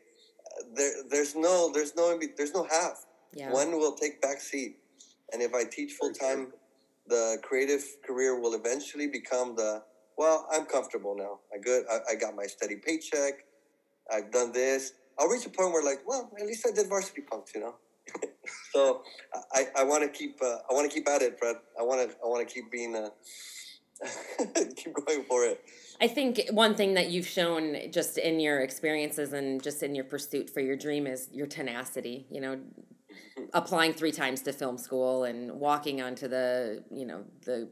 There, 0.74 0.92
there's 1.10 1.36
no, 1.36 1.70
there's 1.72 1.94
no, 1.94 2.18
there's 2.36 2.54
no 2.54 2.64
half. 2.64 3.04
Yeah. 3.34 3.52
One 3.52 3.72
will 3.72 3.94
take 3.94 4.22
back 4.22 4.40
seat, 4.40 4.78
and 5.32 5.42
if 5.42 5.54
I 5.54 5.64
teach 5.64 5.92
full 5.92 6.12
time, 6.12 6.52
the 7.06 7.36
creative 7.42 7.84
career 8.06 8.40
will 8.40 8.54
eventually 8.54 9.06
become 9.06 9.54
the 9.56 9.82
well. 10.18 10.46
I'm 10.52 10.66
comfortable 10.66 11.14
now. 11.16 11.38
I 11.54 11.58
good. 11.58 11.84
I, 11.90 12.12
I 12.12 12.14
got 12.16 12.34
my 12.34 12.46
steady 12.46 12.76
paycheck. 12.76 13.44
I've 14.12 14.30
done 14.30 14.52
this. 14.52 14.92
I'll 15.18 15.28
reach 15.28 15.46
a 15.46 15.50
point 15.50 15.72
where 15.72 15.84
like, 15.84 16.00
well, 16.06 16.30
at 16.38 16.46
least 16.46 16.66
I 16.66 16.72
did 16.72 16.88
varsity 16.88 17.22
punks, 17.22 17.52
you 17.54 17.60
know. 17.60 17.74
so 18.72 19.02
I, 19.52 19.68
I 19.76 19.84
want 19.84 20.02
to 20.02 20.08
keep 20.08 20.38
uh, 20.42 20.58
I 20.70 20.74
want 20.74 20.90
to 20.90 20.94
keep 20.94 21.08
at 21.08 21.22
it, 21.22 21.38
Fred. 21.38 21.56
I 21.78 21.82
want 21.82 22.10
to 22.10 22.16
I 22.22 22.26
want 22.26 22.46
to 22.46 22.52
keep 22.52 22.70
being 22.70 22.94
uh, 22.94 23.10
keep 24.76 24.94
going 24.94 25.24
for 25.24 25.44
it. 25.44 25.62
I 26.00 26.08
think 26.08 26.40
one 26.50 26.74
thing 26.74 26.94
that 26.94 27.10
you've 27.10 27.26
shown 27.26 27.90
just 27.90 28.18
in 28.18 28.40
your 28.40 28.60
experiences 28.60 29.32
and 29.32 29.62
just 29.62 29.82
in 29.82 29.94
your 29.94 30.04
pursuit 30.04 30.48
for 30.48 30.60
your 30.60 30.76
dream 30.76 31.06
is 31.06 31.28
your 31.32 31.46
tenacity. 31.46 32.26
You 32.30 32.40
know, 32.40 32.60
applying 33.52 33.92
three 33.92 34.12
times 34.12 34.42
to 34.42 34.52
film 34.52 34.78
school 34.78 35.24
and 35.24 35.52
walking 35.52 36.00
onto 36.00 36.28
the 36.28 36.84
you 36.90 37.04
know 37.04 37.24
the 37.44 37.68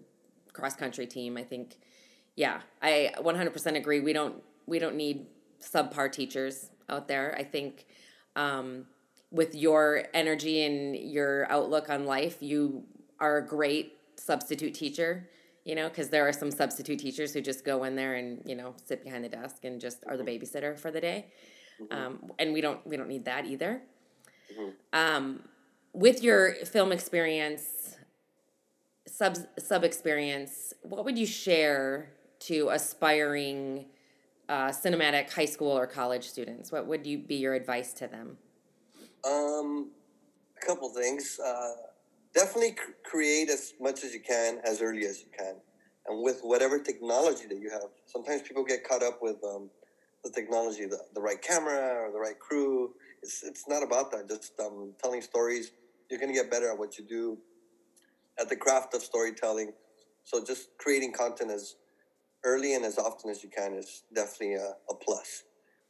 cross 0.52 0.74
country 0.74 1.06
team. 1.06 1.36
I 1.36 1.44
think, 1.44 1.78
yeah, 2.36 2.60
I 2.80 3.12
100% 3.18 3.76
agree. 3.76 4.00
We 4.00 4.12
don't 4.12 4.42
we 4.66 4.78
don't 4.78 4.96
need 4.96 5.26
subpar 5.60 6.12
teachers 6.12 6.70
out 6.88 7.08
there. 7.08 7.34
I 7.38 7.44
think. 7.44 7.86
Um, 8.36 8.86
with 9.30 9.54
your 9.54 10.04
energy 10.14 10.64
and 10.64 10.96
your 10.96 11.50
outlook 11.50 11.90
on 11.90 12.06
life, 12.06 12.36
you 12.40 12.84
are 13.18 13.38
a 13.38 13.46
great 13.46 13.98
substitute 14.16 14.74
teacher, 14.74 15.28
you 15.64 15.74
know, 15.74 15.88
because 15.88 16.08
there 16.10 16.26
are 16.26 16.32
some 16.32 16.50
substitute 16.50 16.98
teachers 16.98 17.32
who 17.32 17.40
just 17.40 17.64
go 17.64 17.84
in 17.84 17.96
there 17.96 18.14
and, 18.14 18.42
you 18.46 18.54
know, 18.54 18.74
sit 18.84 19.02
behind 19.02 19.24
the 19.24 19.28
desk 19.28 19.64
and 19.64 19.80
just 19.80 20.04
are 20.06 20.16
the 20.16 20.24
mm-hmm. 20.24 20.44
babysitter 20.44 20.78
for 20.78 20.90
the 20.90 21.00
day. 21.00 21.26
Mm-hmm. 21.80 21.96
Um, 21.96 22.32
and 22.38 22.52
we 22.52 22.60
don't 22.60 22.84
we 22.86 22.96
don't 22.96 23.08
need 23.08 23.24
that 23.26 23.46
either. 23.46 23.82
Mm-hmm. 24.52 24.70
Um, 24.92 25.42
with 25.92 26.22
your 26.22 26.54
film 26.66 26.92
experience, 26.92 27.96
sub 29.06 29.36
sub 29.58 29.84
experience, 29.84 30.72
what 30.82 31.04
would 31.04 31.18
you 31.18 31.26
share 31.26 32.10
to 32.46 32.68
aspiring 32.70 33.86
uh, 34.48 34.68
cinematic 34.68 35.32
high 35.32 35.46
school 35.46 35.76
or 35.76 35.86
college 35.86 36.24
students? 36.24 36.70
What 36.70 36.86
would 36.86 37.06
you 37.06 37.18
be 37.18 37.36
your 37.36 37.54
advice 37.54 37.92
to 37.94 38.06
them? 38.06 38.38
Um, 39.24 39.90
a 40.60 40.66
couple 40.66 40.88
things. 40.90 41.38
Uh, 41.44 41.72
definitely 42.34 42.72
cr- 42.72 42.92
create 43.04 43.50
as 43.50 43.74
much 43.80 44.04
as 44.04 44.14
you 44.14 44.20
can 44.20 44.60
as 44.64 44.80
early 44.80 45.06
as 45.06 45.20
you 45.20 45.26
can, 45.36 45.56
and 46.06 46.22
with 46.22 46.40
whatever 46.42 46.78
technology 46.78 47.46
that 47.48 47.58
you 47.58 47.70
have. 47.70 47.90
Sometimes 48.06 48.42
people 48.42 48.64
get 48.64 48.84
caught 48.84 49.02
up 49.02 49.18
with 49.20 49.42
um, 49.44 49.68
the 50.22 50.30
technology, 50.30 50.86
the, 50.86 51.00
the 51.14 51.20
right 51.20 51.42
camera 51.42 52.06
or 52.06 52.12
the 52.12 52.18
right 52.18 52.38
crew. 52.38 52.94
It's 53.22 53.42
it's 53.42 53.66
not 53.66 53.82
about 53.82 54.12
that. 54.12 54.28
Just 54.28 54.52
um, 54.60 54.92
telling 55.02 55.22
stories. 55.22 55.72
You're 56.08 56.20
gonna 56.20 56.32
get 56.32 56.48
better 56.48 56.70
at 56.70 56.78
what 56.78 56.98
you 56.98 57.04
do, 57.04 57.38
at 58.38 58.48
the 58.48 58.54
craft 58.54 58.94
of 58.94 59.02
storytelling. 59.02 59.72
So 60.22 60.44
just 60.44 60.68
creating 60.78 61.12
content 61.12 61.50
as 61.50 61.74
early 62.44 62.74
and 62.74 62.84
as 62.84 62.98
often 62.98 63.30
as 63.30 63.42
you 63.42 63.50
can 63.50 63.74
is 63.74 64.02
definitely 64.14 64.54
a, 64.54 64.74
a 64.90 64.94
plus. 64.94 65.44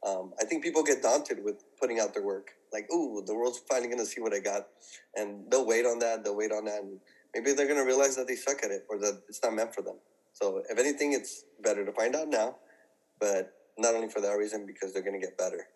Um, 0.05 0.33
I 0.39 0.45
think 0.45 0.63
people 0.63 0.83
get 0.83 1.01
daunted 1.01 1.43
with 1.43 1.63
putting 1.79 1.99
out 1.99 2.13
their 2.13 2.23
work 2.23 2.51
like, 2.71 2.91
ooh, 2.91 3.23
the 3.25 3.33
world's 3.33 3.59
finally 3.69 3.89
gonna 3.89 4.05
see 4.05 4.21
what 4.21 4.33
I 4.33 4.39
got, 4.39 4.67
and 5.15 5.49
they'll 5.49 5.65
wait 5.65 5.85
on 5.85 5.99
that. 5.99 6.23
They'll 6.23 6.35
wait 6.35 6.51
on 6.51 6.65
that, 6.65 6.81
and 6.81 6.99
maybe 7.33 7.53
they're 7.53 7.67
gonna 7.67 7.85
realize 7.85 8.15
that 8.17 8.27
they 8.27 8.35
suck 8.35 8.63
at 8.63 8.71
it 8.71 8.85
or 8.89 8.97
that 8.99 9.21
it's 9.29 9.39
not 9.43 9.53
meant 9.53 9.73
for 9.73 9.81
them. 9.81 9.95
So, 10.33 10.61
if 10.69 10.77
anything, 10.77 11.13
it's 11.13 11.45
better 11.63 11.85
to 11.85 11.91
find 11.91 12.15
out 12.15 12.27
now, 12.27 12.57
but 13.19 13.53
not 13.77 13.95
only 13.95 14.09
for 14.09 14.21
that 14.21 14.33
reason 14.33 14.65
because 14.65 14.93
they're 14.93 15.03
gonna 15.03 15.19
get 15.19 15.37
better. 15.37 15.67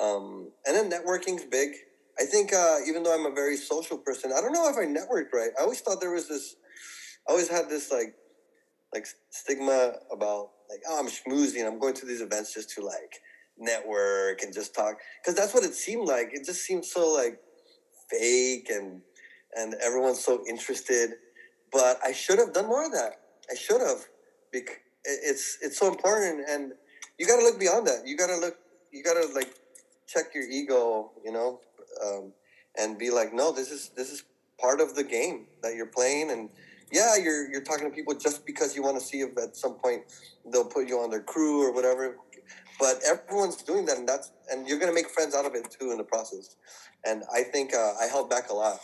Um, 0.00 0.50
and 0.66 0.74
then 0.74 0.90
networking's 0.90 1.44
big. 1.44 1.70
I 2.18 2.24
think 2.24 2.52
uh, 2.52 2.78
even 2.86 3.02
though 3.02 3.14
I'm 3.14 3.30
a 3.30 3.34
very 3.34 3.56
social 3.56 3.98
person, 3.98 4.32
I 4.36 4.40
don't 4.40 4.52
know 4.52 4.68
if 4.68 4.76
I 4.76 4.84
networked 4.84 5.32
right. 5.32 5.50
I 5.58 5.62
always 5.62 5.80
thought 5.80 6.00
there 6.00 6.12
was 6.12 6.28
this. 6.28 6.56
I 7.28 7.32
always 7.32 7.48
had 7.48 7.68
this 7.68 7.90
like, 7.92 8.14
like 8.92 9.06
stigma 9.30 9.94
about 10.12 10.50
like, 10.68 10.80
oh, 10.88 10.98
I'm 10.98 11.08
schmoozing. 11.08 11.66
I'm 11.66 11.78
going 11.78 11.94
to 11.94 12.06
these 12.06 12.20
events 12.20 12.54
just 12.54 12.70
to 12.70 12.84
like 12.84 13.20
network 13.58 14.42
and 14.42 14.52
just 14.52 14.74
talk 14.74 14.96
because 15.20 15.34
that's 15.34 15.54
what 15.54 15.64
it 15.64 15.74
seemed 15.74 16.06
like. 16.08 16.30
It 16.32 16.44
just 16.44 16.62
seemed 16.62 16.84
so 16.84 17.12
like 17.12 17.40
fake 18.10 18.68
and 18.70 19.02
and 19.54 19.74
everyone's 19.82 20.24
so 20.24 20.44
interested. 20.48 21.10
But 21.72 21.98
I 22.04 22.12
should 22.12 22.38
have 22.38 22.52
done 22.52 22.66
more 22.66 22.84
of 22.84 22.92
that. 22.92 23.20
I 23.50 23.54
should 23.54 23.80
have 23.80 24.04
because 24.52 24.76
it's 25.04 25.58
it's 25.62 25.78
so 25.78 25.88
important 25.88 26.48
and 26.48 26.72
you 27.18 27.26
got 27.26 27.38
to 27.38 27.44
look 27.44 27.58
beyond 27.58 27.86
that. 27.86 28.06
You 28.06 28.16
got 28.16 28.28
to 28.28 28.36
look. 28.36 28.56
You 28.92 29.02
got 29.02 29.14
to 29.14 29.32
like 29.34 29.54
check 30.06 30.34
your 30.34 30.44
ego. 30.44 31.12
You 31.24 31.32
know. 31.32 31.60
Um, 32.04 32.32
and 32.78 32.98
be 32.98 33.10
like, 33.10 33.32
no, 33.32 33.52
this 33.52 33.70
is 33.70 33.90
this 33.96 34.10
is 34.10 34.24
part 34.58 34.80
of 34.80 34.94
the 34.94 35.04
game 35.04 35.46
that 35.62 35.74
you're 35.74 35.86
playing, 35.86 36.30
and 36.30 36.48
yeah, 36.92 37.16
you're 37.16 37.50
you're 37.50 37.62
talking 37.62 37.88
to 37.88 37.94
people 37.94 38.14
just 38.14 38.44
because 38.44 38.76
you 38.76 38.82
want 38.82 38.98
to 39.00 39.04
see 39.04 39.20
if 39.20 39.36
at 39.38 39.56
some 39.56 39.74
point 39.74 40.02
they'll 40.52 40.66
put 40.66 40.88
you 40.88 40.98
on 40.98 41.10
their 41.10 41.22
crew 41.22 41.66
or 41.66 41.72
whatever. 41.72 42.18
But 42.78 43.00
everyone's 43.06 43.56
doing 43.62 43.86
that 43.86 43.96
and 43.96 44.08
that's 44.08 44.30
and 44.50 44.68
you're 44.68 44.78
to 44.78 44.94
make 44.94 45.08
friends 45.08 45.34
out 45.34 45.46
of 45.46 45.54
it 45.54 45.70
too 45.70 45.90
in 45.90 45.98
the 45.98 46.04
process. 46.04 46.56
And 47.04 47.22
i 47.34 47.42
think 47.42 47.74
uh, 47.74 47.94
i 48.00 48.06
held 48.06 48.28
back 48.28 48.50
a 48.50 48.54
lot 48.54 48.78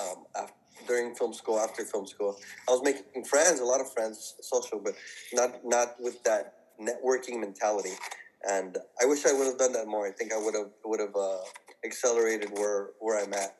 um, 0.00 0.24
after, 0.36 0.54
during 0.88 1.14
film 1.14 1.32
school 1.32 1.58
after 1.60 1.84
film 1.84 2.06
school. 2.06 2.36
I 2.68 2.72
was 2.72 2.82
making 2.82 3.24
friends 3.24 3.60
a 3.60 3.64
lot 3.64 3.80
of 3.80 3.92
friends 3.92 4.34
social 4.40 4.80
but 4.82 4.94
not 5.32 5.64
not 5.64 6.00
with 6.00 6.22
that 6.24 6.54
networking 6.80 7.38
mentality. 7.38 7.94
And 8.48 8.76
i 9.00 9.04
wish 9.04 9.24
i 9.24 9.32
would 9.32 9.46
have 9.46 9.58
done 9.58 9.72
that 9.74 9.86
more. 9.86 10.06
I 10.06 10.12
think 10.12 10.32
i 10.32 10.38
would 10.38 10.54
have 10.54 10.70
would 10.84 11.00
have 11.00 11.14
uh, 11.14 11.38
accelerated 11.84 12.50
where 12.58 12.90
where 12.98 13.22
i'm 13.22 13.32
at 13.34 13.59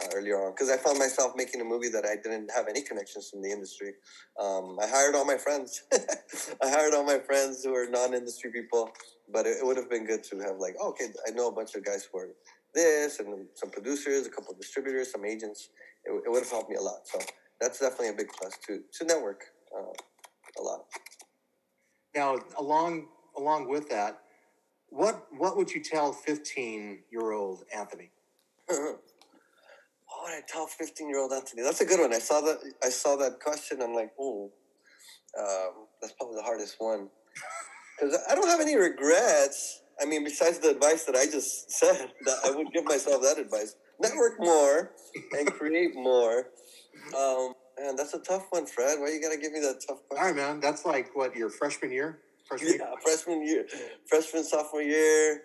uh, 0.00 0.06
earlier 0.14 0.36
on 0.44 0.52
because 0.52 0.70
I 0.70 0.76
found 0.76 0.98
myself 0.98 1.32
making 1.36 1.60
a 1.60 1.64
movie 1.64 1.88
that 1.88 2.04
I 2.04 2.16
didn't 2.16 2.50
have 2.54 2.68
any 2.68 2.82
connections 2.82 3.32
in 3.34 3.40
the 3.40 3.50
industry. 3.50 3.92
Um, 4.40 4.78
I 4.80 4.86
hired 4.86 5.14
all 5.14 5.24
my 5.24 5.36
friends. 5.36 5.82
I 5.92 6.68
hired 6.68 6.94
all 6.94 7.04
my 7.04 7.18
friends 7.18 7.64
who 7.64 7.74
are 7.74 7.86
non-industry 7.88 8.50
people, 8.52 8.90
but 9.32 9.46
it, 9.46 9.58
it, 9.60 9.66
would 9.66 9.76
have 9.76 9.90
been 9.90 10.06
good 10.06 10.22
to 10.24 10.38
have 10.40 10.58
like, 10.58 10.74
oh, 10.80 10.90
okay, 10.90 11.06
I 11.26 11.30
know 11.30 11.48
a 11.48 11.52
bunch 11.52 11.74
of 11.74 11.84
guys 11.84 12.08
who 12.10 12.18
are 12.18 12.28
this 12.74 13.20
and 13.20 13.46
some 13.54 13.70
producers, 13.70 14.26
a 14.26 14.30
couple 14.30 14.52
of 14.52 14.60
distributors, 14.60 15.12
some 15.12 15.24
agents. 15.24 15.70
It, 16.04 16.10
it 16.10 16.30
would 16.30 16.42
have 16.42 16.50
helped 16.50 16.70
me 16.70 16.76
a 16.76 16.82
lot. 16.82 17.06
So 17.06 17.18
that's 17.60 17.80
definitely 17.80 18.08
a 18.08 18.12
big 18.12 18.28
plus 18.28 18.56
to 18.66 18.80
to 18.98 19.04
network 19.04 19.44
uh, 19.76 20.60
a 20.60 20.62
lot. 20.62 20.84
Now, 22.14 22.38
along 22.58 23.08
along 23.36 23.68
with 23.68 23.88
that, 23.88 24.20
what 24.90 25.26
what 25.36 25.56
would 25.56 25.70
you 25.70 25.82
tell 25.82 26.12
fifteen 26.12 27.00
year 27.10 27.32
old 27.32 27.64
Anthony? 27.74 28.10
would 30.26 30.34
I 30.36 30.42
tell 30.48 30.66
15 30.68 31.08
year 31.08 31.20
old 31.20 31.32
Anthony? 31.32 31.62
That's 31.62 31.82
a 31.82 31.86
good 31.86 32.00
one. 32.00 32.14
I 32.14 32.20
saw 32.20 32.42
that. 32.42 32.58
I 32.84 32.90
saw 32.90 33.16
that 33.16 33.40
question. 33.40 33.82
I'm 33.82 33.94
like, 33.94 34.12
oh, 34.20 34.52
Um, 35.38 35.86
that's 36.02 36.14
probably 36.14 36.36
the 36.36 36.42
hardest 36.44 36.76
one 36.78 37.08
because 38.00 38.18
I 38.30 38.34
don't 38.36 38.48
have 38.48 38.60
any 38.60 38.76
regrets. 38.76 39.82
I 40.00 40.06
mean, 40.06 40.24
besides 40.24 40.58
the 40.60 40.70
advice 40.70 41.04
that 41.04 41.16
I 41.16 41.26
just 41.26 41.70
said, 41.70 42.10
that 42.26 42.38
I 42.46 42.50
would 42.52 42.72
give 42.72 42.84
myself 42.84 43.22
that 43.22 43.38
advice: 43.38 43.76
network 44.00 44.40
more 44.40 44.92
and 45.38 45.52
create 45.52 45.94
more. 45.94 46.48
Um, 47.16 47.54
man, 47.78 47.96
that's 47.96 48.14
a 48.14 48.20
tough 48.20 48.46
one, 48.50 48.66
Fred. 48.66 49.00
Why 49.00 49.10
you 49.10 49.22
gotta 49.22 49.38
give 49.38 49.52
me 49.52 49.60
that 49.60 49.80
tough 49.86 50.00
question? 50.08 50.18
All 50.18 50.24
right, 50.26 50.36
man. 50.36 50.60
That's 50.60 50.86
like 50.86 51.10
what 51.14 51.36
your 51.36 51.50
freshman 51.50 51.92
year. 51.92 52.20
Freshman 52.48 52.74
yeah, 52.80 52.94
freshman 53.04 53.46
year, 53.46 53.66
freshman 54.08 54.44
sophomore 54.44 54.82
year. 54.82 55.42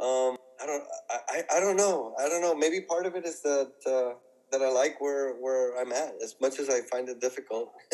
Um, 0.00 0.36
I 0.62 0.66
don't, 0.66 0.84
I, 1.10 1.42
I 1.56 1.60
don't 1.60 1.76
know. 1.76 2.14
I 2.18 2.28
don't 2.28 2.40
know. 2.40 2.54
Maybe 2.54 2.80
part 2.80 3.06
of 3.06 3.16
it 3.16 3.26
is 3.26 3.40
that 3.42 3.72
uh, 3.86 4.14
that 4.52 4.62
I 4.62 4.70
like 4.70 5.00
where 5.00 5.34
where 5.34 5.80
I'm 5.80 5.92
at. 5.92 6.14
As 6.22 6.36
much 6.40 6.58
as 6.60 6.68
I 6.68 6.82
find 6.82 7.08
it 7.08 7.20
difficult, 7.20 7.72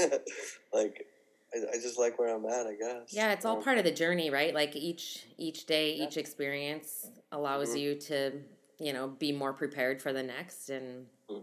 like 0.72 1.06
I, 1.54 1.58
I, 1.72 1.76
just 1.80 1.98
like 1.98 2.18
where 2.18 2.34
I'm 2.34 2.44
at. 2.44 2.66
I 2.66 2.74
guess. 2.74 3.12
Yeah, 3.12 3.32
it's 3.32 3.44
all 3.44 3.56
um, 3.56 3.62
part 3.62 3.78
of 3.78 3.84
the 3.84 3.92
journey, 3.92 4.28
right? 4.30 4.54
Like 4.54 4.76
each 4.76 5.26
each 5.38 5.66
day, 5.66 5.94
yeah. 5.94 6.04
each 6.04 6.16
experience 6.16 7.08
allows 7.32 7.70
mm-hmm. 7.70 7.78
you 7.78 7.94
to 7.94 8.32
you 8.78 8.92
know 8.92 9.08
be 9.08 9.32
more 9.32 9.52
prepared 9.52 10.02
for 10.02 10.12
the 10.12 10.22
next, 10.22 10.68
and 10.68 11.06
mm. 11.30 11.42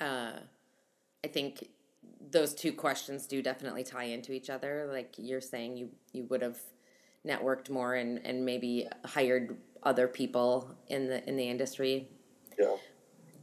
uh, 0.00 0.38
I 1.24 1.28
think 1.28 1.68
those 2.30 2.54
two 2.54 2.72
questions 2.72 3.26
do 3.26 3.42
definitely 3.42 3.84
tie 3.84 4.04
into 4.04 4.32
each 4.32 4.50
other. 4.50 4.88
Like 4.90 5.14
you're 5.16 5.40
saying, 5.40 5.76
you 5.76 5.90
you 6.12 6.24
would 6.24 6.42
have 6.42 6.58
networked 7.26 7.70
more 7.70 7.94
and 7.94 8.20
and 8.26 8.44
maybe 8.44 8.88
hired 9.04 9.56
other 9.82 10.08
people 10.08 10.74
in 10.88 11.08
the 11.08 11.26
in 11.28 11.36
the 11.36 11.48
industry. 11.48 12.08
Yeah. 12.58 12.76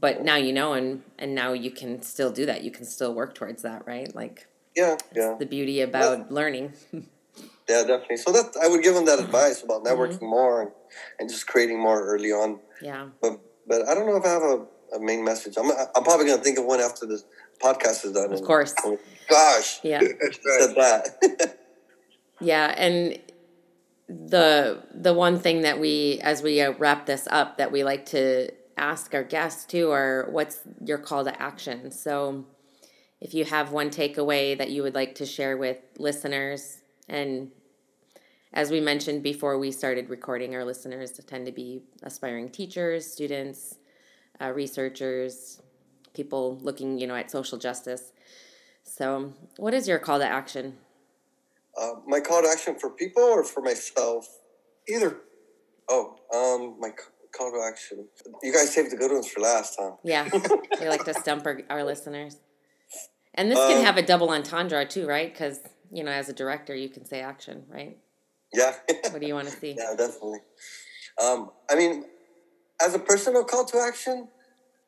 But 0.01 0.23
now 0.23 0.35
you 0.35 0.53
know, 0.53 0.73
and 0.73 1.03
and 1.17 1.35
now 1.35 1.53
you 1.53 1.71
can 1.71 2.01
still 2.01 2.31
do 2.31 2.45
that. 2.45 2.63
You 2.63 2.71
can 2.71 2.85
still 2.85 3.13
work 3.13 3.35
towards 3.35 3.63
that, 3.63 3.85
right? 3.85 4.13
Like. 4.13 4.47
Yeah, 4.75 4.97
yeah. 5.13 5.35
The 5.37 5.47
beauty 5.47 5.81
about 5.81 6.31
learning. 6.31 6.73
yeah, 6.93 7.83
definitely. 7.83 8.17
So 8.17 8.31
that 8.31 8.55
I 8.61 8.67
would 8.67 8.83
give 8.83 8.93
them 8.93 9.05
that 9.05 9.19
advice 9.19 9.63
about 9.63 9.83
networking 9.83 10.17
mm-hmm. 10.17 10.27
more 10.27 10.61
and, 10.61 10.71
and 11.19 11.29
just 11.29 11.47
creating 11.47 11.79
more 11.81 12.01
early 12.05 12.31
on. 12.31 12.59
Yeah. 12.81 13.09
But 13.21 13.39
but 13.67 13.87
I 13.87 13.93
don't 13.93 14.05
know 14.05 14.15
if 14.15 14.25
I 14.25 14.29
have 14.29 14.43
a, 14.43 14.65
a 14.95 14.99
main 14.99 15.25
message. 15.25 15.57
I'm 15.57 15.69
I'm 15.95 16.03
probably 16.03 16.27
gonna 16.27 16.41
think 16.41 16.59
of 16.59 16.65
one 16.65 16.79
after 16.79 17.05
this 17.05 17.25
podcast 17.61 18.05
is 18.05 18.13
done. 18.13 18.33
Of 18.33 18.43
course. 18.43 18.73
And, 18.83 18.97
gosh. 19.29 19.79
Yeah. 19.83 19.99
said 19.99 20.75
that. 20.75 21.57
yeah, 22.41 22.73
and 22.77 23.19
the 24.09 24.81
the 24.93 25.13
one 25.13 25.39
thing 25.39 25.61
that 25.61 25.79
we 25.79 26.19
as 26.23 26.41
we 26.41 26.61
uh, 26.61 26.71
wrap 26.73 27.05
this 27.05 27.27
up 27.29 27.57
that 27.57 27.71
we 27.71 27.83
like 27.83 28.07
to 28.07 28.49
ask 28.75 29.13
our 29.13 29.23
guests 29.23 29.65
too 29.65 29.91
are 29.91 30.27
what's 30.31 30.61
your 30.83 30.97
call 30.97 31.23
to 31.23 31.41
action? 31.41 31.91
So 31.91 32.45
if 33.21 33.33
you 33.33 33.45
have 33.45 33.71
one 33.71 33.91
takeaway 33.91 34.57
that 34.57 34.71
you 34.71 34.81
would 34.81 34.95
like 34.95 35.15
to 35.15 35.25
share 35.25 35.57
with 35.57 35.77
listeners 35.97 36.81
and 37.07 37.51
as 38.51 38.71
we 38.71 38.79
mentioned 38.79 39.21
before 39.21 39.59
we 39.59 39.71
started 39.71 40.09
recording 40.09 40.55
our 40.55 40.65
listeners 40.65 41.11
tend 41.27 41.45
to 41.45 41.51
be 41.51 41.83
aspiring 42.01 42.49
teachers 42.49 43.05
students 43.05 43.75
uh, 44.41 44.51
researchers 44.51 45.61
people 46.13 46.57
looking 46.61 46.97
you 46.97 47.05
know 47.05 47.15
at 47.15 47.29
social 47.29 47.59
justice. 47.59 48.11
So 48.83 49.33
what 49.57 49.75
is 49.75 49.87
your 49.87 49.99
call 49.99 50.17
to 50.17 50.25
action 50.25 50.77
uh, 51.79 51.91
my 52.07 52.19
call 52.19 52.41
to 52.41 52.49
action 52.49 52.75
for 52.79 52.89
people 52.89 53.23
or 53.23 53.43
for 53.43 53.61
myself? 53.61 54.27
Either. 54.87 55.17
Oh, 55.89 56.15
um, 56.33 56.79
my 56.79 56.89
call 57.35 57.51
to 57.51 57.61
action. 57.67 58.07
You 58.43 58.53
guys 58.53 58.73
saved 58.73 58.91
the 58.91 58.97
good 58.97 59.11
ones 59.11 59.27
for 59.27 59.41
last, 59.41 59.77
huh? 59.79 59.91
Yeah, 60.03 60.29
we 60.79 60.87
like 60.87 61.05
to 61.05 61.13
stump 61.13 61.45
our, 61.45 61.61
our 61.69 61.83
listeners. 61.83 62.37
And 63.33 63.51
this 63.51 63.59
um, 63.59 63.71
can 63.71 63.85
have 63.85 63.97
a 63.97 64.01
double 64.01 64.29
entendre 64.29 64.85
too, 64.85 65.07
right? 65.07 65.31
Because 65.31 65.59
you 65.91 66.03
know, 66.03 66.11
as 66.11 66.29
a 66.29 66.33
director, 66.33 66.75
you 66.75 66.89
can 66.89 67.05
say 67.05 67.21
action, 67.21 67.63
right? 67.69 67.97
Yeah. 68.53 68.73
what 69.11 69.21
do 69.21 69.27
you 69.27 69.35
want 69.35 69.47
to 69.47 69.55
see? 69.55 69.71
Yeah, 69.77 69.95
definitely. 69.95 70.39
Um, 71.21 71.51
I 71.69 71.75
mean, 71.75 72.05
as 72.81 72.95
a 72.95 72.99
personal 72.99 73.43
call 73.43 73.65
to 73.65 73.79
action, 73.79 74.27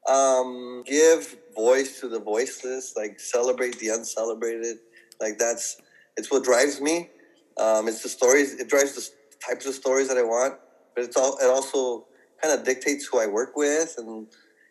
um, 0.10 0.84
give 0.86 1.38
voice 1.56 2.00
to 2.00 2.08
the 2.08 2.20
voiceless, 2.20 2.94
like 2.96 3.20
celebrate 3.20 3.78
the 3.80 3.90
uncelebrated. 3.90 4.78
Like 5.20 5.38
that's 5.38 5.78
it's 6.22 6.30
what 6.30 6.44
drives 6.44 6.80
me. 6.80 7.10
Um, 7.58 7.88
it's 7.88 8.04
the 8.04 8.10
stories. 8.10 8.54
It 8.54 8.70
drives 8.70 8.94
the 8.94 9.10
types 9.44 9.66
of 9.66 9.74
stories 9.74 10.08
that 10.08 10.18
I 10.18 10.22
want, 10.22 10.54
but 10.96 11.04
it's 11.04 11.18
all. 11.18 11.36
It 11.40 11.48
also 11.48 12.06
kind 12.42 12.58
of 12.58 12.64
dictates 12.64 13.08
who 13.08 13.20
I 13.20 13.26
work 13.26 13.56
with, 13.56 13.96
and 13.98 14.28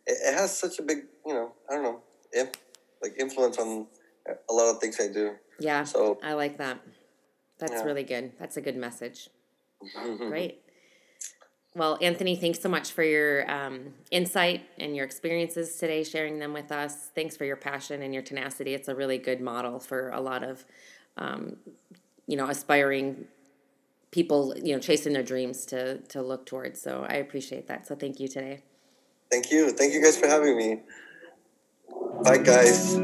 it, 0.06 0.16
it 0.28 0.34
has 0.34 0.56
such 0.56 0.78
a 0.78 0.82
big, 0.82 0.98
you 1.26 1.34
know, 1.34 1.52
I 1.68 1.74
don't 1.74 1.82
know, 1.82 2.00
imp, 2.36 2.56
like 3.02 3.14
influence 3.18 3.58
on 3.58 3.88
a 4.28 4.52
lot 4.52 4.72
of 4.72 4.80
things 4.80 4.98
I 5.00 5.08
do. 5.08 5.34
Yeah. 5.58 5.82
So 5.82 6.20
I 6.22 6.34
like 6.34 6.56
that. 6.58 6.78
That's 7.58 7.72
yeah. 7.72 7.82
really 7.82 8.04
good. 8.04 8.32
That's 8.38 8.56
a 8.56 8.60
good 8.60 8.76
message. 8.76 9.28
Great. 10.18 10.62
Well, 11.74 11.98
Anthony, 12.00 12.36
thanks 12.36 12.60
so 12.60 12.68
much 12.68 12.92
for 12.92 13.02
your 13.02 13.48
um, 13.50 13.94
insight 14.10 14.62
and 14.78 14.94
your 14.94 15.04
experiences 15.04 15.76
today, 15.76 16.04
sharing 16.04 16.38
them 16.38 16.52
with 16.52 16.70
us. 16.70 17.10
Thanks 17.14 17.36
for 17.36 17.44
your 17.44 17.56
passion 17.56 18.02
and 18.02 18.14
your 18.14 18.24
tenacity. 18.24 18.74
It's 18.74 18.88
a 18.88 18.94
really 18.94 19.18
good 19.18 19.40
model 19.40 19.78
for 19.80 20.10
a 20.10 20.20
lot 20.20 20.42
of 20.42 20.64
um, 21.20 21.56
you 22.26 22.36
know, 22.36 22.48
aspiring 22.48 23.26
people, 24.10 24.54
you 24.56 24.74
know, 24.74 24.80
chasing 24.80 25.12
their 25.12 25.22
dreams 25.22 25.64
to 25.66 25.98
to 25.98 26.22
look 26.22 26.46
towards. 26.46 26.80
So 26.80 27.06
I 27.08 27.14
appreciate 27.14 27.68
that. 27.68 27.86
So 27.86 27.94
thank 27.94 28.18
you 28.18 28.28
today. 28.28 28.62
Thank 29.30 29.52
you. 29.52 29.70
Thank 29.70 29.94
you 29.94 30.02
guys 30.02 30.16
for 30.16 30.26
having 30.26 30.56
me. 30.56 30.80
Bye, 32.24 32.38
guys. 32.38 32.98